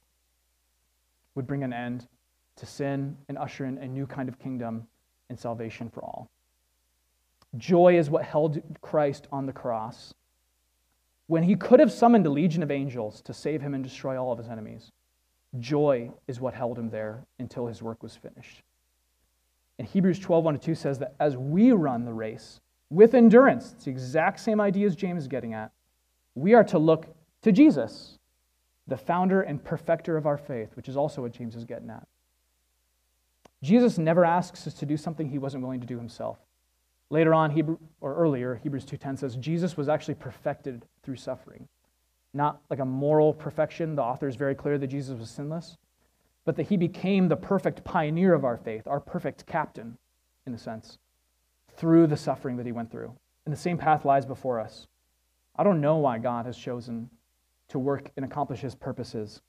would 1.36 1.48
bring 1.48 1.64
an 1.64 1.74
end 1.74 2.08
to 2.58 2.66
sin 2.66 3.18
and 3.28 3.38
usher 3.38 3.66
in 3.66 3.78
a 3.78 3.88
new 3.88 4.06
kind 4.06 4.30
of 4.30 4.40
kingdom 4.40 4.88
and 5.30 5.40
salvation 5.40 5.90
for 5.90 6.04
all. 6.04 6.30
Joy 7.58 7.98
is 7.98 8.10
what 8.10 8.24
held 8.24 8.62
Christ 8.82 9.28
on 9.32 9.46
the 9.46 9.54
cross 9.54 10.14
when 11.28 11.44
he 11.44 11.56
could 11.56 11.80
have 11.80 11.92
summoned 11.92 12.26
a 12.26 12.30
legion 12.30 12.64
of 12.64 12.72
angels 12.72 13.22
to 13.22 13.34
save 13.34 13.62
him 13.62 13.74
and 13.74 13.84
destroy 13.84 14.18
all 14.22 14.32
of 14.32 14.38
his 14.38 14.50
enemies. 14.50 14.92
Joy 15.60 16.12
is 16.28 16.40
what 16.40 16.54
held 16.54 16.78
him 16.78 16.90
there 16.90 17.26
until 17.40 17.68
his 17.68 17.82
work 17.82 18.04
was 18.04 18.16
finished. 18.16 18.62
And 19.80 19.88
Hebrews 19.88 20.20
12, 20.20 20.44
1 20.44 20.60
2 20.60 20.76
says 20.76 21.00
that 21.00 21.16
as 21.20 21.38
we 21.38 21.72
run 21.72 22.06
the 22.06 22.14
race, 22.14 22.60
with 22.94 23.16
endurance. 23.16 23.74
It's 23.74 23.86
the 23.86 23.92
exact 23.92 24.40
same 24.40 24.62
idea 24.62 24.86
as 24.86 24.96
James 24.96 25.24
is 25.24 25.28
getting 25.28 25.54
at. 25.54 25.72
We 26.36 26.54
are 26.54 26.64
to 26.66 26.78
look 26.78 27.08
to 27.42 27.52
Jesus, 27.52 28.20
the 28.88 28.98
founder 28.98 29.42
and 29.42 29.64
perfecter 29.64 30.16
of 30.16 30.28
our 30.28 30.38
faith, 30.38 30.76
which 30.76 30.88
is 30.88 30.96
also 30.96 31.24
what 31.24 31.32
James 31.32 31.56
is 31.56 31.66
getting 31.66 31.90
at. 31.90 32.08
Jesus 33.64 33.98
never 33.98 34.26
asks 34.26 34.68
us 34.68 34.74
to 34.76 34.86
do 34.86 34.98
something 34.98 35.30
he 35.30 35.38
wasn't 35.38 35.64
willing 35.64 35.80
to 35.80 35.88
do 35.88 35.98
himself. 35.98 36.38
Later 37.10 37.34
on, 37.34 37.50
Hebrew, 37.50 37.78
or 38.02 38.14
earlier, 38.16 38.60
Hebrews 38.62 38.86
2.10 38.86 39.20
says 39.20 39.38
Jesus 39.38 39.78
was 39.78 39.88
actually 39.88 40.16
perfected 40.16 40.86
through 41.02 41.16
suffering. 41.16 41.70
Not 42.34 42.62
like 42.70 42.80
a 42.80 42.86
moral 42.86 43.34
perfection. 43.34 43.96
The 43.96 44.04
author 44.04 44.28
is 44.28 44.36
very 44.36 44.54
clear 44.54 44.78
that 44.78 44.88
Jesus 44.88 45.18
was 45.18 45.30
sinless, 45.30 45.78
but 46.44 46.58
that 46.58 46.68
he 46.68 46.76
became 46.76 47.30
the 47.30 47.38
perfect 47.38 47.86
pioneer 47.86 48.34
of 48.34 48.44
our 48.44 48.58
faith, 48.58 48.86
our 48.86 49.00
perfect 49.00 49.46
captain, 49.46 49.98
in 50.46 50.54
a 50.54 50.58
sense 50.58 50.98
through 51.78 52.08
the 52.08 52.18
suffering 52.18 52.58
that 52.58 52.66
he 52.66 52.72
went 52.74 52.92
through. 52.92 53.14
And 53.46 53.54
the 53.54 53.60
same 53.60 53.78
path 53.78 54.04
lies 54.04 54.26
before 54.26 54.60
us. 54.60 54.88
I 55.56 55.64
don't 55.64 55.82
know 55.82 55.98
why 55.98 56.18
God 56.18 56.46
has 56.48 56.58
chosen 56.58 57.10
to 57.70 57.80
work 57.80 58.12
and 58.18 58.26
accomplish 58.26 58.60
his 58.60 58.76
purposes 58.76 59.42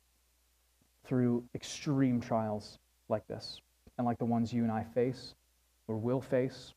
through 1.04 1.44
extreme 1.54 2.20
trials 2.20 2.78
like 3.08 3.26
this 3.26 3.60
and 3.96 4.06
like 4.06 4.18
the 4.18 4.24
ones 4.24 4.52
you 4.52 4.62
and 4.62 4.72
I 4.72 4.84
face 4.94 5.34
or 5.88 5.96
will 5.96 6.20
face. 6.20 6.74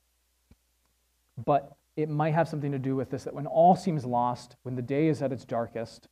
But 1.46 1.76
it 1.96 2.10
might 2.10 2.34
have 2.34 2.48
something 2.48 2.72
to 2.72 2.80
do 2.80 2.96
with 2.96 3.10
this 3.10 3.24
that 3.24 3.34
when 3.34 3.48
all 3.48 3.76
seems 3.76 4.06
lost, 4.06 4.56
when 4.64 4.76
the 4.76 4.82
day 4.82 5.08
is 5.08 5.22
at 5.22 5.32
its 5.32 5.46
darkest, 5.46 6.08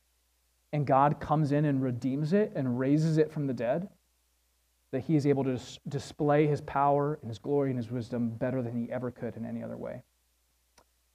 and 0.72 0.86
God 0.86 1.20
comes 1.20 1.52
in 1.52 1.64
and 1.64 1.82
redeems 1.82 2.32
it 2.32 2.52
and 2.54 2.78
raises 2.78 3.18
it 3.18 3.32
from 3.32 3.46
the 3.46 3.54
dead, 3.54 3.88
that 4.90 5.00
he 5.00 5.16
is 5.16 5.26
able 5.26 5.44
to 5.44 5.52
dis- 5.52 5.78
display 5.88 6.46
his 6.46 6.60
power 6.60 7.18
and 7.20 7.30
his 7.30 7.38
glory 7.38 7.70
and 7.70 7.78
his 7.78 7.90
wisdom 7.90 8.30
better 8.30 8.62
than 8.62 8.76
he 8.76 8.90
ever 8.90 9.10
could 9.10 9.36
in 9.36 9.44
any 9.44 9.62
other 9.62 9.76
way. 9.76 10.02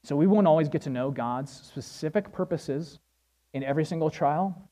So 0.03 0.15
we 0.15 0.27
won't 0.27 0.47
always 0.47 0.69
get 0.69 0.81
to 0.83 0.89
know 0.89 1.11
God's 1.11 1.51
specific 1.51 2.31
purposes 2.31 2.99
in 3.53 3.63
every 3.63 3.85
single 3.85 4.09
trial. 4.09 4.69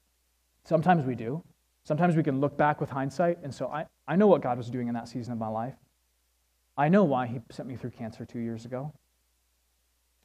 Sometimes 0.63 1.05
we 1.05 1.15
do. 1.15 1.43
Sometimes 1.83 2.15
we 2.15 2.23
can 2.23 2.39
look 2.39 2.57
back 2.57 2.79
with 2.79 2.89
hindsight, 2.89 3.39
and 3.43 3.53
so 3.53 3.67
I, 3.67 3.85
I 4.07 4.15
know 4.15 4.27
what 4.27 4.41
God 4.41 4.57
was 4.57 4.69
doing 4.69 4.87
in 4.87 4.93
that 4.93 5.07
season 5.07 5.33
of 5.33 5.39
my 5.39 5.47
life. 5.47 5.75
I 6.77 6.87
know 6.89 7.03
why 7.03 7.27
he 7.27 7.41
sent 7.49 7.67
me 7.67 7.75
through 7.75 7.91
cancer 7.91 8.25
two 8.25 8.39
years 8.39 8.65
ago. 8.65 8.93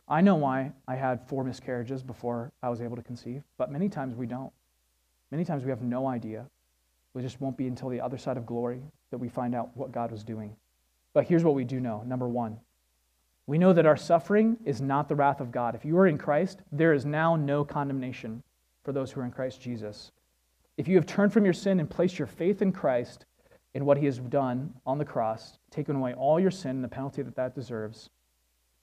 I 0.06 0.20
know 0.20 0.34
why 0.34 0.72
I 0.86 0.96
had 0.96 1.26
four 1.26 1.44
miscarriages 1.44 2.02
before 2.02 2.52
I 2.62 2.68
was 2.68 2.80
able 2.80 2.96
to 2.96 3.02
conceive, 3.02 3.42
but 3.56 3.72
many 3.72 3.88
times 3.88 4.14
we 4.14 4.26
don't. 4.26 4.52
Many 5.30 5.44
times 5.44 5.64
we 5.64 5.70
have 5.70 5.82
no 5.82 6.06
idea 6.06 6.46
it 7.18 7.22
just 7.22 7.40
won't 7.40 7.56
be 7.56 7.66
until 7.66 7.88
the 7.88 8.00
other 8.00 8.18
side 8.18 8.36
of 8.36 8.46
glory 8.46 8.82
that 9.10 9.18
we 9.18 9.28
find 9.28 9.54
out 9.54 9.76
what 9.76 9.92
God 9.92 10.10
was 10.10 10.24
doing. 10.24 10.56
But 11.12 11.26
here's 11.26 11.44
what 11.44 11.54
we 11.54 11.64
do 11.64 11.80
know. 11.80 12.02
Number 12.04 12.28
one, 12.28 12.58
we 13.46 13.58
know 13.58 13.72
that 13.72 13.86
our 13.86 13.96
suffering 13.96 14.56
is 14.64 14.80
not 14.80 15.08
the 15.08 15.14
wrath 15.14 15.40
of 15.40 15.52
God. 15.52 15.74
If 15.74 15.84
you 15.84 15.96
are 15.98 16.06
in 16.06 16.18
Christ, 16.18 16.62
there 16.72 16.92
is 16.92 17.04
now 17.04 17.36
no 17.36 17.64
condemnation 17.64 18.42
for 18.82 18.92
those 18.92 19.12
who 19.12 19.20
are 19.20 19.24
in 19.24 19.30
Christ 19.30 19.60
Jesus. 19.60 20.10
If 20.76 20.88
you 20.88 20.96
have 20.96 21.06
turned 21.06 21.32
from 21.32 21.44
your 21.44 21.54
sin 21.54 21.80
and 21.80 21.88
placed 21.88 22.18
your 22.18 22.26
faith 22.26 22.62
in 22.62 22.72
Christ 22.72 23.26
in 23.74 23.84
what 23.84 23.98
he 23.98 24.06
has 24.06 24.18
done 24.18 24.74
on 24.86 24.98
the 24.98 25.04
cross, 25.04 25.58
taken 25.70 25.96
away 25.96 26.14
all 26.14 26.40
your 26.40 26.50
sin 26.50 26.72
and 26.72 26.84
the 26.84 26.88
penalty 26.88 27.22
that 27.22 27.36
that 27.36 27.54
deserves, 27.54 28.10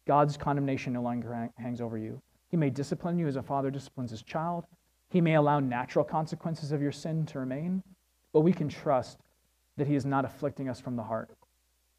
God's 0.08 0.38
condemnation 0.38 0.94
no 0.94 1.02
longer 1.02 1.50
hangs 1.58 1.82
over 1.82 1.98
you. 1.98 2.22
He 2.50 2.58
may 2.58 2.70
discipline 2.70 3.18
you 3.18 3.28
as 3.28 3.36
a 3.36 3.44
father 3.44 3.72
disciplines 3.72 4.12
his 4.12 4.24
child. 4.24 4.66
He 5.10 5.22
may 5.22 5.36
allow 5.36 5.60
natural 5.60 6.04
consequences 6.06 6.72
of 6.72 6.82
your 6.82 6.92
sin 6.92 7.26
to 7.28 7.40
remain, 7.40 7.84
but 8.34 8.42
we 8.42 8.54
can 8.54 8.70
trust 8.70 9.20
that 9.78 9.88
he 9.88 9.96
is 9.96 10.06
not 10.06 10.26
afflicting 10.26 10.70
us 10.70 10.80
from 10.80 10.96
the 10.96 11.04
heart. 11.04 11.30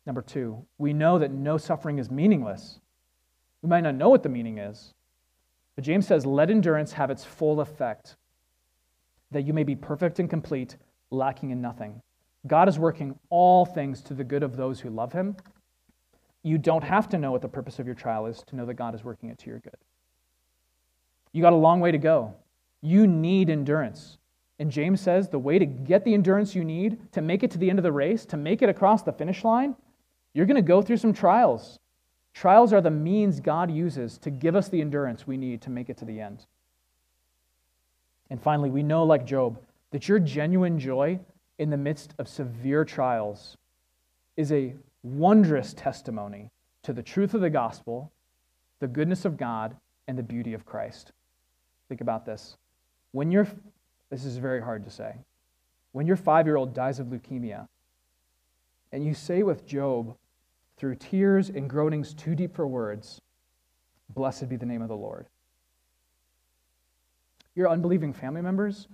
Number 0.07 0.22
two, 0.22 0.64
we 0.78 0.93
know 0.93 1.18
that 1.18 1.30
no 1.30 1.57
suffering 1.59 1.99
is 1.99 2.11
meaningless. 2.11 2.80
We 3.62 3.68
might 3.68 3.82
not 3.82 3.95
know 3.95 4.09
what 4.09 4.22
the 4.22 4.28
meaning 4.28 4.59
is, 4.59 4.95
but 5.76 5.84
James 5.84 6.07
says, 6.07 6.26
let 6.26 6.51
endurance 6.51 6.93
have 6.93 7.11
its 7.11 7.24
full 7.24 7.61
effect, 7.61 8.16
that 9.32 9.42
you 9.42 9.52
may 9.52 9.64
be 9.64 9.74
perfect 9.74 10.18
and 10.18 10.30
complete, 10.30 10.76
lacking 11.10 11.50
in 11.50 11.60
nothing. 11.60 12.00
God 12.46 12.68
is 12.68 12.78
working 12.78 13.18
all 13.30 13.64
things 13.64 14.00
to 14.02 14.14
the 14.14 14.24
good 14.24 14.42
of 14.42 14.56
those 14.56 14.80
who 14.80 14.90
love 14.90 15.12
him. 15.12 15.36
You 16.42 16.58
don't 16.58 16.82
have 16.82 17.08
to 17.10 17.18
know 17.18 17.30
what 17.30 17.42
the 17.42 17.48
purpose 17.48 17.78
of 17.78 17.86
your 17.86 17.94
trial 17.94 18.26
is 18.26 18.42
to 18.48 18.56
know 18.56 18.66
that 18.66 18.74
God 18.74 18.94
is 18.94 19.04
working 19.04 19.28
it 19.28 19.38
to 19.38 19.50
your 19.50 19.60
good. 19.60 19.76
You 21.32 21.40
got 21.40 21.52
a 21.52 21.56
long 21.56 21.80
way 21.80 21.92
to 21.92 21.98
go. 21.98 22.34
You 22.80 23.06
need 23.06 23.48
endurance. 23.48 24.18
And 24.58 24.70
James 24.70 25.00
says 25.00 25.28
the 25.28 25.38
way 25.38 25.58
to 25.58 25.66
get 25.66 26.04
the 26.04 26.14
endurance 26.14 26.54
you 26.54 26.64
need 26.64 26.98
to 27.12 27.20
make 27.20 27.42
it 27.42 27.50
to 27.52 27.58
the 27.58 27.70
end 27.70 27.78
of 27.78 27.82
the 27.84 27.92
race, 27.92 28.24
to 28.26 28.36
make 28.36 28.60
it 28.62 28.68
across 28.68 29.02
the 29.02 29.12
finish 29.12 29.44
line, 29.44 29.76
you're 30.34 30.46
going 30.46 30.56
to 30.56 30.62
go 30.62 30.82
through 30.82 30.96
some 30.96 31.12
trials. 31.12 31.78
Trials 32.34 32.72
are 32.72 32.80
the 32.80 32.90
means 32.90 33.40
God 33.40 33.70
uses 33.70 34.18
to 34.18 34.30
give 34.30 34.56
us 34.56 34.68
the 34.68 34.80
endurance 34.80 35.26
we 35.26 35.36
need 35.36 35.62
to 35.62 35.70
make 35.70 35.90
it 35.90 35.96
to 35.98 36.04
the 36.04 36.20
end. 36.20 36.46
And 38.32 38.40
finally, 38.40 38.70
we 38.70 38.82
know, 38.82 39.04
like 39.04 39.26
Job, 39.26 39.58
that 39.90 40.08
your 40.08 40.18
genuine 40.18 40.78
joy 40.78 41.20
in 41.58 41.68
the 41.68 41.76
midst 41.76 42.14
of 42.18 42.26
severe 42.26 42.82
trials 42.82 43.58
is 44.38 44.50
a 44.50 44.72
wondrous 45.02 45.74
testimony 45.74 46.50
to 46.82 46.94
the 46.94 47.02
truth 47.02 47.34
of 47.34 47.42
the 47.42 47.50
gospel, 47.50 48.10
the 48.80 48.88
goodness 48.88 49.26
of 49.26 49.36
God, 49.36 49.76
and 50.08 50.16
the 50.16 50.22
beauty 50.22 50.54
of 50.54 50.64
Christ. 50.64 51.12
Think 51.90 52.00
about 52.00 52.24
this. 52.24 52.56
When 53.10 53.30
you're, 53.30 53.46
this 54.08 54.24
is 54.24 54.38
very 54.38 54.62
hard 54.62 54.82
to 54.84 54.90
say, 54.90 55.14
when 55.92 56.06
your 56.06 56.16
five 56.16 56.46
year 56.46 56.56
old 56.56 56.72
dies 56.72 57.00
of 57.00 57.08
leukemia, 57.08 57.68
and 58.92 59.04
you 59.04 59.12
say 59.12 59.42
with 59.42 59.66
Job, 59.66 60.16
through 60.78 60.94
tears 60.94 61.50
and 61.50 61.68
groanings 61.68 62.14
too 62.14 62.34
deep 62.34 62.56
for 62.56 62.66
words, 62.66 63.20
Blessed 64.08 64.48
be 64.48 64.56
the 64.56 64.64
name 64.64 64.80
of 64.80 64.88
the 64.88 64.96
Lord. 64.96 65.26
Your 67.55 67.68
unbelieving 67.68 68.12
family 68.12 68.42
members, 68.42 68.88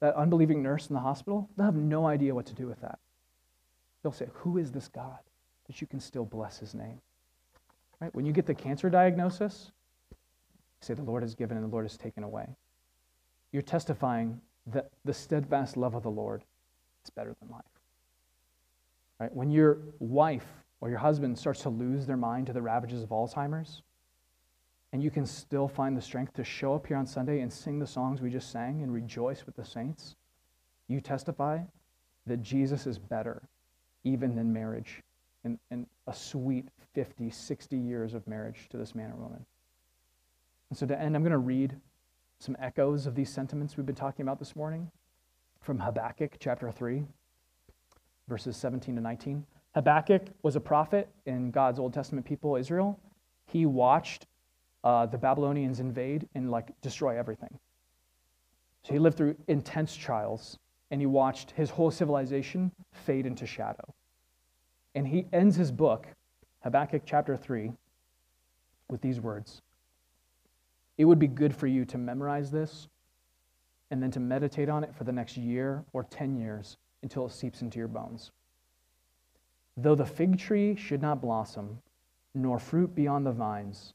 that 0.00 0.14
unbelieving 0.14 0.62
nurse 0.62 0.88
in 0.88 0.94
the 0.94 1.00
hospital, 1.00 1.48
they'll 1.56 1.66
have 1.66 1.74
no 1.74 2.06
idea 2.06 2.34
what 2.34 2.46
to 2.46 2.54
do 2.54 2.66
with 2.66 2.80
that. 2.80 2.98
They'll 4.02 4.12
say, 4.12 4.28
Who 4.32 4.58
is 4.58 4.70
this 4.72 4.88
God 4.88 5.18
that 5.66 5.80
you 5.80 5.86
can 5.86 6.00
still 6.00 6.24
bless 6.24 6.58
his 6.58 6.74
name? 6.74 7.00
Right? 8.00 8.14
When 8.14 8.24
you 8.24 8.32
get 8.32 8.46
the 8.46 8.54
cancer 8.54 8.88
diagnosis, 8.88 9.72
say, 10.80 10.94
The 10.94 11.02
Lord 11.02 11.22
has 11.22 11.34
given 11.34 11.56
and 11.56 11.66
the 11.66 11.70
Lord 11.70 11.84
has 11.84 11.96
taken 11.96 12.22
away. 12.22 12.46
You're 13.52 13.62
testifying 13.62 14.40
that 14.66 14.90
the 15.04 15.14
steadfast 15.14 15.76
love 15.76 15.94
of 15.94 16.02
the 16.02 16.10
Lord 16.10 16.42
is 17.04 17.10
better 17.10 17.34
than 17.40 17.50
life. 17.50 17.62
Right? 19.18 19.34
When 19.34 19.50
your 19.50 19.78
wife 19.98 20.46
or 20.80 20.90
your 20.90 20.98
husband 20.98 21.38
starts 21.38 21.62
to 21.62 21.70
lose 21.70 22.06
their 22.06 22.16
mind 22.16 22.46
to 22.46 22.52
the 22.52 22.62
ravages 22.62 23.02
of 23.02 23.08
Alzheimer's, 23.08 23.82
and 24.92 25.02
you 25.02 25.10
can 25.10 25.26
still 25.26 25.68
find 25.68 25.96
the 25.96 26.02
strength 26.02 26.34
to 26.34 26.44
show 26.44 26.74
up 26.74 26.86
here 26.86 26.96
on 26.96 27.06
Sunday 27.06 27.40
and 27.40 27.52
sing 27.52 27.78
the 27.78 27.86
songs 27.86 28.20
we 28.20 28.30
just 28.30 28.50
sang 28.50 28.82
and 28.82 28.92
rejoice 28.92 29.44
with 29.44 29.56
the 29.56 29.64
saints, 29.64 30.16
you 30.88 31.00
testify 31.00 31.58
that 32.26 32.42
Jesus 32.42 32.86
is 32.86 32.98
better 32.98 33.42
even 34.04 34.34
than 34.34 34.52
marriage 34.52 35.02
and, 35.44 35.58
and 35.70 35.86
a 36.06 36.14
sweet 36.14 36.68
50, 36.94 37.30
60 37.30 37.76
years 37.76 38.14
of 38.14 38.26
marriage 38.26 38.66
to 38.70 38.76
this 38.76 38.94
man 38.94 39.12
or 39.12 39.16
woman. 39.16 39.44
And 40.70 40.78
so 40.78 40.86
to 40.86 41.00
end, 41.00 41.14
I'm 41.14 41.22
going 41.22 41.32
to 41.32 41.38
read 41.38 41.76
some 42.38 42.56
echoes 42.60 43.06
of 43.06 43.14
these 43.14 43.30
sentiments 43.30 43.76
we've 43.76 43.86
been 43.86 43.94
talking 43.94 44.22
about 44.22 44.38
this 44.38 44.54
morning 44.54 44.90
from 45.60 45.78
Habakkuk 45.78 46.36
chapter 46.38 46.70
3, 46.70 47.02
verses 48.28 48.56
17 48.56 48.94
to 48.94 49.00
19. 49.00 49.44
Habakkuk 49.74 50.22
was 50.42 50.56
a 50.56 50.60
prophet 50.60 51.08
in 51.26 51.50
God's 51.50 51.78
Old 51.78 51.92
Testament 51.92 52.26
people, 52.26 52.56
Israel. 52.56 52.98
He 53.46 53.66
watched 53.66 54.26
uh, 54.84 55.06
the 55.06 55.18
Babylonians 55.18 55.80
invade 55.80 56.28
and 56.34 56.50
like 56.50 56.68
destroy 56.80 57.18
everything. 57.18 57.58
So 58.82 58.92
he 58.92 58.98
lived 58.98 59.16
through 59.16 59.36
intense 59.48 59.94
trials 59.94 60.58
and 60.90 61.00
he 61.00 61.06
watched 61.06 61.50
his 61.52 61.70
whole 61.70 61.90
civilization 61.90 62.72
fade 62.92 63.26
into 63.26 63.46
shadow. 63.46 63.94
And 64.94 65.06
he 65.06 65.26
ends 65.32 65.56
his 65.56 65.70
book, 65.70 66.06
Habakkuk 66.62 67.02
chapter 67.04 67.36
3, 67.36 67.72
with 68.88 69.00
these 69.00 69.20
words 69.20 69.60
It 70.96 71.04
would 71.04 71.18
be 71.18 71.26
good 71.26 71.54
for 71.54 71.66
you 71.66 71.84
to 71.86 71.98
memorize 71.98 72.50
this 72.50 72.88
and 73.90 74.02
then 74.02 74.10
to 74.12 74.20
meditate 74.20 74.68
on 74.68 74.84
it 74.84 74.94
for 74.94 75.04
the 75.04 75.12
next 75.12 75.36
year 75.36 75.84
or 75.92 76.04
10 76.04 76.36
years 76.36 76.76
until 77.02 77.26
it 77.26 77.32
seeps 77.32 77.62
into 77.62 77.78
your 77.78 77.88
bones. 77.88 78.30
Though 79.76 79.94
the 79.94 80.04
fig 80.04 80.38
tree 80.38 80.74
should 80.74 81.00
not 81.00 81.20
blossom, 81.20 81.78
nor 82.34 82.58
fruit 82.58 82.94
be 82.94 83.06
on 83.06 83.24
the 83.24 83.32
vines, 83.32 83.94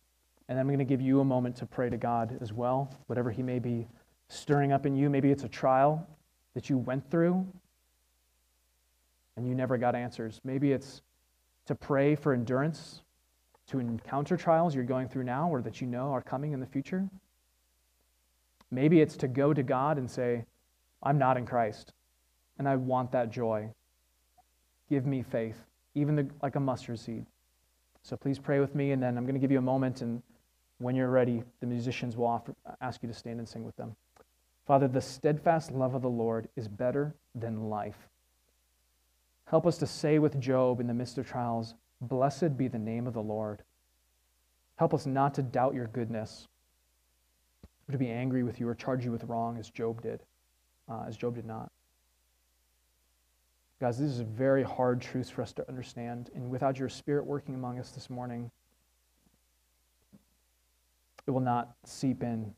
and 0.51 0.59
I'm 0.59 0.67
going 0.67 0.79
to 0.79 0.85
give 0.85 0.99
you 0.99 1.21
a 1.21 1.23
moment 1.23 1.55
to 1.55 1.65
pray 1.65 1.89
to 1.89 1.95
God 1.95 2.37
as 2.41 2.51
well, 2.51 2.93
whatever 3.07 3.31
He 3.31 3.41
may 3.41 3.57
be 3.57 3.87
stirring 4.27 4.73
up 4.73 4.85
in 4.85 4.97
you. 4.97 5.09
Maybe 5.09 5.31
it's 5.31 5.45
a 5.45 5.47
trial 5.47 6.05
that 6.55 6.69
you 6.69 6.77
went 6.77 7.09
through 7.09 7.47
and 9.37 9.47
you 9.47 9.55
never 9.55 9.77
got 9.77 9.95
answers. 9.95 10.41
Maybe 10.43 10.73
it's 10.73 11.03
to 11.67 11.73
pray 11.73 12.15
for 12.15 12.33
endurance 12.33 13.01
to 13.67 13.79
encounter 13.79 14.35
trials 14.35 14.75
you're 14.75 14.83
going 14.83 15.07
through 15.07 15.23
now 15.23 15.49
or 15.49 15.61
that 15.61 15.79
you 15.79 15.87
know 15.87 16.11
are 16.11 16.21
coming 16.21 16.51
in 16.51 16.59
the 16.59 16.65
future. 16.65 17.07
Maybe 18.71 18.99
it's 18.99 19.15
to 19.17 19.29
go 19.29 19.53
to 19.53 19.63
God 19.63 19.97
and 19.97 20.11
say, 20.11 20.43
I'm 21.01 21.17
not 21.17 21.37
in 21.37 21.45
Christ, 21.45 21.93
and 22.59 22.67
I 22.67 22.75
want 22.75 23.13
that 23.13 23.31
joy. 23.31 23.69
Give 24.89 25.05
me 25.05 25.21
faith, 25.21 25.63
even 25.95 26.17
the, 26.17 26.27
like 26.43 26.57
a 26.57 26.59
mustard 26.59 26.99
seed. 26.99 27.25
So 28.03 28.17
please 28.17 28.37
pray 28.37 28.59
with 28.59 28.75
me, 28.75 28.91
and 28.91 29.01
then 29.01 29.17
I'm 29.17 29.23
going 29.23 29.35
to 29.35 29.39
give 29.39 29.51
you 29.51 29.57
a 29.57 29.61
moment, 29.61 30.01
and 30.01 30.21
when 30.81 30.95
you're 30.95 31.09
ready, 31.09 31.43
the 31.59 31.67
musicians 31.67 32.17
will 32.17 32.25
offer, 32.25 32.55
ask 32.81 33.03
you 33.03 33.07
to 33.07 33.13
stand 33.13 33.39
and 33.39 33.47
sing 33.47 33.63
with 33.63 33.75
them. 33.75 33.95
Father, 34.65 34.87
the 34.87 35.01
steadfast 35.01 35.71
love 35.71 35.93
of 35.93 36.01
the 36.01 36.09
Lord 36.09 36.47
is 36.55 36.67
better 36.67 37.15
than 37.35 37.69
life. 37.69 38.09
Help 39.45 39.67
us 39.67 39.77
to 39.77 39.87
say 39.87 40.17
with 40.17 40.39
Job 40.39 40.79
in 40.79 40.87
the 40.87 40.93
midst 40.93 41.17
of 41.17 41.27
trials, 41.27 41.75
Blessed 42.01 42.57
be 42.57 42.67
the 42.67 42.79
name 42.79 43.05
of 43.05 43.13
the 43.13 43.21
Lord. 43.21 43.61
Help 44.77 44.93
us 44.93 45.05
not 45.05 45.35
to 45.35 45.43
doubt 45.43 45.75
your 45.75 45.87
goodness, 45.87 46.47
or 47.87 47.91
to 47.91 47.97
be 47.97 48.09
angry 48.09 48.41
with 48.41 48.59
you 48.59 48.67
or 48.67 48.73
charge 48.73 49.05
you 49.05 49.11
with 49.11 49.25
wrong 49.25 49.57
as 49.57 49.69
Job 49.69 50.01
did, 50.01 50.21
uh, 50.89 51.03
as 51.07 51.15
Job 51.15 51.35
did 51.35 51.45
not. 51.45 51.71
Guys, 53.79 53.99
this 53.99 54.09
is 54.09 54.19
a 54.19 54.23
very 54.23 54.63
hard 54.63 55.01
truth 55.01 55.29
for 55.29 55.41
us 55.41 55.53
to 55.53 55.67
understand. 55.67 56.31
And 56.33 56.49
without 56.49 56.79
your 56.79 56.89
spirit 56.89 57.25
working 57.25 57.53
among 57.53 57.79
us 57.79 57.91
this 57.91 58.09
morning, 58.09 58.49
it 61.27 61.31
will 61.31 61.39
not 61.39 61.75
seep 61.85 62.23
in 62.23 62.53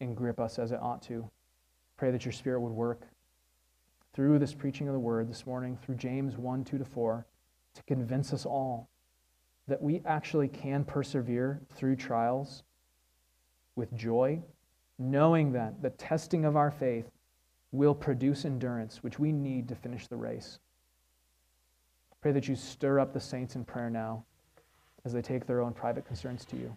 and 0.00 0.16
grip 0.16 0.40
us 0.40 0.58
as 0.58 0.72
it 0.72 0.80
ought 0.80 1.02
to. 1.02 1.28
Pray 1.96 2.10
that 2.10 2.24
your 2.24 2.32
spirit 2.32 2.60
would 2.60 2.72
work 2.72 3.02
through 4.14 4.38
this 4.38 4.54
preaching 4.54 4.88
of 4.88 4.94
the 4.94 5.00
word 5.00 5.28
this 5.28 5.46
morning, 5.46 5.78
through 5.82 5.94
James 5.94 6.36
1 6.36 6.64
2 6.64 6.78
to 6.78 6.84
4, 6.84 7.26
to 7.74 7.82
convince 7.84 8.32
us 8.32 8.44
all 8.44 8.88
that 9.66 9.82
we 9.82 10.00
actually 10.04 10.48
can 10.48 10.84
persevere 10.84 11.60
through 11.74 11.94
trials 11.94 12.62
with 13.76 13.94
joy, 13.94 14.40
knowing 14.98 15.52
that 15.52 15.82
the 15.82 15.90
testing 15.90 16.44
of 16.44 16.56
our 16.56 16.70
faith 16.70 17.10
will 17.70 17.94
produce 17.94 18.44
endurance, 18.44 19.02
which 19.02 19.18
we 19.18 19.30
need 19.30 19.68
to 19.68 19.74
finish 19.74 20.06
the 20.06 20.16
race. 20.16 20.58
Pray 22.20 22.32
that 22.32 22.48
you 22.48 22.56
stir 22.56 22.98
up 22.98 23.12
the 23.12 23.20
saints 23.20 23.54
in 23.54 23.64
prayer 23.64 23.90
now 23.90 24.24
as 25.04 25.12
they 25.12 25.22
take 25.22 25.46
their 25.46 25.60
own 25.60 25.72
private 25.72 26.04
concerns 26.04 26.44
to 26.46 26.56
you. 26.56 26.76